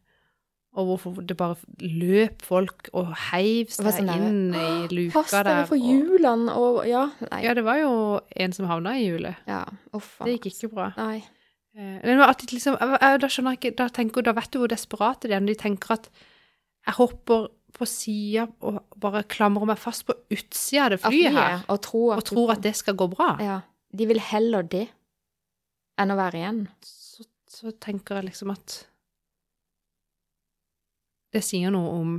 og 0.74 0.88
hvorfor 0.90 1.20
det 1.28 1.36
bare 1.38 1.58
løp 1.84 2.42
folk 2.48 2.88
og 2.98 3.12
heiv 3.30 3.70
seg 3.76 3.92
sånn 3.94 4.10
inn 4.16 4.56
i 4.58 4.88
luka 4.90 5.20
Pass 5.20 5.36
dere 5.36 5.44
der. 5.60 5.68
for 5.70 5.78
og- 5.78 5.84
hjulene 5.86 6.56
og 6.58 6.88
Ja. 6.88 7.04
Ja, 7.44 7.54
det 7.54 7.64
var 7.64 7.78
jo 7.78 8.22
en 8.36 8.52
som 8.54 8.66
havna 8.66 8.96
i 8.98 9.06
hjulet. 9.06 9.36
Ja, 9.46 9.66
uff 9.94 10.18
Det 10.24 10.40
gikk 10.40 10.48
ikke 10.54 10.74
bra. 10.74 10.94
Nei. 10.98 11.24
Eh, 11.74 12.22
at 12.28 12.38
de 12.44 12.54
liksom, 12.54 12.78
da 12.78 13.52
ikke, 13.56 13.74
da 13.78 13.88
tenker, 13.90 14.22
da 14.26 14.34
vet 14.38 14.52
du 14.54 14.60
hvor 14.62 14.70
desperate 14.70 15.28
de 15.28 15.34
er 15.34 15.42
når 15.42 15.56
de 15.56 15.62
tenker 15.64 15.96
at 15.96 16.10
jeg 16.86 16.98
hopper 17.00 17.48
på 17.74 17.86
sida 17.90 18.46
og 18.62 18.82
bare 19.02 19.24
klamrer 19.26 19.66
meg 19.72 19.80
fast 19.82 20.06
på 20.06 20.14
utsida 20.34 20.86
av 20.86 20.94
det 20.94 21.00
flyet 21.02 21.34
her, 21.34 21.64
Og, 21.74 21.80
tror, 21.82 22.12
at 22.14 22.22
og 22.22 22.28
tror 22.30 22.52
at 22.54 22.62
det 22.62 22.76
skal 22.78 22.98
gå 23.00 23.08
bra. 23.10 23.32
Ja. 23.42 23.60
De 23.94 24.06
vil 24.10 24.22
heller 24.22 24.66
det 24.70 24.88
enn 25.98 26.14
å 26.14 26.18
være 26.20 26.42
igjen. 26.42 26.62
Så, 26.86 27.26
så 27.50 27.74
tenker 27.82 28.20
jeg 28.20 28.30
liksom 28.32 28.54
at 28.54 28.78
det 31.34 31.42
sier 31.42 31.74
noe 31.74 31.96
om 31.98 32.14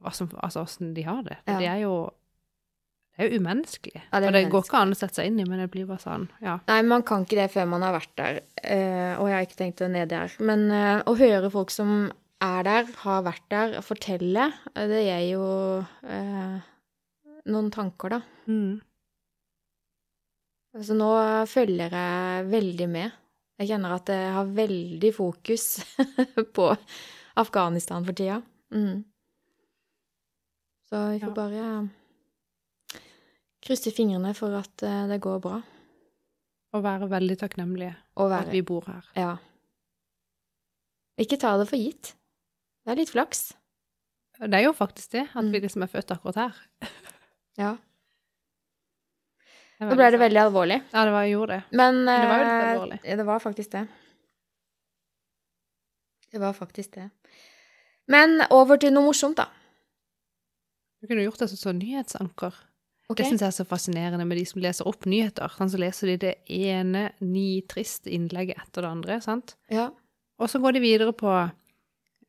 hva 0.00 0.12
som, 0.16 0.28
altså 0.40 0.64
hvordan 0.64 0.94
de 0.96 1.04
har 1.04 1.22
det. 1.26 1.36
For 1.44 1.52
Ja. 1.52 1.58
det 1.60 1.68
er 1.74 1.82
jo 1.84 1.94
det 3.16 3.24
er 3.24 3.30
jo 3.32 3.40
umenneskelig. 3.40 4.00
Ja, 4.10 4.20
det 4.20 4.28
og 4.28 4.34
det 4.36 4.42
går 4.52 4.64
ikke 4.66 4.80
an 4.84 4.90
å 4.92 4.96
sette 4.98 5.16
seg 5.16 5.30
inn 5.30 5.38
i, 5.40 5.46
men 5.48 5.62
det 5.62 5.70
blir 5.72 5.86
bare 5.88 6.02
sånn, 6.02 6.26
ja. 6.44 6.58
Nei, 6.68 6.82
man 6.84 7.04
kan 7.08 7.24
ikke 7.24 7.38
det 7.38 7.48
før 7.54 7.70
man 7.70 7.86
har 7.86 7.94
vært 7.96 8.12
der. 8.20 8.40
Uh, 8.60 9.14
og 9.16 9.30
jeg 9.30 9.36
har 9.38 9.46
ikke 9.46 9.60
tenkt 9.62 9.80
å 9.80 9.88
ned 9.88 10.10
der. 10.12 10.34
Men 10.44 10.66
uh, 10.68 11.00
å 11.08 11.14
høre 11.16 11.48
folk 11.54 11.72
som 11.72 12.10
er 12.44 12.68
der, 12.68 12.92
har 13.06 13.24
vært 13.24 13.46
der, 13.48 13.78
fortelle, 13.80 14.50
eh, 14.74 14.84
det 14.90 15.00
gir 15.06 15.24
jo 15.30 15.48
uh, 15.80 16.68
noen 17.48 17.72
tanker, 17.72 18.18
da. 18.18 18.20
Mm. 18.52 18.76
Så 20.84 20.92
nå 21.00 21.10
følger 21.48 21.96
jeg 21.96 22.48
veldig 22.52 22.92
med. 22.92 23.20
Jeg 23.56 23.72
kjenner 23.72 23.96
at 23.96 24.12
jeg 24.12 24.32
har 24.36 24.56
veldig 24.60 25.16
fokus 25.16 25.70
på 26.58 26.72
Afghanistan 27.40 28.04
for 28.04 28.12
tida. 28.12 28.42
Mm. 28.76 29.06
Så 30.90 31.06
vi 31.14 31.22
får 31.24 31.32
Ja. 31.32 31.38
bare 31.40 31.70
krysse 33.66 33.90
fingrene 33.94 34.32
for 34.38 34.54
at 34.60 34.82
eh, 34.86 35.06
det 35.10 35.20
går 35.24 35.40
bra. 35.44 35.58
Og 36.76 36.82
være 36.84 37.08
veldig 37.10 37.36
takknemlige 37.40 37.94
for 38.16 38.32
at 38.36 38.48
vi 38.52 38.60
bor 38.66 38.84
her. 38.88 39.04
Ja. 39.16 39.34
Ikke 41.18 41.38
ta 41.40 41.54
det 41.60 41.68
for 41.70 41.80
gitt. 41.80 42.12
Det 42.84 42.92
er 42.92 42.98
litt 43.00 43.12
flaks. 43.14 43.48
Det 44.36 44.52
er 44.52 44.66
jo 44.66 44.74
faktisk 44.76 45.14
det, 45.16 45.22
at 45.32 45.44
vi 45.48 45.56
Mm. 45.58 45.62
liksom 45.64 45.82
er 45.86 45.92
født 45.92 46.10
akkurat 46.16 46.36
her. 46.42 46.62
Ja. 47.56 47.70
Det 49.80 49.86
Nå 49.88 49.94
ble 49.96 50.10
det 50.12 50.18
veldig 50.20 50.40
alvorlig. 50.42 50.76
Ja, 50.92 51.04
det 51.08 51.12
var, 51.14 51.22
jeg 51.24 51.32
gjorde 51.32 51.54
det. 51.56 51.62
Men 51.72 52.02
Men 52.04 52.20
det 52.20 52.28
var 52.28 52.36
jo 52.38 52.44
litt 52.44 52.52
eh, 52.52 52.72
alvorlig. 52.74 52.98
Det 53.16 53.26
var 53.26 53.40
faktisk 53.40 53.70
det. 53.72 53.82
Det 56.32 56.40
var 56.42 56.52
faktisk 56.52 56.94
det. 56.98 57.06
Men 58.12 58.42
over 58.50 58.76
til 58.80 58.92
noe 58.92 59.04
morsomt, 59.08 59.36
da. 59.40 59.46
Du 61.00 61.06
kunne 61.08 61.24
gjort 61.24 61.40
det 61.42 61.48
som 61.52 61.60
sånn 61.60 61.80
nyhetsanker. 61.80 62.54
Ok? 63.06 63.20
Det 63.20 63.28
syns 63.28 63.44
jeg 63.44 63.52
er 63.52 63.54
så 63.54 63.66
fascinerende 63.68 64.24
med 64.26 64.40
de 64.40 64.46
som 64.48 64.62
leser 64.62 64.88
opp 64.90 65.06
nyheter. 65.06 65.52
Sånn, 65.54 65.70
så 65.70 65.78
leser 65.78 66.10
de 66.10 66.16
det 66.24 66.32
ene 66.50 67.10
nitriste 67.22 68.10
innlegget 68.10 68.58
etter 68.64 68.82
det 68.82 68.90
andre, 68.90 69.20
sant? 69.22 69.54
Ja. 69.70 69.92
Og 70.42 70.50
så 70.50 70.58
går 70.62 70.76
de 70.76 70.82
videre 70.82 71.14
på 71.16 71.30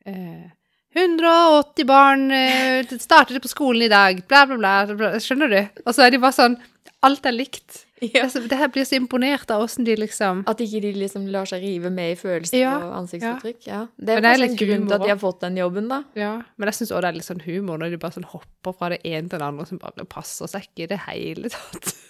eh, 0.06 0.46
180 0.94 1.88
barn 1.88 2.30
eh, 2.32 2.94
startet 3.02 3.42
på 3.42 3.50
skolen 3.50 3.88
i 3.88 3.90
dag, 3.92 4.22
bla, 4.30 4.44
bla, 4.46 4.56
bla, 4.58 4.94
bla. 4.94 5.10
Skjønner 5.22 5.50
du? 5.52 5.60
Og 5.84 5.92
så 5.92 6.06
er 6.06 6.14
de 6.14 6.22
bare 6.22 6.36
sånn 6.36 6.58
Alt 7.06 7.28
er 7.30 7.34
likt. 7.36 7.84
Det, 8.00 8.10
er 8.14 8.48
det 8.50 8.58
her 8.60 8.68
blir 8.74 8.84
så 8.86 8.96
imponert 8.98 9.50
av 9.50 9.64
åssen 9.64 9.84
de 9.86 9.94
liksom 9.98 10.44
At 10.50 10.60
ikke 10.62 10.80
de 10.84 10.92
liksom 11.00 11.26
lar 11.34 11.48
seg 11.50 11.62
rive 11.64 11.90
med 11.90 12.12
i 12.12 12.18
følelser 12.20 12.60
Ja, 12.60 12.74
og 12.86 12.92
ansiktsuttrykk. 13.02 13.62
Ja. 13.66 13.80
Det 13.98 14.16
er 14.16 14.22
det 14.22 14.32
er 14.34 14.42
litt 14.44 14.58
grunn 14.60 14.86
til 14.86 14.96
at 14.98 15.04
de 15.06 15.12
har 15.12 15.20
fått 15.22 15.40
den 15.46 15.56
jobben, 15.58 15.88
da. 15.90 16.02
Ja, 16.18 16.34
men 16.56 16.70
jeg 16.70 16.78
syns 16.78 16.92
òg 16.94 17.02
det 17.02 17.10
er 17.12 17.18
litt 17.18 17.28
sånn 17.28 17.42
humor 17.46 17.80
når 17.82 17.94
de 17.96 17.98
bare 18.02 18.16
sånn 18.18 18.28
hopper 18.30 18.76
fra 18.78 18.92
det 18.94 19.00
ene 19.04 19.28
til 19.32 19.38
det 19.42 19.48
andre 19.48 19.66
som 19.66 19.80
bare 19.82 20.06
passer 20.08 20.50
seg 20.50 20.68
ikke 20.70 20.86
i 20.86 20.92
det 20.94 21.00
hele 21.08 21.50
tatt. 21.54 21.94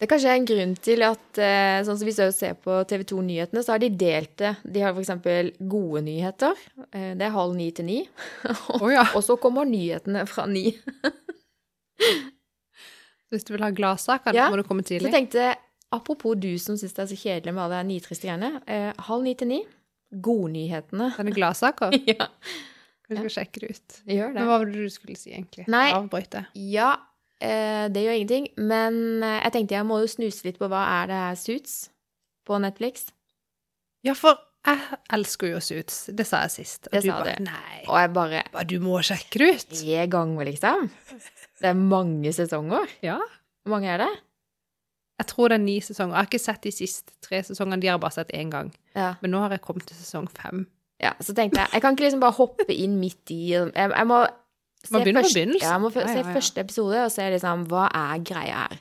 Det 0.00 0.06
er 0.06 0.08
kanskje 0.14 0.30
en 0.32 0.46
grunn 0.48 0.70
til 0.80 1.02
at 1.04 1.38
eh, 1.44 1.82
sånn 1.84 1.98
som 2.00 2.08
Hvis 2.08 2.16
vi 2.22 2.28
ser 2.32 2.54
på 2.64 2.72
TV 2.88 3.02
2-nyhetene, 3.10 3.60
så 3.60 3.74
har 3.74 3.82
de 3.82 3.90
delt 4.00 4.30
det. 4.40 4.54
De 4.64 4.80
har 4.80 4.96
f.eks. 4.96 5.10
gode 5.68 6.00
nyheter. 6.06 6.56
eh, 6.88 7.10
Det 7.20 7.26
er 7.26 7.34
halv 7.34 7.52
ni 7.58 7.66
til 7.76 7.84
ni. 7.84 7.98
Oh, 8.80 8.88
ja. 8.88 9.04
Og 9.12 9.20
så 9.26 9.36
kommer 9.36 9.68
nyhetene 9.68 10.22
fra 10.24 10.46
ni. 10.48 10.70
Hvis 13.30 13.46
du 13.46 13.52
vil 13.54 13.62
ha 13.62 13.70
gladsak, 13.74 14.30
Ja, 14.34 14.48
må 14.50 14.58
du 14.58 14.64
komme 14.66 14.82
Så 14.82 14.96
jeg 14.98 15.12
tenkte, 15.12 15.52
apropos 15.94 16.34
du 16.38 16.50
som 16.58 16.78
syns 16.78 16.94
det 16.96 17.04
er 17.04 17.10
så 17.12 17.18
kjedelig 17.18 17.54
med 17.54 17.62
alle 17.64 17.82
de 17.82 17.92
nitriste 17.92 18.26
greiene. 18.26 18.62
Eh, 18.66 18.90
halv 19.06 19.22
ni 19.26 19.34
til 19.38 19.50
ni. 19.52 19.60
Godnyhetene. 20.10 21.12
Denne 21.16 21.34
gladsaker. 21.34 21.94
ja, 22.10 22.26
Kanskje 23.06 23.14
vi 23.14 23.20
skal 23.20 23.36
sjekke 23.36 23.62
det 23.62 23.70
ut. 23.70 24.00
gjør 24.06 24.34
det. 24.34 24.40
Men 24.40 24.50
hva 24.50 24.58
var 24.58 24.66
det 24.66 24.82
du 24.82 24.90
skulle 24.90 25.16
si, 25.18 25.30
egentlig? 25.34 25.68
Nei. 25.70 25.86
Avbryte. 25.94 26.44
Ja, 26.58 26.90
eh, 27.38 27.86
det 27.92 28.02
gjør 28.06 28.18
ingenting. 28.18 28.50
Men 28.58 29.22
eh, 29.22 29.38
jeg 29.44 29.54
tenkte 29.56 29.78
jeg 29.78 29.86
må 29.86 30.02
jo 30.02 30.10
snuse 30.10 30.46
litt 30.48 30.58
på 30.58 30.70
hva 30.70 30.82
er 31.00 31.10
det 31.10 31.22
her 31.22 31.38
Suits 31.38 31.78
på 32.46 32.58
Netflix. 32.62 33.08
Ja, 34.06 34.14
for 34.18 34.38
jeg 34.66 34.98
elsker 35.16 35.52
jo 35.54 35.60
Suits. 35.64 35.98
Det 36.12 36.26
sa 36.28 36.42
jeg 36.44 36.52
sist. 36.58 36.88
Og 36.90 36.96
Det 36.96 37.02
du 37.04 37.08
sa 37.10 37.18
bare 37.20 37.36
du. 37.38 37.44
Nei, 37.46 37.76
Og 37.88 37.96
jeg 38.00 38.10
bare 38.16 38.64
du 38.68 38.74
må 38.84 38.98
sjekke 39.06 39.40
det 39.40 39.48
ut. 39.56 39.68
Tre 39.80 40.06
ganger, 40.12 40.44
liksom. 40.50 40.90
Det 41.60 41.70
er 41.70 41.78
mange 41.78 42.32
sesonger. 42.36 42.90
Ja. 43.04 43.18
Hvor 43.64 43.76
mange 43.76 43.88
er 43.92 44.02
det? 44.04 44.10
Jeg 45.20 45.26
tror 45.32 45.48
det 45.52 45.58
er 45.58 45.64
ni 45.64 45.78
sesonger. 45.84 46.14
Jeg 46.16 46.20
har 46.24 46.28
ikke 46.30 46.40
sett 46.44 46.62
de 46.64 46.72
siste 46.72 47.12
tre 47.24 47.42
sesongene. 47.44 47.80
De 47.80 47.88
har 47.92 47.98
bare 48.00 48.16
sett 48.16 48.30
én 48.36 48.52
gang. 48.52 48.70
Ja. 48.96 49.14
Men 49.20 49.34
nå 49.34 49.40
har 49.44 49.52
jeg 49.52 49.60
kommet 49.64 49.86
til 49.88 49.96
sesong 49.96 50.28
fem. 50.32 50.66
ja. 51.00 51.12
Så 51.20 51.34
tenkte 51.36 51.60
jeg 51.60 51.68
Jeg 51.72 51.82
kan 51.82 51.96
ikke 51.96 52.04
liksom 52.08 52.20
bare 52.20 52.36
hoppe 52.36 52.68
inn 52.72 52.98
midt 53.00 53.30
i 53.32 53.40
Jeg, 53.52 53.72
jeg 53.74 54.06
må 54.08 54.26
se 54.84 54.92
først-. 54.92 55.60
Ja, 55.60 55.72
jeg 55.72 55.80
må 55.80 55.90
se 55.92 56.00
ja. 56.04 56.24
første 56.34 56.60
episode 56.60 57.04
og 57.04 57.12
se 57.12 57.30
liksom 57.32 57.66
hva 57.68 57.88
er 57.92 58.22
greia 58.24 58.66
her. 58.68 58.78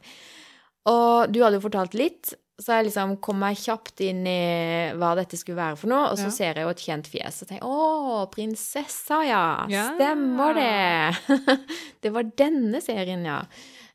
Og 0.87 1.31
du 1.31 1.41
hadde 1.43 1.59
jo 1.59 1.65
fortalt 1.67 1.93
litt, 1.93 2.33
Så 2.59 2.73
jeg 2.75 2.89
liksom 2.89 3.13
kom 3.23 3.37
meg 3.39 3.55
kjapt 3.55 4.01
inn 4.03 4.25
i 4.27 4.91
hva 4.99 5.13
dette 5.15 5.37
skulle 5.39 5.55
være 5.61 5.77
for 5.79 5.87
noe, 5.91 6.09
og 6.11 6.17
så 6.19 6.25
Ja. 6.27 6.33
ser 6.35 6.57
jeg 6.59 6.65
jo 6.65 6.71
et 6.73 6.83
kjent 6.83 7.07
fjes 7.07 7.41
og 7.43 7.47
tenker 7.47 7.63
å, 7.71 8.25
prinsessa, 8.33 9.21
ja. 9.23 9.43
Ja. 9.71 9.85
Stemmer 9.95 10.57
det. 10.59 11.39
det 12.03 12.11
var 12.11 12.27
denne 12.35 12.81
serien, 12.83 13.23
ja. 13.23 13.39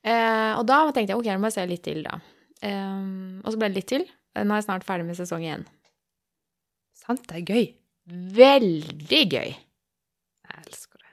Eh, 0.04 0.52
og 0.56 0.64
da 0.68 0.78
tenkte 0.92 1.12
jeg 1.12 1.20
ok, 1.20 1.28
nå 1.34 1.42
må 1.44 1.50
jeg 1.52 1.58
se 1.58 1.66
litt 1.68 1.84
til, 1.84 2.02
da. 2.08 2.16
Eh, 2.64 3.40
og 3.44 3.52
så 3.52 3.60
ble 3.60 3.68
det 3.68 3.76
litt 3.82 3.90
til. 3.92 4.06
Nå 4.34 4.48
er 4.50 4.62
jeg 4.62 4.66
snart 4.70 4.84
ferdig 4.88 5.06
med 5.06 5.16
sesong 5.20 5.44
én. 5.46 5.66
Sant, 7.04 7.26
det 7.28 7.42
er 7.42 7.46
gøy. 7.52 7.66
Veldig 8.40 9.22
gøy. 9.32 9.50
Jeg 9.54 10.64
elsker 10.64 11.00
det. 11.04 11.12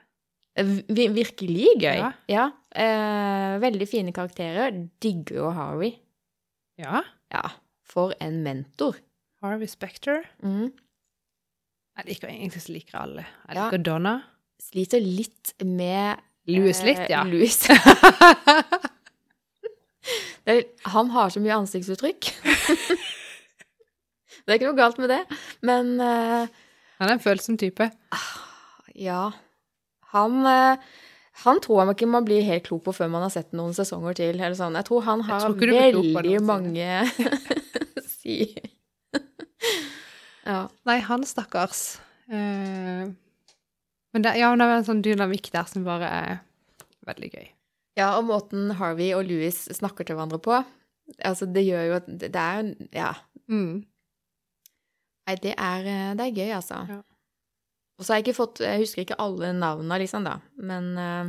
Eh, 0.56 1.08
Virkelig 1.20 1.68
gøy. 1.84 2.00
Ja. 2.32 2.48
Eh, 2.74 3.58
veldig 3.62 3.88
fine 3.88 4.12
karakterer. 4.16 4.72
Digger 5.04 5.36
jo 5.42 5.50
Harry. 5.56 5.92
Ja. 6.80 7.02
Ja, 7.32 7.46
for 7.88 8.12
en 8.20 8.42
mentor. 8.44 8.96
Harvey 9.42 9.66
Specter. 9.70 10.22
Mm. 10.44 10.68
Jeg 11.98 12.06
liker 12.08 12.28
egentlig 12.30 12.62
så 12.62 12.72
liker 12.72 12.98
alle. 13.02 13.24
Jeg 13.48 13.56
Ja. 13.56 13.64
liker 13.70 13.82
Donna. 13.84 14.14
Sliter 14.62 15.00
litt 15.02 15.54
med 15.64 16.20
Louis 16.46 16.82
litt, 16.86 16.98
eh, 16.98 17.10
ja. 17.10 17.22
Louis. 17.24 17.58
Er, 20.44 20.64
han 20.90 21.10
har 21.14 21.28
så 21.30 21.38
mye 21.38 21.54
ansiktsuttrykk. 21.54 22.26
det 24.42 24.50
er 24.50 24.56
ikke 24.58 24.72
noe 24.72 24.78
galt 24.80 24.96
med 24.98 25.12
det, 25.12 25.20
men 25.62 25.92
uh, 26.02 26.48
Han 26.98 27.06
er 27.08 27.12
en 27.14 27.22
følsom 27.22 27.54
type. 27.60 27.86
ja 28.98 29.28
Han 30.10 30.40
eh, 30.50 30.82
han 31.42 31.60
tror 31.64 31.80
jeg 31.80 31.94
ikke 31.96 32.08
man 32.12 32.26
blir 32.28 32.42
helt 32.44 32.66
klok 32.66 32.82
på 32.84 32.92
før 32.92 33.08
man 33.12 33.22
har 33.24 33.30
sett 33.32 33.54
noen 33.56 33.72
sesonger 33.76 34.14
til. 34.18 34.36
Eller 34.36 34.56
sånn. 34.58 34.76
Jeg 34.76 34.84
tror 34.88 35.04
han 35.06 35.22
har 35.24 35.40
tror 35.46 35.72
veldig 35.72 36.40
mange 36.44 36.88
sider. 38.18 38.68
ja. 40.44 40.66
Nei, 40.88 40.98
han 41.08 41.24
stakkars. 41.26 41.82
Uh, 42.32 43.08
men 44.12 44.24
det, 44.24 44.34
ja, 44.40 44.52
det 44.56 44.66
er 44.68 44.76
en 44.76 44.86
sånn 44.86 45.02
dynamikk 45.04 45.48
der 45.54 45.68
som 45.70 45.84
bare 45.88 46.08
er 46.20 46.34
veldig 47.08 47.30
gøy. 47.32 47.48
ja, 47.98 48.12
og 48.18 48.28
måten 48.28 48.70
Harvey 48.78 49.10
og 49.16 49.24
Louis 49.28 49.56
snakker 49.72 50.04
til 50.06 50.16
hverandre 50.16 50.38
på 50.40 50.60
Altså, 51.26 51.44
det 51.50 51.64
gjør 51.66 51.82
jo 51.88 51.94
at 51.98 52.06
Det 52.06 52.28
det 52.32 52.40
er 52.40 52.68
Ja. 52.94 53.08
Mm. 53.50 53.82
Nei, 55.26 55.34
det 55.42 55.52
er, 55.58 55.80
eh, 55.86 56.12
det 56.18 56.24
er 56.28 56.36
gøy, 56.38 56.52
altså. 56.56 56.78
Ja. 56.88 57.00
Og 58.02 58.06
så 58.06 58.12
har 58.12 58.18
jeg 58.18 58.24
ikke 58.26 58.34
fått 58.40 58.60
Jeg 58.64 58.80
husker 58.82 59.04
ikke 59.04 59.16
alle 59.22 59.52
navnene, 59.54 60.00
liksom, 60.02 60.24
da. 60.26 60.32
Men 60.58 60.88
uh, 60.98 61.28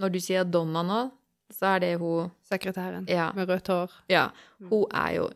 når 0.00 0.12
du 0.14 0.18
sier 0.24 0.46
Donna 0.48 0.80
nå, 0.88 1.00
så 1.52 1.74
er 1.74 1.82
det 1.84 1.90
hun 2.00 2.30
Sekretæren 2.48 3.04
Ja. 3.12 3.26
med 3.36 3.50
rødt 3.52 3.68
hår. 3.68 3.92
Ja. 4.08 4.30
Mm. 4.56 4.70
Hun 4.72 4.86
er 4.96 5.10
jo 5.18 5.26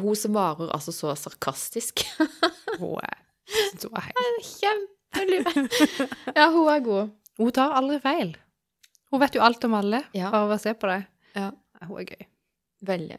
Hun 0.00 0.16
svarer 0.16 0.70
altså 0.72 0.92
så 0.92 1.14
sarkastisk. 1.16 2.04
Hun 2.80 2.96
er, 3.00 3.18
så 3.80 3.90
helt 3.92 4.46
Kjempelur. 4.48 5.58
Ja, 6.36 6.46
hun 6.52 6.68
er 6.72 6.80
god. 6.84 7.10
Hun 7.38 7.52
tar 7.56 7.74
aldri 7.76 7.98
feil. 8.04 8.34
Hun 9.12 9.20
vet 9.22 9.36
jo 9.36 9.42
alt 9.44 9.64
om 9.68 9.74
alle, 9.78 10.00
Ja. 10.16 10.30
bare 10.32 10.48
ved 10.50 10.56
å 10.58 10.62
se 10.64 10.72
på 10.76 10.88
det. 10.90 10.98
Ja. 11.36 11.50
Hun 11.86 12.00
er 12.00 12.08
gøy. 12.08 12.24
Veldig. 12.88 13.18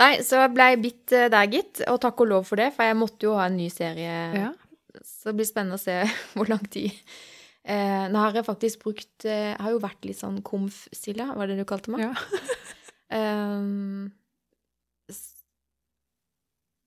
Nei, 0.00 0.14
så 0.24 0.40
jeg 0.40 0.52
blei 0.54 0.70
bitt 0.80 1.12
eh, 1.16 1.28
der, 1.32 1.48
gitt. 1.52 1.82
Og 1.90 2.00
takk 2.02 2.22
og 2.24 2.30
lov 2.30 2.46
for 2.48 2.60
det, 2.60 2.70
for 2.76 2.88
jeg 2.88 2.98
måtte 2.98 3.28
jo 3.28 3.36
ha 3.36 3.48
en 3.50 3.58
ny 3.58 3.68
serie. 3.72 4.14
Ja. 4.36 4.52
Så 5.06 5.30
det 5.30 5.40
blir 5.40 5.48
spennende 5.48 5.76
å 5.76 5.82
se 5.82 5.98
hvor 6.36 6.48
lang 6.50 6.64
tid. 6.72 6.96
Eh, 7.60 8.06
nå 8.08 8.22
har 8.22 8.38
jeg 8.38 8.46
faktisk 8.46 8.86
brukt 8.86 9.26
eh, 9.28 9.52
Jeg 9.52 9.60
har 9.60 9.74
jo 9.74 9.82
vært 9.82 10.06
litt 10.08 10.16
sånn 10.16 10.38
komf-Silja, 10.40 11.34
var 11.36 11.50
det 11.50 11.58
du 11.58 11.66
kalte 11.68 11.92
meg? 11.92 12.06
Ja. 12.08 12.14
um, 13.52 14.08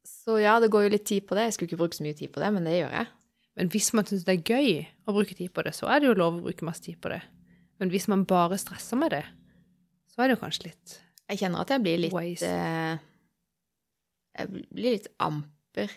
så 0.09 0.39
ja, 0.41 0.55
det 0.63 0.71
går 0.73 0.87
jo 0.87 0.93
litt 0.95 1.05
tid 1.05 1.27
på 1.29 1.37
det. 1.37 1.49
Jeg 1.49 1.57
skulle 1.57 1.69
ikke 1.69 1.81
bruke 1.83 1.99
så 1.99 2.05
mye 2.05 2.17
tid 2.17 2.33
på 2.33 2.41
det, 2.41 2.49
men 2.55 2.65
det 2.65 2.79
gjør 2.79 2.97
jeg. 2.97 3.11
Men 3.59 3.69
hvis 3.69 3.91
man 3.93 4.09
syns 4.09 4.25
det 4.25 4.33
er 4.33 4.53
gøy 4.55 4.69
å 5.05 5.13
bruke 5.13 5.37
tid 5.37 5.53
på 5.53 5.65
det, 5.67 5.75
så 5.77 5.89
er 5.91 6.01
det 6.01 6.09
jo 6.09 6.17
lov 6.17 6.39
å 6.39 6.45
bruke 6.47 6.65
masse 6.65 6.81
tid 6.85 6.97
på 7.03 7.11
det. 7.13 7.21
Men 7.77 7.91
hvis 7.93 8.07
man 8.09 8.25
bare 8.25 8.57
stresser 8.57 8.97
med 8.97 9.13
det, 9.13 9.25
så 10.09 10.23
er 10.23 10.31
det 10.31 10.37
jo 10.37 10.43
kanskje 10.45 10.71
litt 10.71 10.95
Jeg 11.33 11.39
kjenner 11.41 11.63
at 11.65 11.71
jeg 11.73 11.81
blir 11.81 12.01
litt 12.03 12.43
eh, 12.45 12.95
Jeg 14.37 14.49
blir 14.53 14.91
litt 14.99 15.07
amper. 15.23 15.93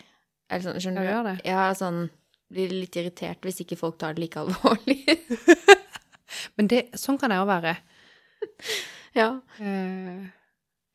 Eller 0.49 0.63
sånn, 0.65 0.79
skjønner 0.81 1.05
Ja, 1.05 1.19
du? 1.21 1.29
det. 1.29 1.35
Ja, 1.45 1.65
sånn 1.77 2.07
Blir 2.53 2.71
litt 2.71 2.95
irritert 2.97 3.43
hvis 3.45 3.59
ikke 3.61 3.77
folk 3.77 3.97
tar 4.01 4.15
det 4.15 4.23
like 4.23 4.39
alvorlig. 4.39 5.01
Men 6.57 6.69
det, 6.71 6.85
sånn 6.97 7.17
kan 7.19 7.33
jeg 7.33 7.41
jo 7.41 7.47
være. 7.49 7.73
ja. 9.19 9.27
Uh, 9.59 10.23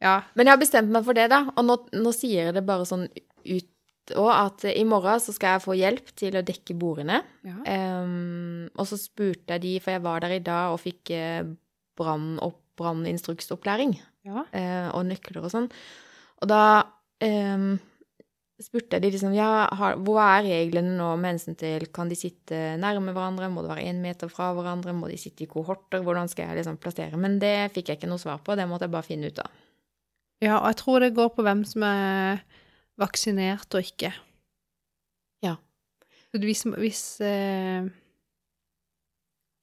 ja. 0.02 0.14
Men 0.34 0.48
jeg 0.48 0.54
har 0.56 0.62
bestemt 0.62 0.90
meg 0.94 1.04
for 1.06 1.16
det, 1.18 1.26
da. 1.32 1.42
Og 1.52 1.66
nå, 1.68 1.76
nå 1.92 2.12
sier 2.16 2.48
jeg 2.48 2.56
det 2.56 2.64
bare 2.66 2.88
sånn 2.88 3.04
ut 3.44 3.68
og 4.18 4.30
at 4.32 4.64
i 4.72 4.82
morgen 4.88 5.20
så 5.22 5.30
skal 5.36 5.54
jeg 5.58 5.62
få 5.62 5.76
hjelp 5.78 6.08
til 6.18 6.34
å 6.34 6.42
dekke 6.42 6.74
bordene. 6.74 7.20
ja. 7.46 7.54
Um, 8.02 8.64
og 8.74 8.88
så 8.90 8.96
spurte 8.98 9.54
jeg 9.54 9.62
de, 9.62 9.74
for 9.84 9.94
jeg 9.94 10.02
var 10.02 10.24
der 10.24 10.34
i 10.38 10.42
dag 10.42 10.72
og 10.74 10.80
fikk 10.82 11.12
eh, 11.14 11.44
brann- 12.00 12.40
og 12.42 12.56
branninstruksopplæring. 12.80 13.92
Ja. 14.26 14.44
eh, 14.54 14.88
og 14.92 15.06
nøkler 15.08 15.42
og 15.44 15.52
sånn. 15.52 15.70
Og 16.42 16.50
da 16.50 16.62
eh, 17.22 17.72
spurte 18.62 18.96
jeg 18.96 19.04
de 19.04 19.10
liksom 19.14 19.34
ja, 19.36 19.66
har, 19.78 19.98
hva 20.04 20.26
er 20.36 20.46
reglene 20.48 20.94
nå 20.96 21.08
med 21.20 21.34
hensyn 21.34 21.58
til 21.58 21.86
kan 21.94 22.10
de 22.10 22.18
sitte 22.18 22.58
nærme 22.80 23.14
hverandre, 23.14 23.50
må 23.52 23.64
det 23.64 23.72
være 23.72 23.86
én 23.90 24.02
meter 24.02 24.30
fra 24.32 24.52
hverandre, 24.56 24.94
må 24.96 25.10
de 25.10 25.18
sitte 25.20 25.46
i 25.46 25.50
kohorter, 25.50 26.02
hvordan 26.04 26.30
skal 26.30 26.48
jeg 26.50 26.60
liksom 26.60 26.78
plassere? 26.82 27.18
Men 27.20 27.38
det 27.42 27.72
fikk 27.74 27.90
jeg 27.90 28.00
ikke 28.00 28.10
noe 28.10 28.22
svar 28.22 28.42
på, 28.44 28.56
det 28.58 28.68
måtte 28.70 28.88
jeg 28.88 28.94
bare 28.94 29.08
finne 29.08 29.32
ut 29.32 29.42
av. 29.42 29.62
Ja, 30.42 30.58
og 30.58 30.68
jeg 30.72 30.78
tror 30.82 31.02
det 31.02 31.14
går 31.14 31.32
på 31.36 31.46
hvem 31.46 31.62
som 31.68 31.86
er 31.86 32.42
vaksinert 33.00 33.78
og 33.78 33.86
ikke. 33.86 34.10
Ja. 35.44 35.56
Så 36.30 36.42
hvis, 36.42 36.64
hvis 36.82 37.04
eh, 37.24 37.86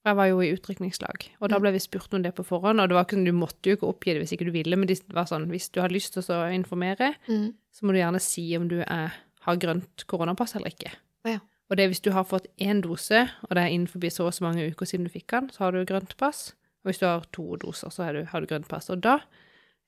Jeg 0.10 0.18
var 0.18 0.30
jo 0.32 0.40
i 0.42 0.50
utrykningslag, 0.56 1.28
og 1.40 1.50
da 1.52 1.58
Mm. 1.58 1.62
ble 1.62 1.72
vi 1.76 1.80
spurt 1.84 2.14
om 2.18 2.24
det 2.24 2.34
på 2.36 2.46
forhånd. 2.46 2.82
Og 2.82 2.90
det 2.90 2.96
var 2.98 3.06
ikke 3.06 3.18
sånn, 3.18 3.26
du 3.26 3.34
måtte 3.38 3.70
jo 3.70 3.76
ikke 3.78 3.90
oppgi 3.90 4.14
det 4.16 4.22
hvis 4.24 4.34
ikke 4.36 4.46
du 4.50 4.52
ville, 4.56 4.76
men 4.80 4.88
det 4.90 5.00
var 5.14 5.26
sånn, 5.30 5.48
hvis 5.52 5.70
du 5.72 5.82
har 5.82 5.90
lyst 5.94 6.14
til 6.14 6.24
å 6.24 6.50
informere, 6.54 7.14
så 7.28 7.84
må 7.86 7.94
du 7.94 8.00
gjerne 8.02 8.20
si 8.22 8.56
om 8.58 8.68
du 8.68 8.80
er, 8.82 9.14
har 9.46 9.56
grønt 9.62 10.06
koronapass 10.08 10.56
eller 10.56 10.72
ikke. 10.74 10.92
Ja. 11.26 11.40
Og 11.70 11.78
det 11.78 11.84
er 11.86 11.92
hvis 11.92 12.02
du 12.02 12.10
har 12.12 12.24
fått 12.26 12.48
én 12.58 12.82
dose, 12.82 13.30
og 13.46 13.50
det 13.54 13.62
er 13.62 13.70
innenfor 13.70 14.02
så 14.10 14.26
og 14.26 14.34
så 14.34 14.42
mange 14.42 14.66
uker 14.72 14.86
siden 14.90 15.06
du 15.06 15.12
fikk 15.14 15.28
den, 15.30 15.50
så 15.54 15.60
har 15.68 15.72
du 15.72 15.86
grønt 15.86 16.18
pass. 16.18 16.56
Og 16.84 16.90
hvis 16.90 17.00
du 17.00 17.06
har 17.06 17.22
to 17.32 17.56
doser, 17.62 17.90
så 17.94 18.12
du, 18.14 18.24
har 18.26 18.42
du 18.42 18.48
grønt 18.48 18.68
pass. 18.68 18.90
Og 18.90 19.02
da 19.02 19.20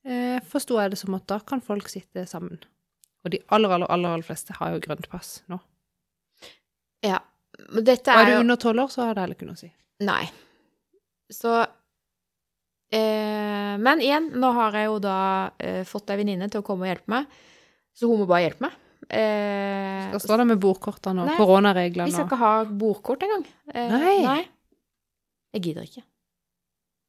eh, 0.06 0.40
forsto 0.46 0.78
jeg 0.78 0.92
det 0.92 1.00
som 1.00 1.16
at 1.16 1.26
da 1.28 1.40
kan 1.40 1.62
folk 1.62 1.88
sitte 1.90 2.28
sammen. 2.28 2.60
Og 3.26 3.32
de 3.32 3.40
aller, 3.50 3.70
aller, 3.70 3.88
aller, 3.90 4.10
aller 4.10 4.24
fleste 4.28 4.54
har 4.60 4.74
jo 4.76 4.80
grønt 4.84 5.10
pass 5.10 5.42
nå. 5.50 5.60
Ja. 7.04 7.20
Men 7.72 7.84
dette 7.86 8.12
Og 8.14 8.18
er 8.20 8.30
er 8.30 8.36
du 8.36 8.40
under 8.42 8.56
tolv 8.62 8.80
år, 8.86 8.90
så 8.94 9.06
har 9.06 9.14
det 9.16 9.22
heller 9.24 9.36
ikke 9.36 9.46
noe 9.50 9.58
å 9.58 9.62
si. 9.62 9.72
Nei. 10.02 10.26
Så 11.32 11.52
eh, 12.92 13.74
Men 13.80 14.02
igjen, 14.04 14.32
nå 14.42 14.52
har 14.58 14.76
jeg 14.80 14.90
jo 14.90 15.00
da 15.04 15.18
eh, 15.62 15.82
fått 15.88 16.12
ei 16.12 16.20
venninne 16.22 16.50
til 16.52 16.62
å 16.64 16.66
komme 16.68 16.88
og 16.88 16.92
hjelpe 16.92 17.14
meg, 17.14 17.42
så 17.96 18.10
hun 18.12 18.24
må 18.24 18.28
bare 18.30 18.48
hjelpe 18.48 18.66
meg. 18.68 18.78
Eh, 19.12 20.08
Skal 20.12 20.24
stå 20.24 20.38
det 20.42 20.48
med 20.52 20.60
bordkortene 20.62 21.24
og 21.24 21.32
Nei, 21.32 21.38
koronareglene 21.40 22.08
vi 22.08 22.16
skal 22.16 22.28
ikke 22.30 22.42
ha 22.42 22.54
bordkort 22.66 23.26
engang. 23.28 23.46
Eh, 23.74 23.96
Nei. 23.96 24.42
Jeg 25.56 25.66
gidder 25.68 25.88
ikke. 25.88 26.04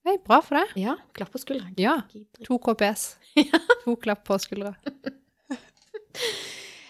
Nei, 0.02 0.16
bra 0.26 0.40
for 0.42 0.58
deg. 0.58 0.72
Ja, 0.82 0.96
klapp 1.14 1.30
på 1.30 1.38
skuldra. 1.38 1.68
Ja. 1.78 2.00
To 2.48 2.56
KPS. 2.62 3.04
To 3.84 3.94
klapp 4.02 4.24
på 4.28 4.38
skuldra. 4.42 4.74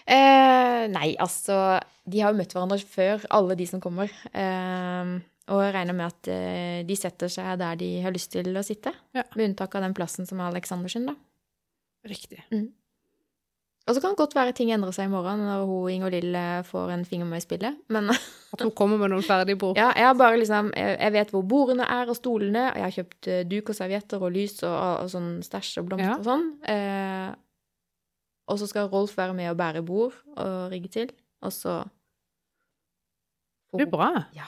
Eh, 0.03 0.81
nei, 0.91 1.13
altså 1.15 1.79
De 2.03 2.19
har 2.19 2.33
jo 2.33 2.39
møtt 2.41 2.51
hverandre 2.51 2.75
før, 2.83 3.21
alle 3.31 3.55
de 3.55 3.63
som 3.69 3.79
kommer. 3.79 4.11
Eh, 4.35 5.13
og 5.51 5.59
jeg 5.65 5.73
regner 5.75 5.93
med 5.97 6.05
at 6.07 6.27
eh, 6.31 6.83
de 6.87 6.95
setter 6.95 7.27
seg 7.31 7.57
der 7.59 7.75
de 7.79 7.89
har 8.05 8.13
lyst 8.15 8.31
til 8.31 8.47
å 8.55 8.63
sitte. 8.63 8.93
Ja. 9.17 9.25
Med 9.35 9.49
unntak 9.51 9.75
av 9.75 9.83
den 9.83 9.93
plassen 9.97 10.25
som 10.29 10.39
er 10.39 10.51
Aleksandersen, 10.53 11.05
da. 11.09 11.15
Riktig. 12.07 12.39
Og 13.83 13.95
så 13.95 13.99
kan 13.99 14.13
det 14.13 14.19
godt 14.21 14.35
være 14.37 14.53
ting 14.55 14.69
endrer 14.71 14.93
seg 14.95 15.09
i 15.09 15.11
morgen 15.11 15.41
når 15.43 15.65
hun 15.67 15.89
Inger-Lill 15.91 16.35
eh, 16.39 16.61
får 16.63 16.93
en 16.93 17.03
finger 17.07 17.27
med 17.27 17.41
i 17.41 17.43
spillet. 17.43 17.81
Men 17.91 18.07
At 18.55 18.61
hun 18.63 18.71
kommer 18.71 18.97
med 19.01 19.11
noen 19.11 19.25
ferdige 19.27 19.59
bord. 19.59 19.75
ja, 19.79 19.89
jeg 19.97 20.07
har 20.07 20.15
bare 20.15 20.37
liksom 20.39 20.69
Jeg 20.77 20.93
jeg 21.01 21.13
vet 21.17 21.31
hvor 21.35 21.43
bordene 21.43 21.83
er 21.91 22.07
og 22.11 22.15
stolene, 22.15 22.69
og 22.71 22.77
jeg 22.79 22.85
har 22.87 22.95
kjøpt 22.97 23.27
eh, 23.33 23.43
duk 23.51 23.71
og 23.73 23.75
servietter 23.75 24.23
og 24.23 24.31
lys 24.35 24.55
og, 24.63 24.75
og 25.03 25.09
sånn 25.11 25.31
stæsj 25.43 25.81
og 25.81 25.89
blomster 25.89 26.13
Ja. 26.13 26.15
og 26.21 26.27
sånn. 26.29 26.45
Eh, 26.71 27.33
og 28.53 28.59
så 28.59 28.67
skal 28.71 28.87
Rolf 28.91 29.17
være 29.19 29.35
med 29.35 29.51
og 29.51 29.59
bære 29.59 29.83
bord 29.87 30.15
og 30.37 30.71
rigge 30.71 30.89
til, 30.91 31.11
og 31.43 31.51
så 31.55 31.81
Det 33.73 33.83
blir 33.83 33.91
bra. 33.91 34.09
Ja. 34.35 34.47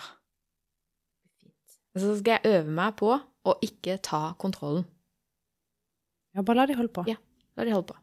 Så 1.96 2.18
skal 2.20 2.38
jeg 2.38 2.58
øve 2.60 2.74
meg 2.76 2.96
på 3.00 3.12
å 3.16 3.54
ikke 3.64 3.98
ta 4.04 4.34
kontrollen. 4.42 4.84
Ja, 6.36 6.44
bare 6.44 6.64
la 6.64 6.66
de 6.68 6.76
holde 6.76 6.92
på. 6.92 7.06
Ja. 7.08 7.16
La 7.56 7.64
de 7.68 7.72
holde 7.72 7.94
på. 7.94 8.00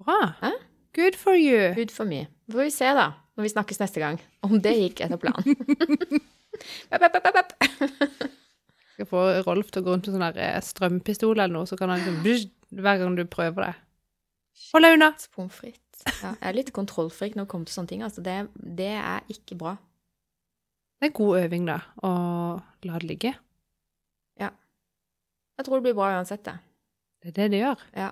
Bra. 0.00 0.20
Hæ? 0.40 0.54
Good 0.96 1.18
for 1.18 1.36
you. 1.36 1.74
Good 1.76 1.92
for 1.92 2.08
me. 2.08 2.24
Så 2.46 2.54
får 2.54 2.62
vi 2.62 2.70
se, 2.70 2.88
da, 2.96 3.10
når 3.36 3.46
vi 3.46 3.52
snakkes 3.52 3.80
neste 3.82 4.00
gang, 4.00 4.20
om 4.46 4.56
det 4.62 4.72
gikk 4.78 5.04
etter 5.04 5.20
planen. 5.20 5.58
Pep, 6.88 7.02
pep, 7.02 7.24
pep. 7.34 7.54
Skal 8.94 9.08
få 9.10 9.22
Rolf 9.42 9.72
til 9.74 9.82
å 9.82 9.86
gå 9.86 9.94
rundt 9.96 10.06
med 10.06 10.14
sånn 10.14 10.38
eh, 10.38 10.58
strømpistol 10.62 11.34
eller 11.34 11.50
noe, 11.50 11.66
så 11.66 11.74
kan 11.78 11.90
han 11.90 12.04
liksom 12.04 12.20
hver 12.78 13.00
gang 13.00 13.16
du 13.18 13.24
prøver 13.26 13.66
det. 13.66 13.72
Hold 14.70 14.86
deg 14.86 14.96
unna! 14.96 15.08
Pommes 15.34 15.56
frites. 15.58 16.04
Ja, 16.22 16.30
jeg 16.30 16.46
er 16.46 16.56
litt 16.60 16.70
kontrollfrik 16.76 17.34
når 17.34 17.46
det 17.48 17.50
kommer 17.50 17.68
til 17.68 17.74
sånne 17.74 17.90
ting. 17.90 18.04
Altså, 18.06 18.22
det, 18.22 18.36
det 18.54 18.92
er 19.00 19.26
ikke 19.34 19.58
bra. 19.58 19.74
Det 21.04 21.10
er 21.10 21.18
god 21.18 21.34
øving, 21.42 21.66
da, 21.68 21.74
å 22.00 22.10
la 22.88 22.98
det 23.02 23.04
ligge. 23.10 23.30
Ja. 24.40 24.46
Jeg 25.58 25.66
tror 25.66 25.76
det 25.76 25.84
blir 25.90 25.96
bra 25.98 26.06
uansett, 26.16 26.46
det. 26.46 26.54
Det 27.20 27.28
er 27.28 27.34
det 27.36 27.48
det 27.52 27.60
gjør. 27.60 27.82
Ja. 27.92 28.06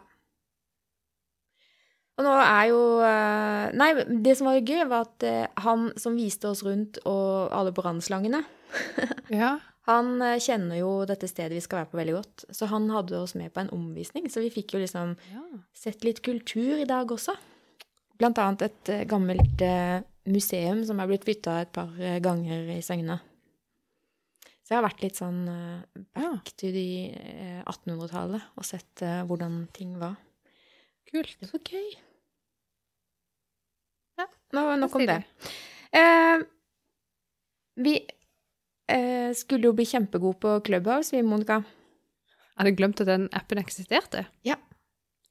Og 2.21 2.27
nå 2.27 2.35
er 2.37 2.67
jo 2.69 2.83
eh, 3.01 3.73
Nei, 3.81 3.89
det 4.27 4.37
som 4.37 4.51
var 4.51 4.61
gøy, 4.61 4.83
var 4.91 5.07
at 5.07 5.25
eh, 5.25 5.49
han 5.65 5.89
som 5.97 6.21
viste 6.21 6.51
oss 6.53 6.61
rundt 6.67 7.01
og 7.09 7.49
alle 7.57 7.73
brannslangene, 7.73 8.43
Ja. 9.41 9.55
han 9.89 10.13
eh, 10.21 10.37
kjenner 10.37 10.83
jo 10.83 10.93
dette 11.09 11.33
stedet 11.33 11.57
vi 11.57 11.65
skal 11.65 11.81
være 11.87 11.93
på 11.95 12.03
veldig 12.03 12.19
godt. 12.19 12.47
Så 12.53 12.69
han 12.69 12.93
hadde 12.93 13.25
oss 13.25 13.33
med 13.41 13.57
på 13.57 13.65
en 13.65 13.73
omvisning, 13.73 14.29
så 14.29 14.45
vi 14.45 14.53
fikk 14.53 14.77
jo 14.77 14.85
liksom 14.85 15.17
ja. 15.33 15.49
sett 15.73 16.05
litt 16.05 16.21
kultur 16.21 16.77
i 16.77 16.89
dag 16.93 17.09
også. 17.09 17.41
Blant 18.21 18.45
annet 18.45 18.69
et 18.69 18.97
gammelt 19.09 19.65
museum 20.29 20.83
som 20.87 21.01
er 21.03 21.11
blitt 21.11 21.27
flytta 21.27 21.61
et 21.63 21.73
par 21.75 21.93
eh, 22.01 22.21
ganger 22.23 22.71
i 22.77 22.81
Søgne. 22.85 23.19
Så 24.63 24.75
jeg 24.75 24.79
har 24.79 24.87
vært 24.87 25.03
litt 25.03 25.19
sånn 25.19 25.41
back 26.15 26.23
ja. 26.23 26.55
to 26.61 26.71
the 26.73 26.87
eh, 27.19 27.61
1800-tallet 27.67 28.55
og 28.57 28.67
sett 28.67 29.03
eh, 29.05 29.23
hvordan 29.27 29.65
ting 29.75 29.97
var. 30.01 30.15
Kult. 31.11 31.35
Det 31.41 31.51
var 31.51 31.61
gøy. 31.67 31.91
Ja, 34.21 34.29
nå, 34.57 34.65
nok 34.81 34.97
om 34.97 35.07
det. 35.09 35.19
Eh, 35.93 36.45
vi 37.83 37.99
eh, 38.89 39.31
skulle 39.37 39.69
jo 39.69 39.77
bli 39.77 39.87
kjempegode 39.89 40.39
på 40.41 40.57
Clubhouse, 40.69 41.13
vi, 41.13 41.25
Monica. 41.27 41.61
Jeg 42.53 42.61
hadde 42.63 42.77
glemt 42.79 43.03
at 43.03 43.11
den 43.11 43.29
appen 43.35 43.61
eksisterte. 43.61 44.27
Ja. 44.47 44.61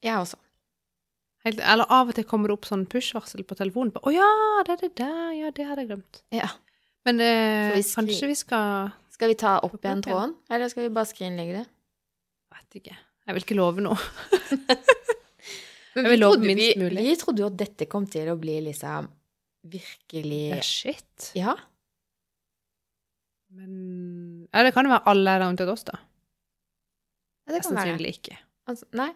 Jeg 0.02 0.18
også. 0.18 0.38
Helt, 1.42 1.58
eller 1.58 1.90
av 1.90 2.10
og 2.12 2.14
til 2.14 2.26
kommer 2.28 2.50
det 2.50 2.54
opp 2.54 2.66
sånn 2.68 2.84
push-varsel 2.86 3.42
på 3.42 3.56
telefonen. 3.58 3.90
'Å 3.98 4.12
ja, 4.14 4.28
det 4.66 4.76
er 4.76 4.82
det 4.84 4.92
der. 5.00 5.30
Ja, 5.40 5.50
det 5.50 5.64
hadde 5.66 5.82
jeg 5.82 5.90
glemt'. 5.90 6.20
Ja. 6.30 6.50
Men 7.04 7.18
eh, 7.20 7.72
vi 7.74 7.82
kanskje 7.82 8.28
vi 8.30 8.36
skal 8.38 8.92
Skal 9.10 9.32
vi 9.32 9.34
ta 9.38 9.56
opp 9.62 9.74
igjen 9.82 10.02
tråden, 10.02 10.36
eller 10.50 10.70
skal 10.70 10.86
vi 10.86 10.92
bare 10.94 11.10
skrinlegge 11.10 11.56
det? 11.60 11.64
Vet 12.54 12.78
ikke. 12.82 12.94
Jeg 13.26 13.34
vil 13.36 13.42
ikke 13.44 13.58
love 13.58 13.82
noe. 13.84 13.98
Men 15.94 16.06
vi, 16.08 16.16
trodde 16.22 16.46
vi. 16.46 16.68
Vi 17.04 17.16
trodde 17.20 17.42
jo 17.42 17.50
at 17.50 17.58
dette 17.60 17.86
kom 17.90 18.06
til 18.08 18.30
å 18.32 18.38
bli 18.40 18.54
liksom 18.64 19.10
virkelig 19.68 20.40
Ja, 20.54 20.60
shit. 20.64 21.28
Ja. 21.38 21.56
Men 23.52 24.48
Ja, 24.52 24.62
det 24.64 24.72
kan 24.74 24.86
jo 24.88 24.94
være 24.94 25.06
alle 25.12 25.34
er 25.36 25.42
der 25.42 25.52
unntatt 25.52 25.72
oss, 25.72 25.84
da. 25.84 25.98
Ja, 27.46 27.54
det 27.56 27.62
kan 27.62 27.74
være. 27.76 27.92
sannsynlig 27.92 28.14
ikke. 28.16 28.38
Altså, 28.70 28.86
nei, 28.96 29.10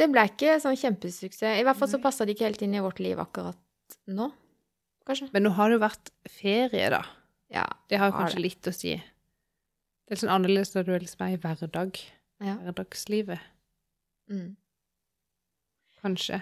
det 0.00 0.08
ble 0.12 0.24
ikke 0.28 0.56
sånn 0.62 0.78
kjempesuksess. 0.78 1.58
I 1.60 1.64
hvert 1.66 1.78
fall 1.78 1.90
så 1.90 2.00
passa 2.02 2.26
det 2.26 2.36
ikke 2.36 2.48
helt 2.48 2.64
inn 2.64 2.76
i 2.78 2.84
vårt 2.84 3.02
liv 3.02 3.20
akkurat 3.20 3.58
nå, 4.08 4.30
kanskje. 5.08 5.28
Men 5.34 5.46
nå 5.46 5.52
har 5.58 5.70
det 5.70 5.78
jo 5.78 5.84
vært 5.84 6.12
ferie, 6.32 6.88
da. 6.94 7.02
Ja. 7.52 7.66
Det 7.90 8.00
har 8.00 8.08
jo 8.08 8.16
kanskje 8.16 8.38
kanskje 8.38 8.46
litt 8.46 8.70
å 8.70 8.74
si. 8.74 8.96
Det 8.96 10.14
er 10.14 10.16
litt 10.16 10.24
sånn 10.24 10.34
annerledes 10.34 10.72
når 10.74 10.88
du 10.88 10.94
er 10.94 11.04
liksom 11.04 11.26
er 11.26 11.34
i 11.34 11.40
hverdag. 11.42 12.00
Ja. 12.42 12.56
Hverdagslivet. 12.64 13.50
Mm. 14.32 14.48
Kanskje. 16.02 16.40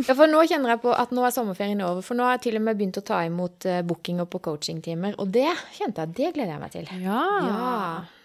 Ja, 0.00 0.14
for 0.14 0.30
nå 0.30 0.40
kjenner 0.48 0.74
jeg 0.74 0.82
på 0.84 0.94
at 0.96 1.12
nå 1.14 1.24
er 1.26 1.34
sommerferien 1.34 1.82
over. 1.84 2.04
For 2.06 2.18
nå 2.18 2.24
har 2.26 2.38
jeg 2.38 2.46
til 2.48 2.58
og 2.60 2.64
med 2.66 2.78
begynt 2.80 3.00
å 3.00 3.04
ta 3.06 3.20
imot 3.28 3.68
uh, 3.68 3.82
bookinger 3.86 4.28
på 4.30 4.40
coachingtimer. 4.46 5.18
Og 5.22 5.30
det 5.34 5.50
kjente 5.76 6.06
jeg, 6.06 6.14
det 6.18 6.32
gleder 6.38 6.54
jeg 6.54 6.62
meg 6.62 6.74
til. 6.74 6.90
Ja. 7.04 7.20
Ja. 7.48 7.76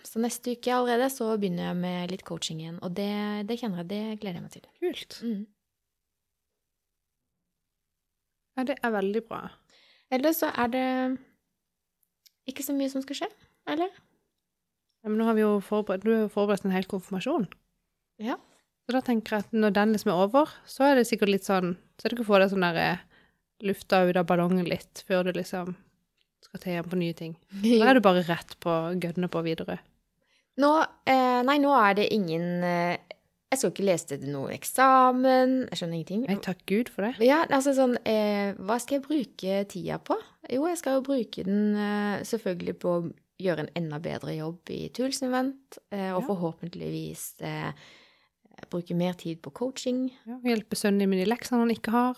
Så 0.07 0.23
neste 0.23 0.55
uke 0.55 0.73
allerede 0.73 1.11
så 1.11 1.29
begynner 1.35 1.69
jeg 1.69 1.79
med 1.83 2.15
litt 2.15 2.25
coaching 2.27 2.63
igjen. 2.63 2.79
Og 2.85 2.95
det, 2.97 3.11
det 3.49 3.59
kjenner 3.59 3.83
jeg, 3.83 3.89
det 3.91 4.03
gleder 4.21 4.39
jeg 4.39 4.45
meg 4.45 4.55
til. 4.55 4.67
Kult. 4.81 5.19
Mm. 5.21 5.45
Ja, 8.57 8.65
det 8.71 8.79
er 8.81 8.93
veldig 8.95 9.21
bra. 9.27 9.43
Ellers 10.13 10.39
så 10.41 10.49
er 10.55 10.71
det 10.73 10.87
ikke 12.47 12.63
så 12.63 12.73
mye 12.73 12.89
som 12.89 13.03
skal 13.03 13.19
skje, 13.19 13.27
eller? 13.69 13.91
Ja, 15.03 15.11
men 15.11 15.19
nå 15.19 15.27
har 15.27 15.35
vi 15.37 15.43
jo 15.43 15.57
forberedt, 15.61 16.05
du 16.07 16.13
har 16.13 16.23
jo 16.23 16.31
forberedt 16.31 16.65
en 16.65 16.73
hel 16.73 16.87
konfirmasjon. 16.89 17.45
Ja. 18.23 18.39
Så 18.87 18.95
da 18.95 19.01
tenker 19.03 19.35
jeg 19.35 19.43
at 19.45 19.51
når 19.51 19.73
den 19.75 19.91
liksom 19.93 20.13
er 20.13 20.21
over, 20.23 20.51
så 20.65 20.85
er 20.87 20.95
det 20.95 21.07
sikkert 21.09 21.33
litt 21.33 21.43
sånn 21.47 21.73
Så 21.99 22.05
er 22.07 22.09
det 22.13 22.15
ikke 22.17 22.23
å 22.23 22.29
få 22.31 22.39
det 22.39 22.47
sånn 22.53 22.63
der 22.63 22.77
eh, 22.79 23.01
lufta 23.67 24.03
ut 24.07 24.15
av 24.21 24.27
ballongen 24.29 24.67
litt 24.69 25.03
før 25.07 25.27
du 25.27 25.33
liksom 25.35 25.73
skal 26.45 26.61
til 26.63 26.71
igjen 26.75 26.87
på 26.87 26.99
nye 27.01 27.15
ting. 27.17 27.33
Da 27.51 27.89
er 27.89 27.97
du 27.97 28.01
bare 28.05 28.21
rett 28.27 28.53
på 28.63 28.71
gønne 29.01 29.27
på 29.33 29.41
videre. 29.43 29.79
Nå, 30.61 30.69
eh, 31.09 31.41
nei, 31.43 31.57
nå 31.59 31.73
er 31.75 31.97
det 31.99 32.05
ingen 32.15 32.45
eh, 32.63 32.95
Jeg 33.51 33.59
skal 33.59 33.71
ikke 33.73 33.87
lese 33.89 34.07
til 34.13 34.31
noe 34.31 34.53
eksamen. 34.55 35.57
Jeg 35.71 35.79
skjønner 35.81 35.97
ingenting. 35.97 36.23
Nei, 36.29 36.37
takk 36.45 36.63
Gud 36.69 36.89
for 36.93 37.07
det. 37.09 37.13
Ja, 37.25 37.41
altså 37.49 37.73
sånn 37.77 37.97
eh, 38.07 38.53
Hva 38.61 38.77
skal 38.79 38.99
jeg 38.99 39.05
bruke 39.09 39.59
tida 39.73 39.99
på? 39.99 40.15
Jo, 40.53 40.63
jeg 40.69 40.79
skal 40.79 40.99
jo 40.99 41.05
bruke 41.09 41.43
den 41.47 41.75
eh, 41.75 42.23
selvfølgelig 42.29 42.77
på 42.85 42.95
å 42.95 43.05
gjøre 43.43 43.65
en 43.67 43.73
enda 43.83 43.99
bedre 44.01 44.33
jobb 44.37 44.71
i 44.73 44.87
Tools 44.95 45.19
Event, 45.27 45.77
eh, 45.91 46.09
og 46.15 46.21
Ja. 46.23 46.27
forhåpentligvis 46.31 47.25
eh, 47.45 47.71
bruke 48.71 48.95
mer 48.97 49.13
tid 49.13 49.41
på 49.41 49.51
coaching. 49.55 50.07
Ja, 50.25 50.39
Hjelpe 50.43 50.75
sønnen 50.75 50.99
din 51.03 51.09
med 51.13 51.19
de 51.21 51.29
leksene 51.29 51.59
han 51.61 51.71
ikke 51.73 51.93
har. 51.93 52.17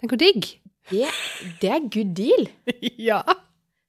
Tenk 0.00 0.14
hvor 0.14 0.20
digg! 0.22 0.48
Det, 0.88 1.08
det 1.60 1.68
er 1.74 1.88
good 1.92 2.14
deal! 2.16 2.48
ja. 3.10 3.20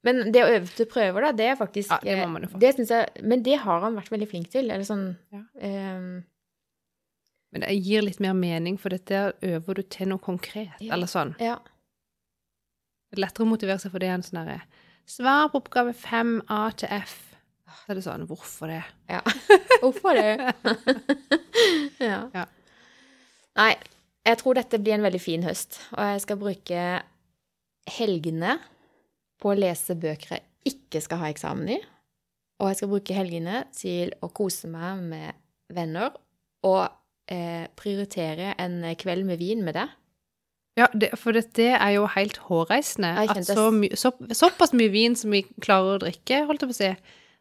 Men 0.03 0.31
det 0.31 0.43
å 0.45 0.49
øve 0.51 0.67
til 0.71 0.87
prøver, 0.87 1.25
da, 1.27 1.31
det 1.35 1.47
er 1.51 1.57
faktisk 1.59 1.91
Ja, 1.91 1.99
det 2.03 2.17
må 2.19 2.23
eh, 2.25 2.33
man 2.33 2.43
jo 2.45 2.49
få. 2.53 2.59
det 2.59 2.73
jeg, 2.87 3.23
Men 3.23 3.43
det 3.43 3.57
har 3.63 3.81
han 3.83 3.95
vært 3.99 4.11
veldig 4.13 4.27
flink 4.31 4.49
til. 4.51 4.69
Eller 4.71 4.83
sånn 4.87 5.07
Ja. 5.31 5.41
um, 5.63 6.23
Men 7.51 7.63
det 7.65 7.73
gir 7.81 8.03
litt 8.05 8.19
mer 8.23 8.33
mening, 8.37 8.77
for 8.79 8.89
dette 8.93 9.33
øver 9.41 9.79
du 9.79 9.81
til 9.83 10.07
noe 10.11 10.19
konkret, 10.23 10.75
Ja. 10.79 10.93
eller 10.93 11.07
sånn. 11.09 11.35
Ja. 11.39 11.57
Det 13.09 13.17
er 13.17 13.23
lettere 13.25 13.47
å 13.47 13.49
motivere 13.49 13.79
seg 13.81 13.91
for 13.91 13.99
det 13.99 14.11
enn 14.13 14.21
sånn 14.23 14.43
herre 14.43 14.61
Svar 15.09 15.47
på 15.49 15.57
oppgave 15.63 15.95
5A 15.97 16.75
til 16.77 16.89
F. 16.93 17.28
Så 17.83 17.91
er 17.93 17.99
det 17.99 18.05
sånn 18.05 18.27
Hvorfor 18.29 18.71
det? 18.71 18.81
Ja. 19.11 19.21
Hvorfor 19.83 20.17
det? 20.17 20.53
ja. 22.11 22.21
Ja. 22.33 22.45
Nei, 23.59 23.71
jeg 24.27 24.39
tror 24.41 24.59
dette 24.59 24.79
blir 24.81 24.97
en 24.97 25.05
veldig 25.05 25.21
fin 25.21 25.45
høst, 25.47 25.79
og 25.95 26.13
jeg 26.13 26.23
skal 26.25 26.39
bruke 26.39 26.83
helgene 27.89 28.59
på 29.39 29.51
å 29.51 29.57
lese 29.57 29.95
bøker 29.97 30.37
jeg 30.37 30.45
ikke 30.69 31.01
skal 31.03 31.21
ha 31.23 31.29
eksamen 31.31 31.73
i. 31.77 31.79
Og 32.59 32.71
jeg 32.71 32.81
skal 32.81 32.91
bruke 32.91 33.15
helgene 33.15 33.63
til 33.75 34.11
å 34.23 34.29
kose 34.35 34.67
meg 34.71 34.99
med 35.07 35.37
venner 35.73 36.11
og 36.67 36.89
eh, 37.31 37.69
prioritere 37.79 38.53
en 38.59 38.81
kveld 38.99 39.25
med 39.29 39.39
vin 39.39 39.63
med 39.63 39.77
deg. 39.79 39.95
Ja, 40.79 40.87
det, 40.93 41.11
for 41.19 41.35
det, 41.35 41.49
det 41.57 41.71
er 41.75 41.93
jo 41.95 42.05
helt 42.13 42.37
hårreisende. 42.47 43.11
At 43.23 43.47
så, 43.47 43.69
my, 43.75 43.89
så, 43.99 44.11
såpass 44.35 44.75
mye 44.75 44.91
vin 44.93 45.15
som 45.19 45.33
vi 45.33 45.43
klarer 45.63 45.97
å 45.97 46.03
drikke, 46.03 46.43
holdt 46.47 46.63
jeg 46.63 46.71
på 46.71 46.75
å 46.75 46.79
si, 46.79 46.91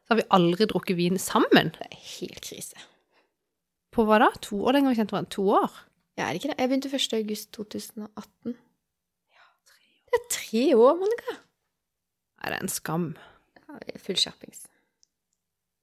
så 0.09 0.15
har 0.15 0.21
vi 0.23 0.29
aldri 0.33 0.65
drukket 0.71 0.97
vin 0.97 1.19
sammen. 1.21 1.69
Det 1.77 1.85
er 1.85 1.99
helt 2.19 2.41
krise. 2.41 2.81
På 3.93 4.07
hva 4.09 4.19
da? 4.23 4.31
To 4.49 4.63
år? 4.65 4.73
Den 4.79 4.87
gang 4.87 4.95
vi 4.95 5.01
kjente 5.03 5.13
hverandre? 5.13 5.35
To 5.37 5.45
år? 5.59 5.75
Ja, 6.17 6.25
er 6.29 6.33
det 6.33 6.41
ikke 6.41 6.51
det? 6.55 6.59
Jeg 6.63 6.71
begynte 6.71 6.91
1. 6.97 7.13
august 7.19 7.51
2018. 7.53 8.55
Det 10.09 10.17
er 10.17 10.25
tre 10.33 10.63
år, 10.79 10.95
Monica. 10.97 11.35
Nei, 12.39 12.49
det 12.49 12.57
er 12.57 12.63
en 12.65 12.73
skam. 12.73 13.05
Ja, 13.69 13.77
Full 14.01 14.17
skjerpings. 14.17 14.65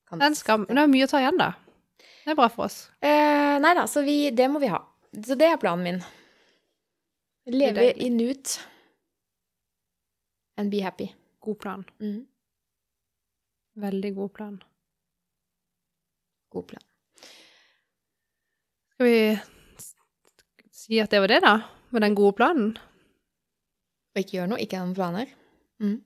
Kan- 0.10 0.20
Det 0.20 0.26
er 0.26 0.34
en 0.34 0.36
skam. 0.42 0.66
Men 0.68 0.76
det 0.80 0.84
er 0.84 0.88
mye 0.96 1.06
å 1.06 1.12
ta 1.12 1.22
igjen, 1.22 1.38
da. 1.38 1.52
Det 2.26 2.32
er 2.34 2.36
bra 2.40 2.48
for 2.50 2.66
oss. 2.66 2.90
Eh, 3.06 3.60
nei 3.62 3.74
da, 3.78 3.86
så 3.86 4.02
vi, 4.04 4.32
det 4.32 4.50
må 4.50 4.60
vi 4.60 4.68
ha. 4.74 4.80
Så 5.14 5.38
det 5.38 5.46
er 5.52 5.58
planen 5.62 5.84
min. 5.86 6.02
Leve 7.54 7.92
i 8.02 8.10
nuet. 8.10 8.58
And 10.58 10.72
be 10.72 10.82
happy. 10.82 11.12
God 11.42 11.60
plan. 11.60 11.86
Mm. 12.02 12.26
Veldig 13.76 14.12
god 14.16 14.34
plan. 14.34 14.58
God 16.56 16.68
plan. 16.68 16.84
Skal 18.96 19.08
vi 19.10 19.18
si 20.72 21.00
at 21.04 21.12
det 21.12 21.20
var 21.20 21.32
det, 21.34 21.42
da? 21.44 21.56
Med 21.92 22.06
den 22.06 22.16
gode 22.16 22.38
planen? 22.38 22.76
Og 24.16 24.22
ikke 24.22 24.38
gjøre 24.38 24.52
noe, 24.54 24.62
ikke 24.64 24.80
ha 24.80 24.86
noen 24.86 24.96
planer. 24.96 25.34
Mm. 25.84 25.98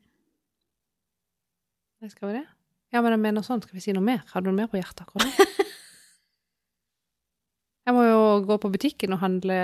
Skal 2.09 2.31
vi 2.31 2.39
det? 2.39 2.47
Ja, 2.89 3.03
men 3.03 3.13
jeg 3.13 3.21
mener 3.21 3.45
sånn. 3.45 3.61
Skal 3.61 3.77
vi 3.77 3.83
si 3.85 3.93
noe 3.93 4.05
mer? 4.05 4.23
Har 4.31 4.41
du 4.41 4.49
noe 4.49 4.57
mer 4.57 4.71
på 4.71 4.79
hjertet 4.79 5.05
akkurat 5.05 5.27
nå? 5.29 5.45
Jeg 7.89 7.95
må 7.97 8.03
jo 8.05 8.17
gå 8.45 8.55
på 8.61 8.69
butikken 8.69 9.15
og 9.15 9.21
handle 9.23 9.55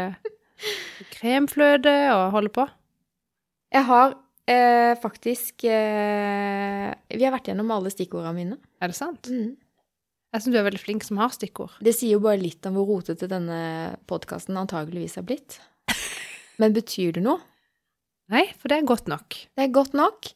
kremfløte 1.14 1.92
og 2.16 2.32
holde 2.34 2.50
på. 2.56 2.64
Jeg 3.76 3.86
har 3.86 4.16
Eh, 4.46 4.94
faktisk 5.02 5.64
eh, 5.66 6.92
Vi 7.10 7.24
har 7.26 7.34
vært 7.34 7.48
gjennom 7.50 7.72
alle 7.74 7.90
stikkordene 7.90 8.36
mine. 8.36 8.58
Er 8.78 8.92
det 8.92 8.98
sant? 8.98 9.30
Mm. 9.32 9.56
Jeg 10.36 10.44
syns 10.44 10.54
du 10.54 10.60
er 10.60 10.68
veldig 10.68 10.82
flink 10.82 11.06
som 11.08 11.20
har 11.22 11.32
stikkord. 11.34 11.78
Det 11.86 11.96
sier 11.96 12.18
jo 12.18 12.24
bare 12.26 12.42
litt 12.42 12.66
om 12.68 12.76
hvor 12.78 12.90
rotete 12.90 13.30
denne 13.32 13.96
podkasten 14.10 14.58
antageligvis 14.60 15.16
har 15.18 15.26
blitt. 15.28 15.58
Men 16.62 16.76
betyr 16.76 17.16
det 17.16 17.24
noe? 17.24 17.40
Nei, 18.34 18.44
for 18.60 18.72
det 18.72 18.80
er 18.80 18.90
godt 18.90 19.10
nok. 19.10 19.38
Det 19.56 19.64
er 19.64 19.74
godt 19.74 19.96
nok. 19.98 20.30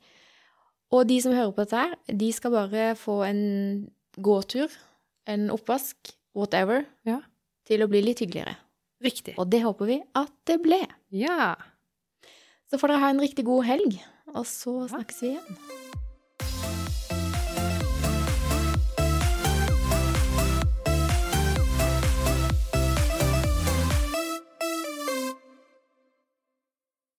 Og 0.95 1.05
de 1.09 1.19
som 1.21 1.35
hører 1.35 1.51
på 1.53 1.65
dette 1.65 1.81
her, 1.83 1.95
de 2.21 2.29
skal 2.33 2.53
bare 2.53 2.85
få 2.97 3.19
en 3.27 3.41
gåtur, 4.23 4.71
en 5.29 5.49
oppvask, 5.53 6.13
whatever, 6.37 6.85
ja. 7.05 7.19
til 7.69 7.85
å 7.85 7.89
bli 7.91 8.01
litt 8.05 8.23
hyggeligere. 8.23 8.55
Riktig. 9.03 9.35
Og 9.39 9.49
det 9.51 9.61
håper 9.63 9.89
vi 9.89 9.99
at 10.17 10.33
det 10.49 10.57
ble. 10.63 10.79
Ja. 11.15 11.53
Så 12.69 12.77
får 12.77 12.91
dere 12.91 13.01
ha 13.01 13.07
en 13.09 13.21
riktig 13.23 13.45
god 13.47 13.63
helg, 13.65 13.95
og 14.37 14.43
så 14.45 14.73
snakkes 14.91 15.23
vi 15.23 15.31
igjen. 15.33 15.55